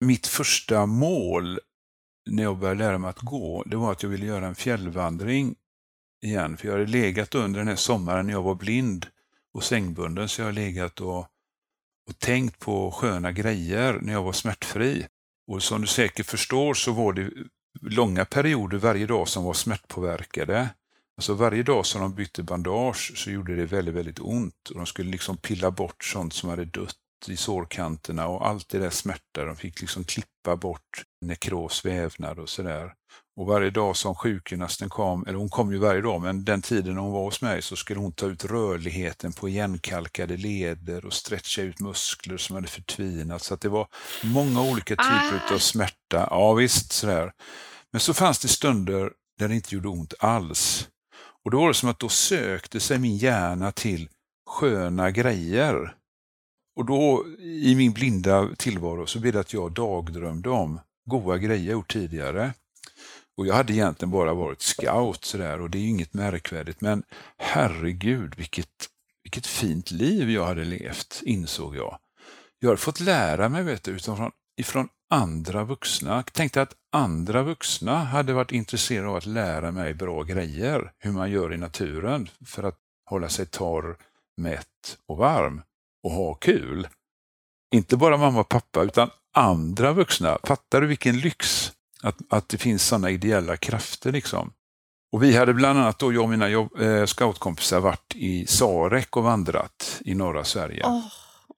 mitt 0.06 0.28
första 0.28 0.86
mål 0.86 1.60
när 2.30 2.44
jag 2.44 2.58
började 2.58 2.80
lära 2.80 2.98
mig 2.98 3.10
att 3.10 3.20
gå, 3.20 3.64
det 3.64 3.76
var 3.76 3.92
att 3.92 4.04
jag 4.04 4.10
ville 4.10 4.26
göra 4.26 4.48
en 4.48 4.56
fjällvandring 4.56 5.56
igen. 6.22 6.58
För 6.58 6.68
jag 6.68 6.74
hade 6.74 6.86
legat 6.86 7.36
under 7.36 7.60
den 7.60 7.68
här 7.68 7.76
sommaren 7.76 8.26
när 8.26 8.34
jag 8.34 8.42
var 8.42 8.56
blind 8.56 9.08
och 9.54 9.64
sängbunden, 9.64 10.30
så 10.30 10.42
jag 10.42 10.48
har 10.48 10.54
legat 10.54 11.02
och, 11.02 11.20
och 12.10 12.20
tänkt 12.20 12.60
på 12.60 12.92
sköna 12.92 13.32
grejer 13.32 14.00
när 14.02 14.14
jag 14.14 14.24
var 14.24 14.34
smärtfri. 14.34 15.08
Och 15.52 15.64
som 15.64 15.82
du 15.82 15.88
säkert 15.88 16.26
förstår 16.26 16.74
så 16.74 16.92
var 16.92 17.14
det 17.14 17.32
långa 17.82 18.26
perioder 18.26 18.78
varje 18.78 19.06
dag 19.06 19.28
som 19.28 19.44
var 19.44 19.54
smärtpåverkade. 19.54 20.70
Alltså 21.18 21.34
varje 21.34 21.64
dag 21.64 21.86
som 21.86 22.02
de 22.02 22.16
bytte 22.16 22.44
bandage 22.44 23.14
så 23.16 23.32
gjorde 23.32 23.56
det 23.56 23.66
väldigt, 23.66 23.96
väldigt 23.96 24.20
ont. 24.20 24.70
Och 24.70 24.76
de 24.76 24.86
skulle 24.86 25.12
liksom 25.12 25.38
pilla 25.38 25.72
bort 25.72 26.04
sånt 26.04 26.34
som 26.34 26.50
hade 26.50 26.66
dött 26.66 26.96
i 27.28 27.38
sårkanterna 27.38 28.28
och 28.28 28.48
allt 28.48 28.70
det 28.70 28.80
där 28.80 28.90
smärta. 28.90 29.46
De 29.46 29.56
fick 29.56 29.82
liksom 29.82 30.04
klippa 30.04 30.56
bort 30.56 31.04
nekros, 31.22 31.86
vävnad 31.86 32.40
och 32.40 32.50
sådär. 32.50 32.94
Och 33.42 33.48
varje 33.48 33.70
dag 33.70 33.98
som 33.98 34.16
sjukgymnasten 34.16 34.90
kom, 34.90 35.26
eller 35.28 35.38
hon 35.38 35.50
kom 35.50 35.72
ju 35.72 35.78
varje 35.78 36.02
dag, 36.02 36.22
men 36.22 36.46
den 36.46 36.62
tiden 36.62 36.98
hon 36.98 37.12
var 37.12 37.24
hos 37.24 37.42
mig 37.42 37.62
så 37.62 37.76
skulle 37.76 38.00
hon 38.00 38.12
ta 38.12 38.26
ut 38.26 38.46
rörligheten 38.46 39.34
på 39.34 39.50
igenkalkade 39.50 40.38
leder 40.38 41.06
och 41.06 41.14
stretcha 41.14 41.62
ut 41.62 41.80
muskler 41.80 42.38
som 42.38 42.56
hade 42.56 42.68
förtvinat. 42.68 43.42
Så 43.42 43.56
det 43.56 43.70
var 43.70 43.88
många 44.24 44.62
olika 44.62 44.96
typer 44.96 45.44
ah. 45.50 45.54
av 45.54 45.58
smärta. 45.58 46.28
Ja 46.30 46.54
visst, 46.54 46.92
sådär. 46.92 47.32
Men 47.92 48.00
så 48.00 48.14
fanns 48.14 48.40
det 48.40 48.48
stunder 48.48 49.12
där 49.40 49.48
det 49.48 49.56
inte 49.56 49.76
gjorde 49.76 49.88
ont 49.88 50.14
alls. 50.20 50.88
Och 51.46 51.52
då 51.52 51.60
var 51.60 51.68
det 51.68 51.74
som 51.74 51.90
att 51.90 52.00
då 52.00 52.10
sökte 52.10 52.80
sig 52.80 53.00
min 53.00 53.18
hjärna 53.18 53.72
till 53.72 54.10
sköna 54.50 55.12
grejer. 55.12 55.96
Och 56.76 56.86
då 56.86 57.26
i 57.40 57.76
min 57.76 57.94
blinda 57.94 58.50
tillvaro 58.58 59.08
så 59.08 59.20
blev 59.20 59.34
det 59.34 59.40
att 59.40 59.54
jag 59.54 59.72
dagdrömde 59.72 60.50
om 60.50 60.80
goda 61.06 61.38
grejer 61.38 61.66
jag 61.66 61.72
gjort 61.72 61.94
tidigare. 61.94 62.54
Och 63.38 63.48
jag 63.48 63.54
hade 63.54 63.74
egentligen 63.74 64.12
bara 64.12 64.34
varit 64.34 64.62
scout 64.62 65.26
sådär 65.26 65.62
och 65.62 65.70
det 65.70 65.78
är 65.78 65.88
inget 65.88 66.14
märkvärdigt 66.14 66.82
men 66.82 67.04
herregud 67.38 68.36
vilket, 68.38 68.90
vilket 69.24 69.48
fint 69.48 69.92
liv 69.92 70.30
jag 70.30 70.46
hade 70.46 70.64
levt, 70.64 71.22
insåg 71.26 71.76
jag. 71.76 71.98
Jag 72.60 72.70
har 72.70 72.76
fått 72.76 73.00
lära 73.00 73.50
mig 73.50 73.64
vet 73.64 73.84
du, 73.84 73.92
utifrån, 73.92 74.32
ifrån 74.58 74.90
andra 75.10 75.64
vuxna. 75.64 76.16
Jag 76.16 76.34
tänkte 76.34 76.62
att 76.62 76.76
andra 76.92 77.44
vuxna 77.44 77.98
hade 77.98 78.34
varit 78.34 78.52
intresserade 78.52 79.10
av 79.10 79.16
att 79.16 79.26
lära 79.26 79.72
mig 79.72 79.94
bra 79.94 80.24
grejer, 80.24 80.92
hur 80.98 81.12
man 81.12 81.32
gör 81.32 81.54
i 81.54 81.58
naturen 81.58 82.30
för 82.46 82.64
att 82.64 82.78
hålla 83.06 83.30
sig 83.30 83.46
torr, 83.46 83.98
mätt 84.38 84.98
och 85.08 85.18
varm 85.18 85.62
och 86.04 86.12
ha 86.12 86.34
kul. 86.34 86.88
Inte 87.74 87.98
bara 87.98 88.18
mamma 88.18 88.40
och 88.40 88.50
pappa 88.50 88.84
utan 88.84 89.10
andra 89.34 89.94
vuxna. 89.94 90.38
Fattar 90.44 90.82
du 90.82 90.88
vilken 90.88 91.20
lyx? 91.20 91.72
Att, 92.02 92.18
att 92.30 92.50
det 92.50 92.58
finns 92.58 92.88
sådana 92.88 93.10
ideella 93.10 93.58
krafter. 93.58 94.12
liksom. 94.12 94.54
Och 95.12 95.24
Vi 95.24 95.38
hade 95.38 95.54
bland 95.54 95.80
annat, 95.80 96.00
då, 96.00 96.14
jag 96.14 96.24
och 96.24 96.30
mina 96.30 96.50
jobb, 96.50 96.82
eh, 96.82 97.06
scoutkompisar, 97.06 97.80
varit 97.80 98.16
i 98.16 98.46
Sarek 98.48 99.18
och 99.18 99.24
vandrat 99.24 100.02
i 100.06 100.16
norra 100.16 100.44
Sverige. 100.44 100.84
Oh, 100.86 101.08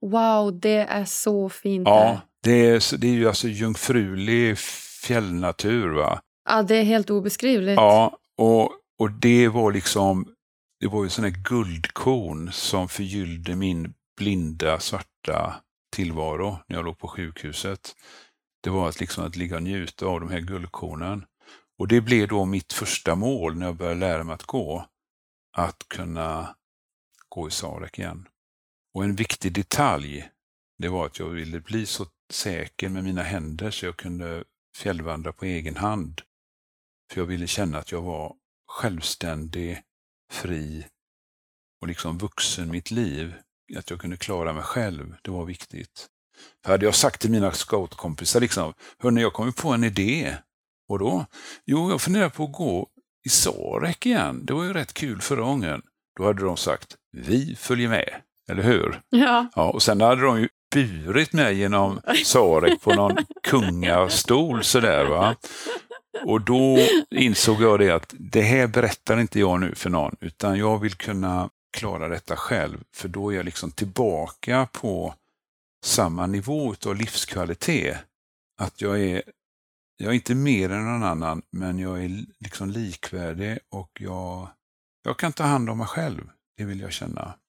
wow, 0.02 0.60
det 0.60 0.78
är 0.78 1.06
så 1.06 1.50
fint. 1.50 1.88
Ja, 1.88 2.22
det 2.44 2.70
är, 2.70 2.98
det 2.98 3.08
är 3.08 3.12
ju 3.12 3.28
alltså 3.28 3.48
jungfrulig 3.48 4.58
fjällnatur. 5.04 5.90
va? 5.90 6.22
Ja, 6.50 6.64
det 6.64 6.76
är 6.76 6.84
helt 6.84 7.10
obeskrivligt. 7.10 7.76
Ja, 7.78 8.18
och, 8.38 8.72
och 9.00 9.12
det 9.12 9.48
var 9.48 9.72
liksom, 9.72 10.28
det 10.80 10.88
var 10.88 11.04
ju 11.04 11.10
här 11.10 11.30
guldkorn 11.50 12.52
som 12.52 12.90
förgyllde 12.90 13.56
min 13.56 13.94
blinda 14.18 14.80
svarta 14.80 15.54
tillvaro 15.96 16.58
när 16.68 16.76
jag 16.76 16.86
låg 16.86 16.98
på 16.98 17.08
sjukhuset. 17.08 17.96
Det 18.64 18.70
var 18.70 18.90
att, 18.90 19.00
liksom 19.00 19.26
att 19.26 19.36
ligga 19.36 19.56
och 19.56 19.64
njuta 19.64 20.06
av 20.06 20.20
de 20.20 20.30
här 20.30 20.40
guldkornen. 20.40 21.26
Och 21.78 21.88
det 21.88 22.02
blev 22.02 22.28
då 22.28 22.46
mitt 22.46 22.74
första 22.74 23.16
mål 23.16 23.56
när 23.56 23.66
jag 23.66 23.76
började 23.76 24.00
lära 24.00 24.24
mig 24.24 24.34
att 24.34 24.44
gå. 24.44 24.88
Att 25.58 25.84
kunna 25.88 26.56
gå 27.30 27.48
i 27.48 27.52
Sarek 27.52 28.00
igen. 28.00 28.28
Och 28.94 29.04
en 29.04 29.16
viktig 29.16 29.54
detalj, 29.54 30.30
det 30.78 30.90
var 30.90 31.06
att 31.06 31.20
jag 31.20 31.30
ville 31.30 31.60
bli 31.60 31.86
så 31.86 32.06
säker 32.32 32.90
med 32.90 33.04
mina 33.04 33.24
händer 33.24 33.72
så 33.72 33.86
jag 33.86 33.98
kunde 33.98 34.44
fjällvandra 34.78 35.34
på 35.34 35.46
egen 35.46 35.76
hand. 35.76 36.22
För 37.12 37.22
jag 37.22 37.26
ville 37.26 37.48
känna 37.48 37.78
att 37.78 37.92
jag 37.92 38.02
var 38.02 38.36
självständig, 38.68 39.82
fri 40.32 40.88
och 41.82 41.88
liksom 41.88 42.18
vuxen 42.18 42.72
mitt 42.72 42.92
liv. 42.92 43.36
Att 43.78 43.90
jag 43.90 44.00
kunde 44.00 44.18
klara 44.18 44.54
mig 44.54 44.64
själv, 44.64 45.16
det 45.22 45.32
var 45.32 45.46
viktigt. 45.46 46.10
För 46.64 46.72
hade 46.72 46.86
jag 46.86 46.96
sagt 46.96 47.22
till 47.22 47.32
mina 47.32 47.52
scoutkompisar, 47.52 48.40
liksom, 48.40 48.74
hörni 49.00 49.22
jag 49.22 49.34
kommer 49.34 49.52
på 49.52 49.70
en 49.70 49.84
idé. 49.84 50.36
Och 50.90 51.00
då? 51.00 51.26
Jo, 51.66 51.90
jag 51.90 52.02
funderar 52.02 52.30
på 52.30 52.44
att 52.44 52.52
gå 52.52 52.88
i 53.26 53.30
Sarek 53.30 54.06
igen. 54.06 54.46
Det 54.46 54.54
var 54.54 54.64
ju 54.64 54.74
rätt 54.74 54.94
kul 54.94 55.22
förra 55.22 55.42
gången. 55.42 55.82
Då 56.18 56.26
hade 56.26 56.44
de 56.44 56.58
sagt, 56.58 56.96
vi 57.12 57.56
följer 57.56 57.90
med. 57.90 58.10
Eller 58.50 58.64
hur? 58.64 59.02
Ja. 59.10 59.48
ja 59.56 59.70
och 59.70 59.82
sen 59.82 60.02
hade 60.02 60.22
de 60.22 60.40
ju 60.42 60.50
burit 60.74 61.34
mig 61.34 61.58
genom 61.58 62.00
Sarek 62.26 62.82
på 62.82 62.94
någon 62.94 63.18
kungastol 63.44 64.64
sådär. 64.64 65.06
Va? 65.06 65.36
Och 66.26 66.42
då 66.42 66.78
insåg 67.16 67.62
jag 67.62 67.80
det 67.80 67.90
att 67.90 68.14
det 68.20 68.42
här 68.42 68.68
berättar 68.68 69.20
inte 69.20 69.40
jag 69.40 69.60
nu 69.60 69.76
för 69.76 69.90
någon, 69.90 70.16
utan 70.20 70.58
jag 70.58 70.80
vill 70.80 70.96
kunna 70.96 71.50
klara 71.78 72.08
detta 72.08 72.36
själv, 72.36 72.78
för 72.96 73.08
då 73.08 73.32
är 73.32 73.36
jag 73.36 73.46
liksom 73.46 73.72
tillbaka 73.72 74.68
på 74.72 75.14
samma 75.84 76.28
nivå 76.28 76.76
av 76.86 76.96
livskvalitet. 76.96 77.98
Att 78.58 78.82
jag 78.82 79.02
är, 79.02 79.24
jag 79.98 80.10
är 80.10 80.14
inte 80.14 80.36
mer 80.36 80.70
än 80.70 80.86
någon 80.86 81.04
annan, 81.04 81.42
men 81.52 81.80
jag 81.80 82.04
är 82.04 82.26
liksom 82.40 82.70
likvärdig 82.70 83.60
och 83.70 83.92
jag, 84.00 84.50
jag 85.04 85.20
kan 85.20 85.34
ta 85.34 85.44
hand 85.44 85.70
om 85.70 85.78
mig 85.78 85.88
själv. 85.88 86.30
Det 86.58 86.66
vill 86.66 86.80
jag 86.80 86.92
känna. 86.92 87.40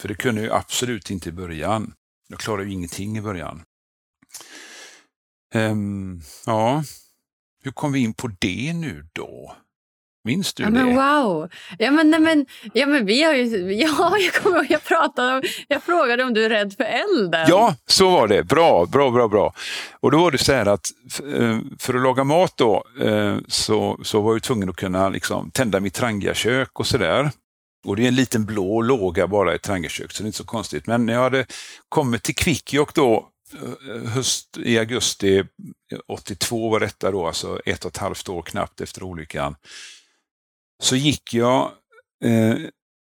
För 0.00 0.08
det 0.08 0.14
kunde 0.14 0.42
jag 0.42 0.56
absolut 0.56 1.10
inte 1.10 1.28
i 1.28 1.32
början. 1.32 1.94
Jag 2.28 2.38
klarade 2.38 2.64
ju 2.64 2.72
ingenting 2.72 3.18
i 3.18 3.22
början. 3.22 3.62
Um, 5.54 6.22
ja, 6.46 6.84
hur 7.62 7.70
kom 7.70 7.92
vi 7.92 7.98
in 7.98 8.14
på 8.14 8.30
det 8.40 8.72
nu 8.72 9.08
då? 9.12 9.56
Minns 10.24 10.54
du 10.54 10.62
ja, 10.62 10.70
det? 10.70 10.84
Men 10.84 10.96
wow! 10.96 11.48
Ja 11.78 11.90
men, 11.90 12.10
nej, 12.10 12.20
men, 12.20 12.46
ja, 12.72 12.86
men 12.86 13.06
vi 13.06 13.22
har 13.22 13.34
ju... 13.34 13.72
Ja, 13.72 14.16
jag 14.18 14.34
kommer 14.34 14.56
ihåg, 14.56 14.66
jag 14.70 14.84
pratade 14.84 15.34
om, 15.34 15.42
Jag 15.68 15.82
frågade 15.82 16.24
om 16.24 16.34
du 16.34 16.44
är 16.44 16.48
rädd 16.48 16.74
för 16.76 16.84
elden. 16.84 17.46
Ja, 17.48 17.76
så 17.86 18.10
var 18.10 18.28
det. 18.28 18.44
Bra, 18.44 18.86
bra, 18.86 19.10
bra. 19.10 19.28
bra. 19.28 19.54
Och 20.00 20.10
då 20.10 20.18
var 20.18 20.30
det 20.30 20.38
så 20.38 20.52
här 20.52 20.66
att 20.66 20.86
eh, 21.34 21.58
för 21.78 21.94
att 21.94 22.02
laga 22.02 22.24
mat 22.24 22.56
då 22.56 22.84
eh, 23.00 23.36
så, 23.48 24.00
så 24.02 24.20
var 24.20 24.32
jag 24.32 24.42
tvungen 24.42 24.68
att 24.68 24.76
kunna 24.76 25.08
liksom 25.08 25.50
tända 25.50 25.80
mitt 25.80 25.94
trangiakök 25.94 26.80
och 26.80 26.86
sådär. 26.86 27.30
Och 27.86 27.96
det 27.96 28.04
är 28.04 28.08
en 28.08 28.14
liten 28.14 28.44
blå 28.44 28.80
låga 28.80 29.26
bara 29.26 29.54
i 29.54 29.58
trangiakök, 29.58 30.12
så 30.12 30.22
det 30.22 30.24
är 30.24 30.26
inte 30.26 30.38
så 30.38 30.44
konstigt. 30.44 30.86
Men 30.86 31.06
när 31.06 31.12
jag 31.12 31.22
hade 31.22 31.46
kommit 31.88 32.22
till 32.22 32.34
Kvikkjokk 32.34 32.94
då 32.94 33.28
eh, 33.54 34.10
höst, 34.10 34.58
i 34.58 34.78
augusti 34.78 35.44
82 36.08 36.70
var 36.70 36.80
detta 36.80 37.10
då, 37.10 37.26
alltså 37.26 37.60
ett 37.64 37.84
och 37.84 37.90
ett 37.90 37.96
halvt 37.96 38.28
år 38.28 38.42
knappt 38.42 38.80
efter 38.80 39.02
olyckan 39.02 39.56
så 40.80 40.96
gick 40.96 41.34
jag 41.34 41.70
eh, 42.24 42.56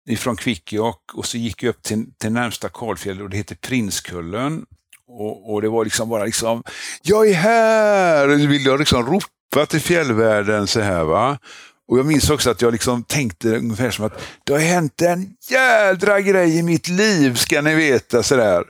ifrån 0.08 0.36
Kvikkjokk 0.36 1.14
och 1.14 1.26
så 1.26 1.38
gick 1.38 1.62
jag 1.62 1.70
upp 1.70 1.82
till, 1.82 2.06
till 2.18 2.32
närmsta 2.32 2.68
kalfjäll 2.68 3.22
och 3.22 3.30
det 3.30 3.36
heter 3.36 3.54
Prinskullen. 3.54 4.66
Och, 5.08 5.52
och, 5.52 5.62
det 5.62 5.68
var 5.68 5.84
liksom 5.84 6.08
bara 6.08 6.24
liksom, 6.24 6.62
jag 7.02 7.28
är 7.28 7.34
här! 7.34 8.28
Och 8.28 8.38
ville 8.38 8.70
jag 8.70 8.78
liksom 8.78 9.06
ropa 9.06 9.66
till 9.66 9.80
fjällvärlden 9.80 10.66
så 10.66 10.80
här 10.80 11.04
va. 11.04 11.38
Och 11.88 11.98
jag 11.98 12.06
minns 12.06 12.30
också 12.30 12.50
att 12.50 12.62
jag 12.62 12.72
liksom 12.72 13.04
tänkte 13.04 13.56
ungefär 13.56 13.90
som 13.90 14.04
att 14.04 14.20
det 14.44 14.52
har 14.52 14.60
hänt 14.60 15.02
en 15.02 15.36
jädra 15.50 16.20
grej 16.20 16.58
i 16.58 16.62
mitt 16.62 16.88
liv 16.88 17.34
ska 17.34 17.62
ni 17.62 17.74
veta 17.74 18.22
sådär. 18.22 18.64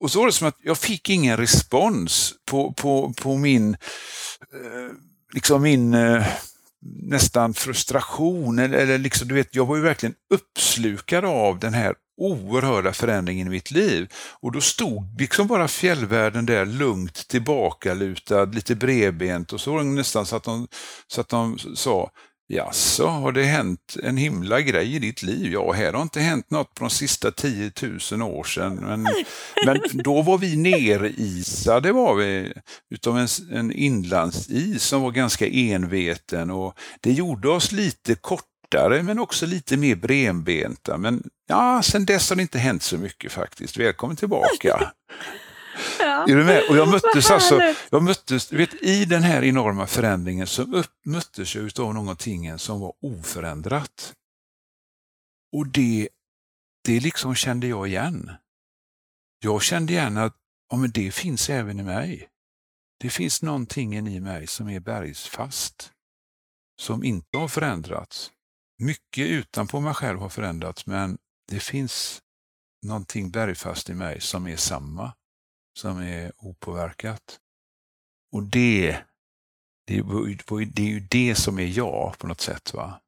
Och 0.00 0.10
så 0.10 0.18
var 0.18 0.26
det 0.26 0.32
som 0.32 0.48
att 0.48 0.58
jag 0.62 0.78
fick 0.78 1.10
ingen 1.10 1.36
respons 1.36 2.34
på, 2.50 2.72
på, 2.72 3.12
på 3.22 3.36
min, 3.36 3.74
eh, 4.52 4.92
liksom 5.34 5.62
min 5.62 5.94
eh, 5.94 6.26
nästan 6.82 7.54
frustration. 7.54 8.58
Eller, 8.58 8.98
liksom, 8.98 9.28
du 9.28 9.34
vet, 9.34 9.54
jag 9.54 9.66
var 9.66 9.76
ju 9.76 9.82
verkligen 9.82 10.14
uppslukad 10.34 11.24
av 11.24 11.58
den 11.58 11.74
här 11.74 11.94
oerhörda 12.18 12.92
förändringen 12.92 13.46
i 13.46 13.50
mitt 13.50 13.70
liv. 13.70 14.12
Och 14.40 14.52
då 14.52 14.60
stod 14.60 15.20
liksom 15.20 15.46
bara 15.46 15.68
fjällvärlden 15.68 16.46
där 16.46 16.66
lugnt 16.66 17.28
tillbakalutad, 17.28 18.44
lite 18.44 18.74
bredbent 18.74 19.52
och 19.52 19.60
så 19.60 19.72
var 19.72 19.78
det 19.78 19.84
nästan 19.84 20.26
så 20.26 20.36
att 20.36 20.44
de, 20.44 20.68
så 21.06 21.20
att 21.20 21.28
de 21.28 21.58
sa 21.58 22.10
Jaså, 22.50 23.06
har 23.06 23.32
det 23.32 23.44
hänt 23.44 23.96
en 24.02 24.16
himla 24.16 24.60
grej 24.60 24.94
i 24.94 24.98
ditt 24.98 25.22
liv? 25.22 25.52
Ja, 25.52 25.72
här 25.72 25.92
har 25.92 26.02
inte 26.02 26.20
hänt 26.20 26.50
något 26.50 26.74
på 26.74 26.84
de 26.84 26.90
sista 26.90 27.30
10 27.30 27.72
000 28.12 28.22
år 28.22 28.44
sedan. 28.44 28.74
Men, 28.74 29.08
men 29.66 29.80
då 29.92 30.22
var 30.22 30.38
vi 30.38 30.56
nerisade 30.56 31.92
var 31.92 32.14
vi, 32.14 32.52
utav 32.90 33.18
en, 33.18 33.28
en 33.52 33.72
inlandsis 33.72 34.82
som 34.82 35.02
var 35.02 35.10
ganska 35.10 35.46
enveten 35.46 36.50
och 36.50 36.74
det 37.00 37.12
gjorde 37.12 37.48
oss 37.48 37.72
lite 37.72 38.14
kortare 38.14 39.02
men 39.02 39.18
också 39.18 39.46
lite 39.46 39.76
mer 39.76 39.96
brenbenta. 39.96 40.98
Men 40.98 41.22
ja, 41.48 41.82
sen 41.82 42.04
dess 42.04 42.30
har 42.30 42.36
det 42.36 42.42
inte 42.42 42.58
hänt 42.58 42.82
så 42.82 42.98
mycket 42.98 43.32
faktiskt. 43.32 43.76
Välkommen 43.76 44.16
tillbaka! 44.16 44.92
Ja. 46.18 46.32
Är 46.32 46.36
du 46.36 46.44
med? 46.44 46.62
Och 46.68 46.76
jag 46.76 46.88
möttes 46.88 47.30
alltså, 47.30 47.60
jag 47.90 48.02
möttes, 48.02 48.52
vet, 48.52 48.74
i 48.82 49.04
den 49.04 49.22
här 49.22 49.44
enorma 49.44 49.86
förändringen 49.86 50.46
så 50.46 50.62
upp, 50.62 50.90
möttes 51.04 51.54
jag 51.54 51.80
av 51.80 51.94
någonting 51.94 52.58
som 52.58 52.80
var 52.80 52.92
oförändrat. 53.02 54.14
Och 55.56 55.66
det, 55.66 56.08
det 56.84 57.00
liksom 57.00 57.34
kände 57.34 57.66
jag 57.66 57.88
igen. 57.88 58.30
Jag 59.40 59.62
kände 59.62 59.92
igen 59.92 60.16
att 60.16 60.36
ja, 60.70 60.76
men 60.76 60.90
det 60.90 61.14
finns 61.14 61.50
även 61.50 61.80
i 61.80 61.82
mig. 61.82 62.28
Det 63.00 63.10
finns 63.10 63.42
någonting 63.42 63.96
i 63.96 64.20
mig 64.20 64.46
som 64.46 64.68
är 64.68 64.80
bergsfast, 64.80 65.92
som 66.80 67.04
inte 67.04 67.38
har 67.38 67.48
förändrats. 67.48 68.30
Mycket 68.82 69.26
utanpå 69.26 69.80
mig 69.80 69.94
själv 69.94 70.18
har 70.18 70.28
förändrats, 70.28 70.86
men 70.86 71.18
det 71.48 71.60
finns 71.60 72.22
någonting 72.86 73.30
bergfast 73.30 73.90
i 73.90 73.94
mig 73.94 74.20
som 74.20 74.46
är 74.46 74.56
samma 74.56 75.12
som 75.78 75.98
är 75.98 76.32
opåverkat. 76.38 77.38
Och 78.32 78.42
det, 78.42 78.96
det, 79.86 80.02
det 80.74 80.82
är 80.82 80.90
ju 80.90 81.00
det 81.00 81.34
som 81.34 81.58
är 81.58 81.78
jag 81.78 82.18
på 82.18 82.26
något 82.26 82.40
sätt. 82.40 82.74
va? 82.74 83.00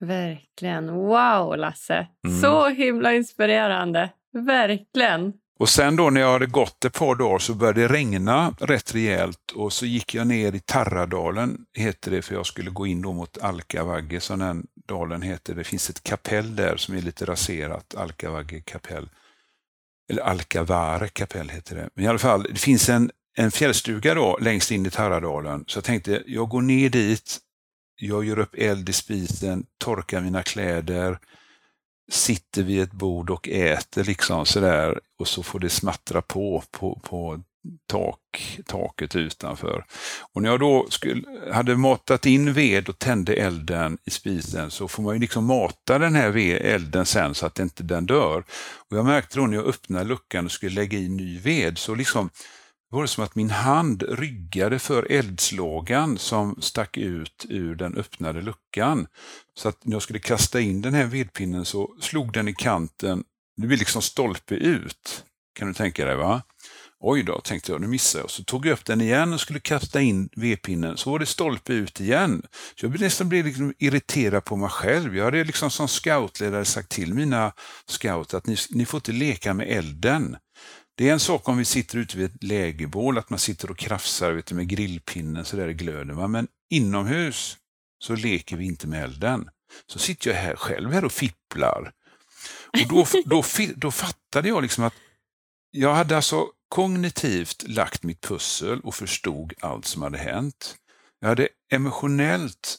Verkligen. 0.00 0.92
Wow, 0.92 1.56
Lasse. 1.56 2.06
Mm. 2.26 2.40
Så 2.40 2.68
himla 2.68 3.14
inspirerande. 3.14 4.10
Verkligen. 4.32 5.32
Och 5.58 5.68
sen 5.68 5.96
då 5.96 6.10
när 6.10 6.20
jag 6.20 6.32
hade 6.32 6.46
gått 6.46 6.84
ett 6.84 6.98
par 6.98 7.14
dagar 7.14 7.38
så 7.38 7.54
började 7.54 7.80
det 7.80 7.88
regna 7.88 8.54
rätt 8.60 8.94
rejält 8.94 9.50
och 9.54 9.72
så 9.72 9.86
gick 9.86 10.14
jag 10.14 10.26
ner 10.26 10.54
i 10.54 10.60
Tarradalen, 10.60 11.66
heter 11.78 12.10
det, 12.10 12.22
för 12.22 12.34
jag 12.34 12.46
skulle 12.46 12.70
gå 12.70 12.86
in 12.86 13.02
då 13.02 13.12
mot 13.12 13.38
Alkavagge, 13.38 14.20
som 14.20 14.38
den 14.38 14.66
dalen 14.88 15.22
heter. 15.22 15.54
Det 15.54 15.64
finns 15.64 15.90
ett 15.90 16.02
kapell 16.02 16.56
där 16.56 16.76
som 16.76 16.96
är 16.96 17.02
lite 17.02 17.24
raserat, 17.24 17.94
Alkavagge 17.94 18.60
kapell 18.60 19.08
eller 20.12 20.22
Alcavare 20.22 21.08
kapell 21.08 21.48
heter 21.48 21.76
det. 21.76 21.88
Men 21.94 22.04
i 22.04 22.08
alla 22.08 22.18
fall, 22.18 22.42
det 22.42 22.60
finns 22.60 22.88
en, 22.88 23.10
en 23.36 23.50
fjällstuga 23.50 24.14
då 24.14 24.38
längst 24.40 24.70
in 24.70 24.86
i 24.86 24.90
Tarradalen. 24.90 25.64
Så 25.66 25.76
jag 25.76 25.84
tänkte, 25.84 26.22
jag 26.26 26.48
går 26.48 26.62
ner 26.62 26.88
dit, 26.88 27.38
jag 28.00 28.24
gör 28.24 28.38
upp 28.38 28.54
eld 28.54 28.88
i 28.88 28.92
spisen, 28.92 29.66
torkar 29.78 30.20
mina 30.20 30.42
kläder, 30.42 31.18
sitter 32.12 32.62
vid 32.62 32.82
ett 32.82 32.92
bord 32.92 33.30
och 33.30 33.48
äter 33.48 34.04
liksom 34.04 34.46
sådär 34.46 35.00
och 35.18 35.28
så 35.28 35.42
får 35.42 35.58
det 35.60 35.70
smattra 35.70 36.22
på 36.22 36.62
på, 36.70 37.00
på 37.02 37.40
tak, 37.86 38.60
taket 38.66 39.16
utanför. 39.16 39.84
Och 40.34 40.42
när 40.42 40.50
jag 40.50 40.60
då 40.60 40.86
skulle, 40.90 41.52
hade 41.52 41.76
matat 41.76 42.26
in 42.26 42.52
ved 42.52 42.88
och 42.88 42.98
tände 42.98 43.34
elden 43.34 43.98
i 44.04 44.10
spisen 44.10 44.70
så 44.70 44.88
får 44.88 45.02
man 45.02 45.14
ju 45.14 45.20
liksom 45.20 45.44
mata 45.44 45.98
den 45.98 46.14
här 46.14 46.36
elden 46.36 47.06
sen 47.06 47.34
så 47.34 47.46
att 47.46 47.58
inte 47.58 47.82
den 47.82 48.06
dör. 48.06 48.44
Och 48.90 48.96
Jag 48.96 49.04
märkte 49.04 49.38
då 49.38 49.46
när 49.46 49.56
jag 49.56 49.66
öppnade 49.66 50.04
luckan 50.04 50.44
och 50.44 50.52
skulle 50.52 50.74
lägga 50.74 50.98
i 50.98 51.08
ny 51.08 51.38
ved 51.38 51.78
så 51.78 51.94
liksom 51.94 52.30
var 52.92 53.02
det 53.02 53.08
som 53.08 53.24
att 53.24 53.34
min 53.34 53.50
hand 53.50 54.02
ryggade 54.08 54.78
för 54.78 55.12
eldslågan 55.12 56.18
som 56.18 56.56
stack 56.60 56.96
ut 56.96 57.46
ur 57.48 57.74
den 57.74 57.96
öppnade 57.96 58.42
luckan. 58.42 59.06
Så 59.54 59.68
att 59.68 59.84
när 59.84 59.92
jag 59.92 60.02
skulle 60.02 60.18
kasta 60.18 60.60
in 60.60 60.82
den 60.82 60.94
här 60.94 61.04
vedpinnen 61.04 61.64
så 61.64 61.96
slog 62.00 62.32
den 62.32 62.48
i 62.48 62.54
kanten, 62.54 63.24
det 63.56 63.66
blev 63.66 63.78
liksom 63.78 64.02
stolpe 64.02 64.54
ut. 64.54 65.24
Kan 65.54 65.68
du 65.68 65.74
tänka 65.74 66.04
dig 66.04 66.16
va? 66.16 66.42
Oj 67.04 67.22
då, 67.22 67.40
tänkte 67.40 67.72
jag, 67.72 67.80
nu 67.80 67.86
missade 67.86 68.22
jag. 68.22 68.30
Så 68.30 68.44
tog 68.44 68.66
jag 68.66 68.72
upp 68.72 68.84
den 68.84 69.00
igen 69.00 69.32
och 69.32 69.40
skulle 69.40 69.60
kasta 69.60 70.00
in 70.00 70.28
vedpinnen, 70.36 70.96
så 70.96 71.10
var 71.10 71.18
det 71.18 71.26
stolpe 71.26 71.72
ut 71.72 72.00
igen. 72.00 72.42
Så 72.50 72.84
jag 72.84 72.90
blev 72.90 73.02
nästan 73.02 73.28
blev 73.28 73.46
liksom 73.46 73.74
irriterad 73.78 74.44
på 74.44 74.56
mig 74.56 74.70
själv. 74.70 75.16
Jag 75.16 75.24
hade 75.24 75.44
liksom 75.44 75.70
som 75.70 75.88
scoutledare 75.88 76.64
sagt 76.64 76.88
till 76.88 77.14
mina 77.14 77.52
scouter 77.86 78.38
att 78.38 78.46
ni, 78.46 78.56
ni 78.70 78.86
får 78.86 78.98
inte 78.98 79.12
leka 79.12 79.54
med 79.54 79.68
elden. 79.68 80.36
Det 80.94 81.08
är 81.08 81.12
en 81.12 81.20
sak 81.20 81.48
om 81.48 81.58
vi 81.58 81.64
sitter 81.64 81.98
ute 81.98 82.18
vid 82.18 82.26
ett 82.26 82.42
lägerbål, 82.44 83.18
att 83.18 83.30
man 83.30 83.38
sitter 83.38 83.70
och 83.70 83.78
krafsar 83.78 84.32
vet 84.32 84.46
du, 84.46 84.54
med 84.54 84.68
grillpinnen 84.68 85.44
så 85.44 85.56
där 85.56 85.68
i 85.68 85.74
glöden. 85.74 86.16
Va? 86.16 86.28
Men 86.28 86.48
inomhus 86.70 87.56
så 88.04 88.14
leker 88.14 88.56
vi 88.56 88.64
inte 88.64 88.86
med 88.86 89.04
elden. 89.04 89.48
Så 89.86 89.98
sitter 89.98 90.30
jag 90.30 90.36
här 90.36 90.56
själv 90.56 90.92
här 90.92 91.04
och 91.04 91.12
fipplar. 91.12 91.92
Och 92.66 92.88
då, 92.88 93.06
då, 93.24 93.44
då 93.76 93.90
fattade 93.90 94.48
jag 94.48 94.62
liksom 94.62 94.84
att 94.84 94.94
jag 95.70 95.94
hade 95.94 96.16
alltså 96.16 96.46
kognitivt 96.72 97.68
lagt 97.68 98.02
mitt 98.02 98.20
pussel 98.20 98.80
och 98.80 98.94
förstod 98.94 99.52
allt 99.60 99.84
som 99.84 100.02
hade 100.02 100.18
hänt. 100.18 100.76
Jag 101.20 101.28
hade 101.28 101.48
emotionellt 101.72 102.78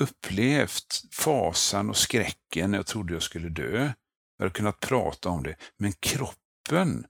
upplevt 0.00 1.02
fasan 1.12 1.90
och 1.90 1.96
skräcken 1.96 2.70
när 2.70 2.78
jag 2.78 2.86
trodde 2.86 3.12
jag 3.12 3.22
skulle 3.22 3.48
dö. 3.48 3.92
Jag 4.36 4.44
hade 4.44 4.54
kunnat 4.54 4.80
prata 4.80 5.28
om 5.28 5.42
det, 5.42 5.56
men 5.76 5.92
kroppen 5.92 7.06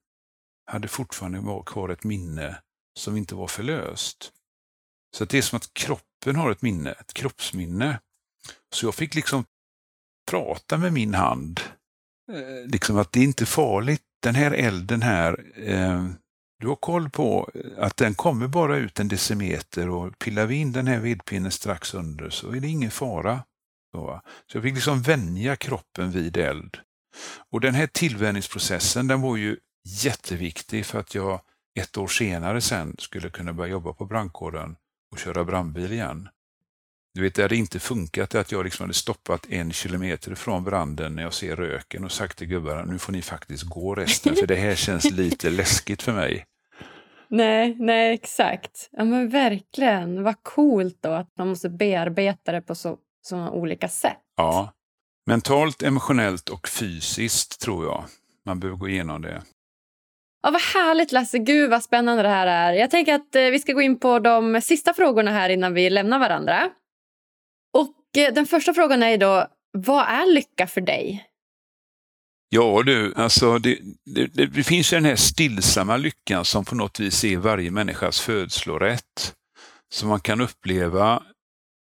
hade 0.67 0.89
fortfarande 0.89 1.63
kvar 1.67 1.89
ett 1.89 2.05
minne 2.05 2.63
som 2.99 3.17
inte 3.17 3.35
var 3.35 3.49
förlöst. 3.49 4.33
Så 5.17 5.25
det 5.25 5.39
är 5.39 5.43
som 5.43 5.57
att 5.57 5.75
kroppen 5.75 6.37
har 6.37 6.51
ett 6.51 6.63
minne, 6.63 6.93
ett 6.93 7.15
kroppsminne. 7.15 8.01
Så 8.75 8.87
jag 8.87 8.95
fick 8.95 9.15
liksom 9.15 9.45
prata 10.31 10.79
med 10.79 10.93
min 10.93 11.15
hand. 11.15 11.61
Eh, 12.33 12.71
liksom 12.71 12.99
att 12.99 13.13
det 13.13 13.21
är 13.21 13.25
inte 13.25 13.47
farligt 13.47 14.10
den 14.21 14.35
här 14.35 14.51
elden 14.51 15.03
här, 15.03 15.45
eh, 15.57 16.07
du 16.61 16.69
har 16.69 16.77
koll 16.77 17.11
på 17.11 17.51
att 17.79 17.97
den 17.97 18.15
kommer 18.15 18.49
bara 18.49 18.77
ut 18.77 19.01
en 19.01 19.09
decimeter 19.09 19.89
och 19.89 20.19
pillar 20.19 20.47
vi 20.47 20.57
in 20.57 20.73
den 20.73 20.87
här 20.87 21.01
vedpinnen 21.01 21.51
strax 21.51 21.95
under 21.95 22.31
så 22.31 22.51
är 22.53 22.61
det 22.61 22.69
ingen 22.69 22.91
fara. 22.91 23.43
Så, 23.93 24.21
så 24.47 24.57
jag 24.57 24.63
fick 24.63 24.75
liksom 24.75 25.03
vänja 25.03 25.57
kroppen 25.57 26.11
vid 26.11 26.37
eld. 26.37 26.77
Och 27.51 27.61
den 27.61 27.75
här 27.75 27.87
tillvänjningsprocessen 27.87 29.07
den 29.07 29.21
var 29.21 29.37
ju 29.37 29.57
jätteviktig 29.85 30.87
för 30.87 30.99
att 30.99 31.15
jag 31.15 31.41
ett 31.81 31.97
år 31.97 32.07
senare 32.07 32.61
sen 32.61 32.97
skulle 32.99 33.31
kunna 33.31 33.53
börja 33.53 33.71
jobba 33.71 33.93
på 33.93 34.05
brandkåren 34.05 34.77
och 35.13 35.19
köra 35.19 35.45
brandbil 35.45 35.93
igen. 35.93 36.29
Du 37.15 37.23
vet, 37.23 37.35
det 37.35 37.43
hade 37.43 37.57
inte 37.57 37.79
funkat 37.81 38.35
att 38.35 38.53
jag 38.53 38.65
liksom 38.65 38.85
hade 38.85 38.95
stoppat 38.95 39.47
en 39.49 39.73
kilometer 39.73 40.35
från 40.35 40.65
branden 40.65 41.15
när 41.15 41.23
jag 41.23 41.35
ser 41.35 41.57
röken 41.57 42.05
och 42.05 42.13
sagt 42.13 42.39
till 42.39 42.47
gubbarna, 42.47 42.85
nu 42.85 42.99
får 42.99 43.13
ni 43.13 43.23
faktiskt 43.23 43.63
gå 43.63 43.95
resten, 43.95 44.37
för 44.37 44.47
det 44.47 44.55
här 44.55 44.75
känns 44.75 45.11
lite 45.11 45.51
läskigt 45.51 46.03
för 46.03 46.13
mig. 46.13 46.45
Nej, 47.29 47.77
nej 47.79 48.15
exakt. 48.15 48.89
Ja 48.93 49.05
men 49.05 49.29
verkligen. 49.29 50.23
Vad 50.23 50.43
coolt 50.43 50.99
då 51.01 51.11
att 51.11 51.29
man 51.39 51.49
måste 51.49 51.69
bearbeta 51.69 52.53
det 52.53 52.63
på 52.63 52.75
så, 52.75 52.97
så 53.23 53.49
olika 53.49 53.89
sätt. 53.89 54.19
Ja. 54.37 54.73
Mentalt, 55.27 55.83
emotionellt 55.83 56.49
och 56.49 56.69
fysiskt 56.69 57.61
tror 57.61 57.85
jag. 57.85 58.05
Man 58.47 58.61
behöver 58.61 58.79
gå 58.79 58.89
igenom 58.89 59.23
det. 59.23 59.43
Ja, 60.43 60.51
vad 60.51 60.61
härligt 60.61 61.13
Lasse. 61.13 61.39
Gud 61.39 61.71
vad 61.71 61.83
spännande 61.83 62.23
det 62.23 62.29
här 62.29 62.47
är. 62.47 62.73
Jag 62.73 62.91
tänker 62.91 63.15
att 63.15 63.35
eh, 63.35 63.43
vi 63.43 63.59
ska 63.59 63.73
gå 63.73 63.83
in 63.83 63.99
på 63.99 64.19
de 64.19 64.61
sista 64.61 64.95
frågorna 64.95 65.31
här 65.31 65.49
innan 65.49 65.75
vi 65.75 65.91
lämnar 65.91 66.19
varandra. 66.19 66.71
Och 68.11 68.19
eh, 68.19 68.35
den 68.35 68.47
första 68.47 68.75
frågan 68.75 69.03
är 69.03 69.19
då, 69.19 69.47
vad 69.73 70.07
är 70.09 70.35
lycka 70.35 70.67
för 70.67 70.81
dig? 70.81 71.27
Ja 72.49 72.83
du, 72.83 73.15
alltså 73.17 73.59
det, 73.59 73.79
det, 74.05 74.47
det, 74.47 74.65
finns 74.65 74.93
ju 74.93 74.97
den 74.97 75.05
här 75.05 75.17
stillsamma 75.17 75.97
lyckan 75.97 76.45
som 76.45 76.65
på 76.65 76.75
något 76.75 77.01
vis 77.01 77.25
är 77.25 77.37
varje 77.37 77.71
människas 77.71 78.21
födslorätt. 78.21 79.35
Som 79.93 80.09
man 80.09 80.21
kan 80.21 80.41
uppleva 80.41 81.23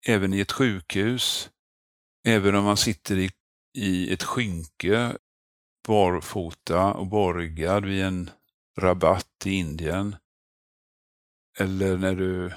även 0.08 0.34
i 0.34 0.40
ett 0.40 0.52
sjukhus, 0.52 1.50
även 2.28 2.56
om 2.56 2.64
man 2.64 2.78
sitter 2.78 3.18
i, 3.18 3.32
i 3.78 4.14
ett 4.14 4.24
skynke 4.24 5.18
barfota 5.88 6.94
och 6.94 7.08
borgad 7.08 7.86
vid 7.86 8.04
en 8.04 8.30
rabatt 8.80 9.46
i 9.46 9.52
Indien. 9.52 10.16
Eller 11.60 11.98
när 11.98 12.16
du 12.16 12.54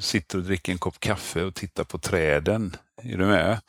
sitter 0.00 0.38
och 0.38 0.44
dricker 0.44 0.72
en 0.72 0.78
kopp 0.78 1.00
kaffe 1.00 1.42
och 1.42 1.54
tittar 1.54 1.84
på 1.84 1.98
träden. 1.98 2.76
Är 3.02 3.16
du 3.16 3.26
med? 3.26 3.60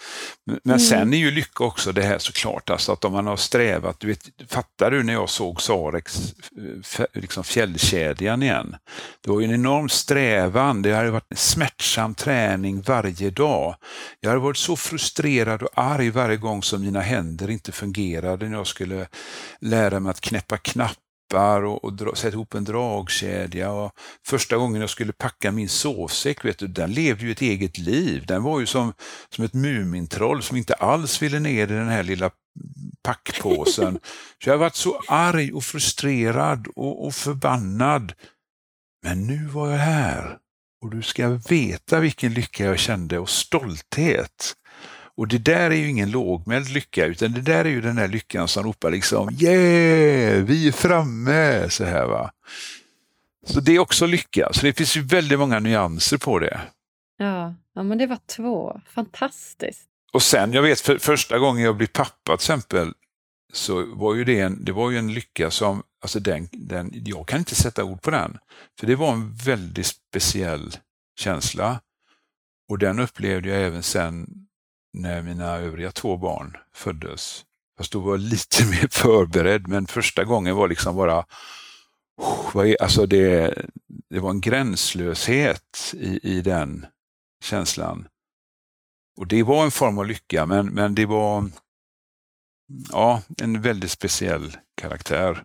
Men 0.45 0.59
mm. 0.65 0.79
sen 0.79 1.13
är 1.13 1.17
ju 1.17 1.31
lycka 1.31 1.63
också 1.63 1.91
det 1.91 2.01
här 2.01 2.17
såklart, 2.17 2.69
alltså 2.69 2.91
att 2.91 3.05
om 3.05 3.13
man 3.13 3.27
har 3.27 3.37
strävat, 3.37 3.99
du 3.99 4.07
vet, 4.07 4.29
fattar 4.49 4.91
du 4.91 5.03
när 5.03 5.13
jag 5.13 5.29
såg 5.29 5.61
Sarex 5.61 6.33
liksom 7.13 7.43
fjällkedjan 7.43 8.43
igen? 8.43 8.75
Det 9.21 9.31
var 9.31 9.39
ju 9.39 9.45
en 9.45 9.53
enorm 9.53 9.89
strävan, 9.89 10.81
det 10.81 10.93
hade 10.93 11.11
varit 11.11 11.37
smärtsam 11.37 12.15
träning 12.15 12.81
varje 12.81 13.29
dag. 13.29 13.75
Jag 14.19 14.29
hade 14.29 14.41
varit 14.41 14.57
så 14.57 14.75
frustrerad 14.75 15.63
och 15.63 15.69
arg 15.73 16.09
varje 16.09 16.37
gång 16.37 16.63
som 16.63 16.81
mina 16.81 17.01
händer 17.01 17.49
inte 17.49 17.71
fungerade 17.71 18.49
när 18.49 18.57
jag 18.57 18.67
skulle 18.67 19.07
lära 19.61 19.99
mig 19.99 20.09
att 20.09 20.21
knäppa 20.21 20.57
knapp 20.57 20.97
knappar 21.27 21.63
och, 21.63 21.83
och 21.83 21.93
dra, 21.93 22.15
sätta 22.15 22.33
ihop 22.33 22.53
en 22.53 22.63
dragkedja. 22.63 23.71
Och 23.71 23.91
första 24.25 24.57
gången 24.57 24.81
jag 24.81 24.89
skulle 24.89 25.13
packa 25.13 25.51
min 25.51 25.69
sovsäck, 25.69 26.45
vet 26.45 26.59
du, 26.59 26.67
den 26.67 26.91
levde 26.91 27.25
ju 27.25 27.31
ett 27.31 27.41
eget 27.41 27.77
liv. 27.77 28.25
Den 28.25 28.43
var 28.43 28.59
ju 28.59 28.65
som, 28.65 28.93
som 29.29 29.45
ett 29.45 29.53
Mumintroll 29.53 30.43
som 30.43 30.57
inte 30.57 30.73
alls 30.73 31.21
ville 31.21 31.39
ner 31.39 31.63
i 31.63 31.75
den 31.75 31.89
här 31.89 32.03
lilla 32.03 32.31
packpåsen. 33.03 33.99
Så 34.43 34.49
jag 34.49 34.53
har 34.53 34.59
varit 34.59 34.75
så 34.75 35.01
arg 35.07 35.53
och 35.53 35.63
frustrerad 35.63 36.67
och, 36.75 37.05
och 37.05 37.13
förbannad. 37.13 38.13
Men 39.03 39.27
nu 39.27 39.45
var 39.45 39.71
jag 39.71 39.77
här 39.77 40.37
och 40.81 40.91
du 40.91 41.01
ska 41.01 41.29
veta 41.29 41.99
vilken 41.99 42.33
lycka 42.33 42.65
jag 42.65 42.79
kände 42.79 43.19
och 43.19 43.29
stolthet. 43.29 44.53
Och 45.17 45.27
det 45.27 45.37
där 45.37 45.71
är 45.71 45.75
ju 45.75 45.89
ingen 45.89 46.11
lågmäld 46.11 46.69
lycka, 46.69 47.05
utan 47.05 47.31
det 47.31 47.41
där 47.41 47.65
är 47.65 47.69
ju 47.69 47.81
den 47.81 47.95
där 47.95 48.07
lyckan 48.07 48.47
som 48.47 48.63
ropar 48.63 48.91
liksom 48.91 49.29
yeah, 49.39 50.43
vi 50.43 50.67
är 50.67 50.71
framme, 50.71 51.69
så 51.69 51.83
här 51.83 52.05
va. 52.05 52.31
Så 53.45 53.59
det 53.59 53.75
är 53.75 53.79
också 53.79 54.05
lycka, 54.05 54.49
så 54.53 54.65
det 54.65 54.73
finns 54.73 54.97
ju 54.97 55.01
väldigt 55.01 55.39
många 55.39 55.59
nyanser 55.59 56.17
på 56.17 56.39
det. 56.39 56.61
Ja, 57.17 57.55
ja 57.73 57.83
men 57.83 57.97
det 57.97 58.07
var 58.07 58.19
två. 58.35 58.81
Fantastiskt. 58.89 59.89
Och 60.13 60.23
sen, 60.23 60.53
jag 60.53 60.61
vet 60.61 60.79
för 60.79 60.97
första 60.97 61.39
gången 61.39 61.63
jag 61.63 61.77
blev 61.77 61.87
pappa 61.87 62.13
till 62.25 62.33
exempel, 62.33 62.93
så 63.53 63.95
var 63.95 64.15
ju 64.15 64.23
det 64.23 64.39
en, 64.39 64.65
det 64.65 64.71
var 64.71 64.91
ju 64.91 64.97
en 64.97 65.13
lycka 65.13 65.51
som, 65.51 65.83
alltså 66.01 66.19
den, 66.19 66.49
den, 66.51 66.91
jag 67.05 67.27
kan 67.27 67.39
inte 67.39 67.55
sätta 67.55 67.83
ord 67.83 68.01
på 68.01 68.11
den. 68.11 68.37
För 68.79 68.87
det 68.87 68.95
var 68.95 69.13
en 69.13 69.33
väldigt 69.33 69.85
speciell 69.85 70.77
känsla. 71.19 71.79
Och 72.69 72.77
den 72.77 72.99
upplevde 72.99 73.49
jag 73.49 73.61
även 73.61 73.83
sen 73.83 74.46
när 75.01 75.21
mina 75.21 75.57
övriga 75.57 75.91
två 75.91 76.17
barn 76.17 76.57
föddes. 76.73 77.45
Fast 77.77 77.91
då 77.91 77.99
var 77.99 78.11
jag 78.11 78.19
lite 78.19 78.65
mer 78.71 78.87
förberedd, 78.91 79.67
men 79.67 79.87
första 79.87 80.23
gången 80.23 80.55
var 80.55 80.67
liksom 80.67 80.95
bara 80.95 81.25
Alltså 82.79 83.05
det, 83.05 83.53
det 84.09 84.19
var 84.19 84.29
en 84.29 84.41
gränslöshet 84.41 85.93
i, 85.93 86.19
i 86.37 86.41
den 86.41 86.85
känslan. 87.43 88.07
Och 89.17 89.27
det 89.27 89.43
var 89.43 89.65
en 89.65 89.71
form 89.71 89.97
av 89.97 90.05
lycka, 90.05 90.45
men, 90.45 90.65
men 90.67 90.95
det 90.95 91.05
var 91.05 91.49
ja, 92.91 93.21
en 93.41 93.61
väldigt 93.61 93.91
speciell 93.91 94.57
karaktär. 94.81 95.43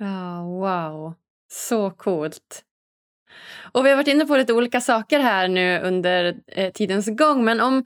Oh, 0.00 0.60
wow. 0.60 1.14
Så 1.52 1.90
coolt. 1.90 2.64
Och 3.72 3.86
Vi 3.86 3.90
har 3.90 3.96
varit 3.96 4.08
inne 4.08 4.26
på 4.26 4.36
lite 4.36 4.52
olika 4.52 4.80
saker 4.80 5.20
här 5.20 5.48
nu 5.48 5.80
under 5.80 6.40
eh, 6.46 6.72
tidens 6.72 7.06
gång. 7.06 7.44
Men 7.44 7.60
om, 7.60 7.84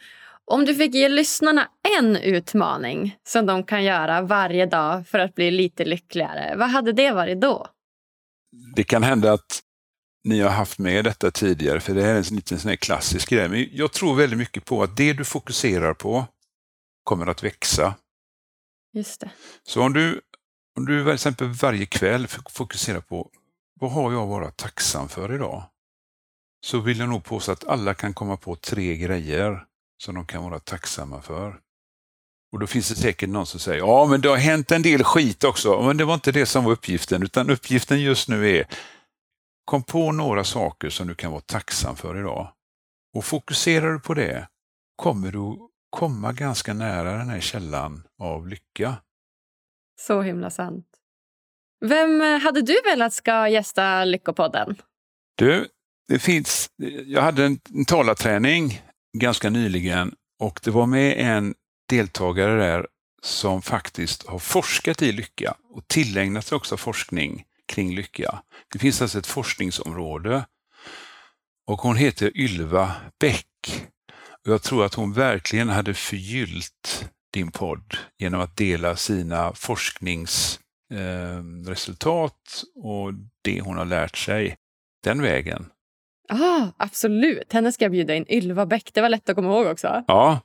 om 0.51 0.64
du 0.64 0.74
fick 0.74 0.94
ge 0.94 1.09
lyssnarna 1.09 1.68
en 1.98 2.16
utmaning 2.16 3.16
som 3.26 3.46
de 3.46 3.64
kan 3.64 3.84
göra 3.84 4.22
varje 4.22 4.66
dag 4.66 5.09
för 5.09 5.18
att 5.18 5.34
bli 5.34 5.51
lite 5.51 5.84
lyckligare, 5.84 6.57
vad 6.57 6.68
hade 6.68 6.92
det 6.92 7.11
varit 7.12 7.40
då? 7.40 7.66
det 8.76 8.84
kan 8.84 9.03
hända 9.03 9.32
att 9.32 9.62
ni 10.24 10.40
har 10.40 10.51
haft 10.51 10.78
med 10.78 11.05
detta 11.05 11.30
tidigare, 11.30 11.80
för 11.80 11.94
det 11.94 12.03
här 12.03 12.14
är 12.14 12.30
en 12.30 12.36
liten 12.36 12.59
sån 12.59 12.76
klassisk 12.76 13.30
grej. 13.30 13.48
Men 13.48 13.68
jag 13.72 13.92
tror 13.92 14.14
väldigt 14.16 14.38
mycket 14.38 14.64
på 14.64 14.82
att 14.82 14.96
det 14.96 15.12
du 15.12 15.24
fokuserar 15.24 15.94
på 15.94 16.26
kommer 17.05 17.26
att 17.26 17.42
växa. 17.42 17.94
Just 18.92 19.20
det. 19.20 19.30
Så 19.62 19.82
om 19.82 19.92
du, 19.92 20.20
om 20.76 20.86
du 20.86 21.05
till 21.05 21.14
exempel 21.14 21.48
varje 21.48 21.86
kväll 21.86 22.26
fokuserar 22.51 23.01
på 23.01 23.30
vad 23.80 23.92
har 23.92 24.12
jag 24.12 24.22
att 24.22 24.28
vara 24.28 24.51
tacksam 24.51 25.09
för 25.09 25.34
idag? 25.34 25.62
Så 26.66 26.80
vill 26.80 26.98
jag 26.98 27.09
nog 27.09 27.24
påstå 27.24 27.53
att 27.53 27.68
alla 27.68 27.94
kan 27.94 28.14
komma 28.14 28.36
på 28.36 28.57
tre 28.57 28.96
grejer 28.96 29.64
som 30.03 30.14
de 30.14 30.26
kan 30.26 30.42
vara 30.42 30.59
tacksamma 30.59 31.22
för. 31.22 31.61
Och 32.53 32.59
då 32.59 32.66
finns 32.66 32.88
det 32.88 32.94
säkert 32.94 33.28
någon 33.28 33.46
som 33.46 33.61
säger, 33.61 33.78
ja 33.78 34.07
men 34.07 34.20
det 34.20 34.28
har 34.28 34.36
hänt 34.36 34.72
en 34.72 34.82
del 34.82 35.05
skit 35.05 35.44
också, 35.44 35.82
men 35.82 35.96
det 35.96 36.05
var 36.05 36.14
inte 36.14 36.32
det 36.32 36.46
som 36.46 36.64
var 36.64 36.72
uppgiften, 36.72 37.22
utan 37.22 37.51
uppgiften 37.51 38.01
just 38.01 38.28
nu 38.28 38.51
är, 38.51 38.66
kom 39.64 39.82
på 39.82 40.12
några 40.12 40.44
saker 40.44 40.90
som 40.90 41.07
du 41.07 41.14
kan 41.14 41.30
vara 41.30 41.40
tacksam 41.40 41.96
för 41.96 42.18
idag. 42.18 42.53
Och 43.14 43.24
fokuserar 43.24 43.92
du 43.92 44.01
på 44.01 44.14
det, 44.14 44.48
kommer 44.96 45.32
du 45.32 45.59
komma 45.90 46.32
ganska 46.32 46.74
nära 46.74 47.12
den 47.12 47.28
här 47.28 47.40
källan 47.40 48.03
av 48.18 48.48
lycka. 48.48 48.96
Så 50.01 50.22
himla 50.22 50.51
sant. 50.51 50.86
Vem 51.80 52.20
eh, 52.20 52.38
hade 52.38 52.62
du 52.62 52.80
velat 52.84 53.12
ska 53.12 53.48
gästa 53.48 54.05
Lyckopodden? 54.05 54.76
Du, 55.34 55.68
det 56.09 56.18
finns, 56.18 56.70
jag 57.07 57.22
hade 57.22 57.44
en, 57.44 57.61
en 57.74 57.84
talarträning 57.84 58.82
ganska 59.18 59.50
nyligen 59.50 60.14
och 60.38 60.61
det 60.62 60.70
var 60.70 60.86
med 60.86 61.14
en 61.18 61.54
deltagare 61.88 62.61
där 62.61 62.86
som 63.22 63.62
faktiskt 63.62 64.26
har 64.26 64.38
forskat 64.38 65.02
i 65.02 65.12
lycka 65.12 65.54
och 65.70 65.88
tillägnat 65.88 66.46
sig 66.46 66.56
också 66.56 66.76
forskning 66.76 67.44
kring 67.68 67.94
lycka. 67.94 68.42
Det 68.72 68.78
finns 68.78 69.02
alltså 69.02 69.18
ett 69.18 69.26
forskningsområde 69.26 70.44
och 71.66 71.80
hon 71.80 71.96
heter 71.96 72.36
Ylva 72.36 72.94
Bäck. 73.20 73.46
Jag 74.42 74.62
tror 74.62 74.84
att 74.84 74.94
hon 74.94 75.12
verkligen 75.12 75.68
hade 75.68 75.94
förgyllt 75.94 77.11
din 77.32 77.50
podd 77.50 77.96
genom 78.18 78.40
att 78.40 78.56
dela 78.56 78.96
sina 78.96 79.52
forskningsresultat 79.54 82.04
eh, 82.14 82.84
och 82.84 83.12
det 83.42 83.61
hon 83.61 83.76
har 83.76 83.84
lärt 83.84 84.16
sig 84.16 84.56
den 85.04 85.22
vägen. 85.22 85.66
Ah, 86.30 86.66
absolut. 86.76 87.52
Henne 87.52 87.72
ska 87.72 87.84
jag 87.84 87.92
bjuda 87.92 88.14
in. 88.14 88.26
Ylva 88.28 88.66
Bäck. 88.66 88.90
Det 88.94 89.00
var 89.00 89.08
lätt 89.08 89.28
att 89.28 89.36
komma 89.36 89.48
ihåg 89.48 89.66
också. 89.66 90.04
Ja, 90.06 90.40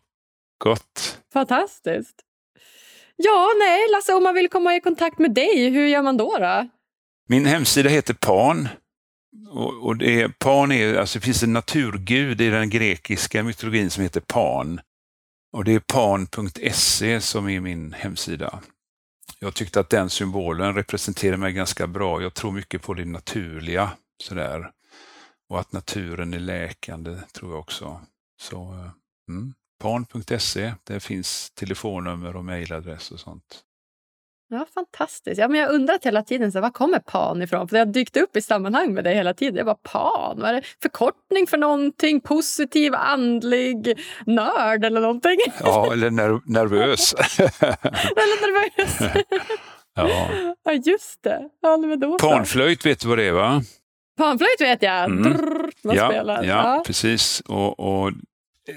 gott. 0.64 1.20
Fantastiskt. 1.34 2.22
Ja, 3.16 3.54
nej, 3.60 3.80
Lasse, 3.92 4.14
om 4.14 4.24
man 4.24 4.34
vill 4.34 4.50
komma 4.50 4.76
i 4.76 4.82
kontakt 4.82 5.20
med 5.20 5.34
dig, 5.34 5.70
hur 5.70 5.88
gör 5.88 6.02
man 6.02 6.18
då? 6.18 6.38
då? 6.38 6.68
Min 7.28 7.46
hemsida 7.46 7.90
heter 7.90 8.14
Pan. 8.14 8.68
Och, 9.50 9.86
och 9.86 9.98
det, 9.98 10.22
är, 10.22 10.28
Pan 10.28 10.72
är, 10.72 10.96
alltså 10.96 11.20
det 11.20 11.26
finns 11.26 11.44
en 11.44 11.54
naturgud 11.54 12.42
i 12.42 12.50
den 12.50 12.70
grekiska 12.70 13.44
mytologin 13.44 13.90
som 13.90 14.04
heter 14.04 14.22
Pan. 14.22 14.82
Och 15.54 15.64
det 15.64 15.74
är 15.74 15.80
pan.se 15.80 17.22
som 17.22 17.50
är 17.50 17.60
min 17.60 17.94
hemsida. 17.94 18.60
Jag 19.40 19.54
tyckte 19.54 19.80
att 19.80 19.90
den 19.90 20.10
symbolen 20.10 20.76
representerar 20.76 21.38
mig 21.38 21.54
ganska 21.54 21.88
bra. 21.88 22.22
Jag 22.22 22.34
tror 22.34 22.52
mycket 22.52 22.82
på 22.82 22.94
det 22.94 23.06
naturliga. 23.06 23.92
Sådär. 24.24 24.72
Och 25.50 25.60
att 25.60 25.72
naturen 25.72 26.34
är 26.34 26.40
läkande 26.40 27.18
tror 27.34 27.52
jag 27.52 27.60
också. 27.60 28.02
Så 28.42 28.56
eh, 28.56 28.90
mm. 29.30 29.54
Pan.se, 29.80 30.74
där 30.84 31.00
finns 31.00 31.52
telefonnummer 31.52 32.36
och 32.36 32.46
mejladress 32.46 33.12
och 33.12 33.20
sånt. 33.20 33.64
Ja, 34.50 34.66
Fantastiskt. 34.74 35.38
Ja, 35.40 35.48
men 35.48 35.60
jag 35.60 35.72
undrat 35.72 36.06
hela 36.06 36.24
tiden, 36.24 36.52
så 36.52 36.62
var 36.62 36.70
kommer 36.70 37.00
pan 37.00 37.42
ifrån? 37.42 37.68
För 37.68 37.76
Det 37.76 37.80
har 37.80 37.86
dykt 37.86 38.18
upp 38.18 38.36
i 38.38 38.42
sammanhang 38.42 38.94
med 38.94 39.04
det 39.04 39.14
hela 39.14 39.34
tiden. 39.34 39.56
Jag 39.56 39.66
bara, 39.66 39.76
pan? 39.76 40.40
Vad 40.42 40.50
är 40.50 40.54
det 40.54 40.62
förkortning 40.82 41.48
för 41.48 41.58
någonting? 41.58 42.22
Positiv, 42.22 42.96
andlig, 42.96 44.00
nörd 44.26 44.86
eller 44.86 45.02
någonting? 45.02 45.38
Ja, 45.60 45.94
eller 45.94 46.10
ner 46.10 46.42
nervös. 46.46 47.14
eller 47.40 48.42
nervös. 48.42 49.22
ja. 49.96 50.30
ja, 50.64 50.72
just 50.72 51.24
det. 51.24 51.50
Ja, 51.62 52.18
Panflöjt, 52.20 52.86
vet 52.86 53.00
du 53.00 53.08
vad 53.08 53.18
det 53.18 53.28
är 53.28 53.32
va? 53.32 53.62
Panflöjt 54.18 54.62
vet 54.62 54.82
jag. 54.82 55.06
Mm. 55.06 55.24
Drr, 55.24 55.72
ja, 55.82 56.14
ja, 56.14 56.44
ja, 56.44 56.84
precis. 56.86 57.42
Och, 57.46 57.80
och 57.80 58.12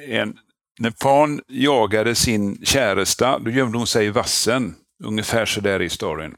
en, 0.09 0.39
när 0.79 0.91
Pan 0.91 1.41
jagade 1.49 2.15
sin 2.15 2.65
käresta, 2.65 3.39
då 3.39 3.51
gömde 3.51 3.79
hon 3.79 3.87
sig 3.87 4.07
i 4.07 4.11
vassen. 4.11 4.75
Ungefär 5.05 5.47
så 5.47 5.61
där 5.61 5.83
i 5.83 5.89
storyn. 5.89 6.35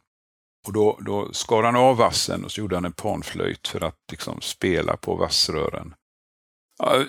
Och 0.67 0.73
då, 0.73 0.99
då 1.01 1.33
skar 1.33 1.63
han 1.63 1.77
av 1.77 1.97
vassen 1.97 2.45
och 2.45 2.53
så 2.53 2.61
gjorde 2.61 2.77
han 2.77 2.85
en 2.85 2.93
panflöjt 2.93 3.69
för 3.69 3.85
att 3.85 3.99
liksom 4.11 4.41
spela 4.41 4.97
på 4.97 5.15
vassrören. 5.15 5.95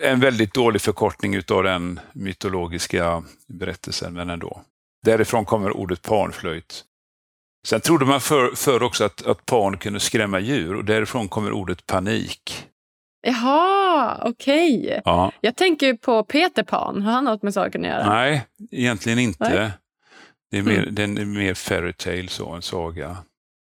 En 0.01 0.19
väldigt 0.19 0.53
dålig 0.53 0.81
förkortning 0.81 1.35
utav 1.35 1.63
den 1.63 1.99
mytologiska 2.13 3.23
berättelsen, 3.47 4.13
men 4.13 4.29
ändå. 4.29 4.61
Därifrån 5.05 5.45
kommer 5.45 5.77
ordet 5.77 6.01
panflöjt. 6.01 6.83
Sen 7.67 7.81
trodde 7.81 8.05
man 8.05 8.21
förr 8.21 8.55
för 8.55 8.83
också 8.83 9.03
att, 9.03 9.25
att 9.27 9.45
pan 9.45 9.77
kunde 9.77 9.99
skrämma 9.99 10.39
djur 10.39 10.75
och 10.75 10.85
därifrån 10.85 11.27
kommer 11.27 11.51
ordet 11.51 11.85
panik. 11.85 12.67
Jaha, 13.27 14.21
okej. 14.23 14.79
Okay. 14.85 15.01
Ja. 15.05 15.31
Jag 15.41 15.55
tänker 15.55 15.93
på 15.93 16.23
Peter 16.23 16.63
Pan. 16.63 17.01
Har 17.01 17.11
han 17.11 17.25
något 17.25 17.43
med 17.43 17.53
saken 17.53 17.81
att 17.85 17.91
göra? 17.91 18.13
Nej, 18.13 18.45
egentligen 18.71 19.19
inte. 19.19 19.49
Nej. 19.59 19.71
Det 20.51 20.57
är 20.57 20.63
mer, 20.63 20.83
Mm. 20.83 20.95
den 20.95 21.17
är 21.17 21.25
mer 21.25 21.53
fairytale, 21.53 22.27
så, 22.27 22.49
en 22.49 22.61
saga. 22.61 23.17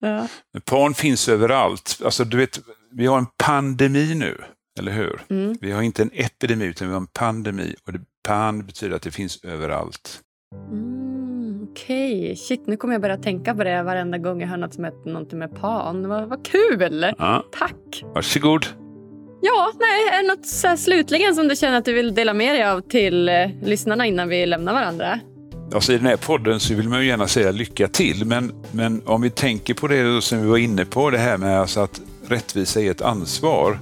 Ja. 0.01 0.27
Men 0.53 0.61
pan 0.61 0.93
finns 0.93 1.29
överallt. 1.29 2.01
Alltså, 2.05 2.23
du 2.23 2.37
vet, 2.37 2.59
vi 2.91 3.05
har 3.05 3.17
en 3.17 3.27
pandemi 3.37 4.15
nu, 4.15 4.41
eller 4.79 4.91
hur? 4.91 5.21
Mm. 5.29 5.57
Vi 5.61 5.71
har 5.71 5.81
inte 5.81 6.01
en 6.01 6.11
epidemi, 6.13 6.65
utan 6.65 6.87
vi 6.87 6.93
har 6.93 7.01
en 7.01 7.07
pandemi. 7.07 7.75
Och 7.85 7.93
det, 7.93 7.99
pan 8.27 8.65
betyder 8.65 8.95
att 8.95 9.01
det 9.01 9.11
finns 9.11 9.43
överallt. 9.43 10.21
Mm, 10.71 11.18
Okej, 11.71 12.35
shit 12.35 12.67
nu 12.67 12.77
kommer 12.77 12.93
jag 12.93 13.01
börja 13.01 13.17
tänka 13.17 13.55
på 13.55 13.63
det 13.63 13.83
varenda 13.83 14.17
gång 14.17 14.41
jag 14.41 14.47
hör 14.47 14.57
något 14.57 14.73
som 14.73 14.83
heter 14.83 15.09
någonting 15.09 15.39
med 15.39 15.55
pan. 15.55 16.07
Vad, 16.07 16.29
vad 16.29 16.45
kul! 16.45 17.13
Ja, 17.17 17.43
Tack! 17.51 18.03
varsågod. 18.13 18.65
Ja, 19.41 19.71
nej, 19.79 20.17
är 20.19 20.21
det 20.23 20.27
något 20.27 20.45
så 20.45 20.77
slutligen 20.77 21.35
som 21.35 21.47
du 21.47 21.55
känner 21.55 21.77
att 21.77 21.85
du 21.85 21.93
vill 21.93 22.15
dela 22.15 22.33
med 22.33 22.55
dig 22.55 22.63
av 22.63 22.81
till 22.81 23.29
eh, 23.29 23.35
lyssnarna 23.63 24.05
innan 24.05 24.29
vi 24.29 24.45
lämnar 24.45 24.73
varandra? 24.73 25.19
Alltså, 25.73 25.93
I 25.93 25.97
den 25.97 26.05
här 26.05 26.17
podden 26.17 26.59
så 26.59 26.75
vill 26.75 26.89
man 26.89 27.01
ju 27.01 27.07
gärna 27.07 27.27
säga 27.27 27.51
lycka 27.51 27.87
till, 27.87 28.25
men, 28.25 28.53
men 28.71 29.01
om 29.05 29.21
vi 29.21 29.29
tänker 29.29 29.73
på 29.73 29.87
det 29.87 30.21
som 30.21 30.41
vi 30.41 30.47
var 30.47 30.57
inne 30.57 30.85
på, 30.85 31.09
det 31.09 31.17
här 31.17 31.37
med 31.37 31.59
alltså 31.59 31.79
att 31.79 32.01
rättvisa 32.27 32.81
är 32.81 32.91
ett 32.91 33.01
ansvar, 33.01 33.79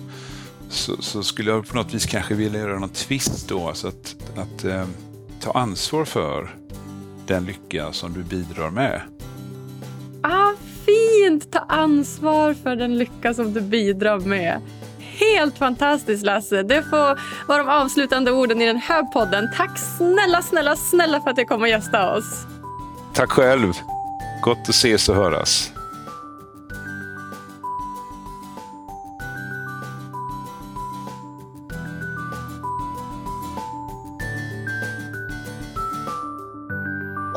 så, 0.70 1.02
så 1.02 1.24
skulle 1.24 1.52
jag 1.52 1.68
på 1.68 1.76
något 1.76 1.94
vis 1.94 2.06
kanske 2.06 2.34
vilja 2.34 2.60
göra 2.60 2.80
någon 2.80 2.90
twist 2.90 3.50
då, 3.50 3.68
alltså 3.68 3.88
att, 3.88 4.16
att 4.36 4.66
eh, 4.66 4.86
ta 5.42 5.52
ansvar 5.52 6.06
för 6.06 6.56
den 7.28 7.46
lycka 7.46 7.94
som 7.94 8.14
du 8.14 8.24
bidrar 8.24 8.70
med. 8.70 9.02
Ah, 10.22 10.52
fint! 10.86 11.52
Ta 11.52 11.60
ansvar 11.60 12.54
för 12.54 12.76
den 12.76 12.98
lycka 12.98 13.34
som 13.34 13.54
du 13.54 13.62
bidrar 13.62 14.20
med. 14.20 14.62
Helt 15.00 15.58
fantastiskt 15.58 16.26
Lasse. 16.26 16.64
Det 16.64 16.84
får 16.84 17.20
vara 17.48 17.64
de 17.64 17.70
avslutande 17.70 18.32
orden 18.32 18.62
i 18.62 18.66
den 18.66 18.78
här 18.78 19.04
podden. 19.04 19.50
Tack 19.58 19.80
snälla, 19.98 20.42
snälla, 20.42 20.76
snälla 20.76 21.22
för 21.22 21.30
att 21.30 21.36
du 21.36 21.46
kom 21.46 21.62
och 21.62 21.68
gästa 21.68 22.14
oss. 22.16 22.46
Tack 23.14 23.32
själv! 23.32 23.74
Gott 24.42 24.58
att 24.62 24.70
ses 24.70 25.10
och 25.10 25.16
höras. 25.16 25.72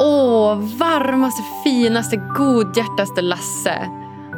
Åh, 0.02 0.54
varmaste, 0.78 1.42
finaste, 1.64 2.16
godhjärtaste 2.16 3.22
Lasse. 3.22 3.88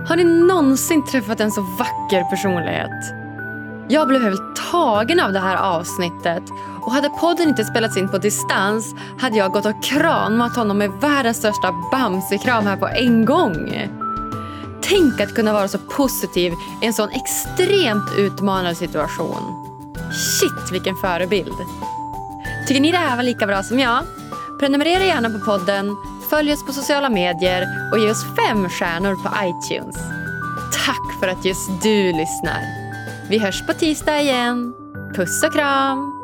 Har 0.08 0.16
ni 0.16 0.24
någonsin 0.24 1.04
träffat 1.04 1.40
en 1.40 1.50
så 1.50 1.60
vacker 1.60 2.30
personlighet? 2.30 3.14
Jag 3.88 4.08
blev 4.08 4.22
helt 4.22 4.56
tagen 4.70 5.20
av 5.20 5.32
det 5.32 5.38
här 5.38 5.56
avsnittet 5.56 6.42
och 6.80 6.92
hade 6.92 7.08
podden 7.08 7.48
inte 7.48 7.64
spelats 7.64 7.96
in 7.96 8.08
på 8.08 8.18
distans 8.18 8.94
hade 9.18 9.36
jag 9.36 9.52
gått 9.52 9.66
och 9.66 9.84
kramat 9.84 10.56
honom 10.56 10.78
med 10.78 10.90
världens 10.90 11.36
största 11.36 11.72
bamsekram 11.92 12.66
här 12.66 12.76
på 12.76 12.88
en 12.88 13.24
gång. 13.24 13.88
Tänk 14.80 15.20
att 15.20 15.34
kunna 15.34 15.52
vara 15.52 15.68
så 15.68 15.78
positiv 15.78 16.52
i 16.82 16.86
en 16.86 16.92
sån 16.92 17.08
extremt 17.10 18.18
utmanande 18.18 18.74
situation. 18.74 19.68
Shit, 20.12 20.72
vilken 20.72 20.96
förebild. 20.96 21.56
Tycker 22.68 22.80
ni 22.80 22.92
det 22.92 22.98
här 22.98 23.16
var 23.16 23.22
lika 23.22 23.46
bra 23.46 23.62
som 23.62 23.78
jag? 23.78 24.04
Prenumerera 24.62 25.04
gärna 25.04 25.30
på 25.30 25.38
podden, 25.38 25.96
följ 26.30 26.52
oss 26.52 26.66
på 26.66 26.72
sociala 26.72 27.08
medier 27.08 27.66
och 27.92 27.98
ge 27.98 28.10
oss 28.10 28.24
fem 28.36 28.68
stjärnor 28.68 29.14
på 29.14 29.30
iTunes. 29.44 29.96
Tack 30.86 31.20
för 31.20 31.28
att 31.28 31.44
just 31.44 31.82
du 31.82 32.12
lyssnar. 32.12 32.62
Vi 33.28 33.38
hörs 33.38 33.66
på 33.66 33.72
tisdag 33.72 34.20
igen. 34.20 34.74
Puss 35.16 35.44
och 35.44 35.52
kram! 35.52 36.21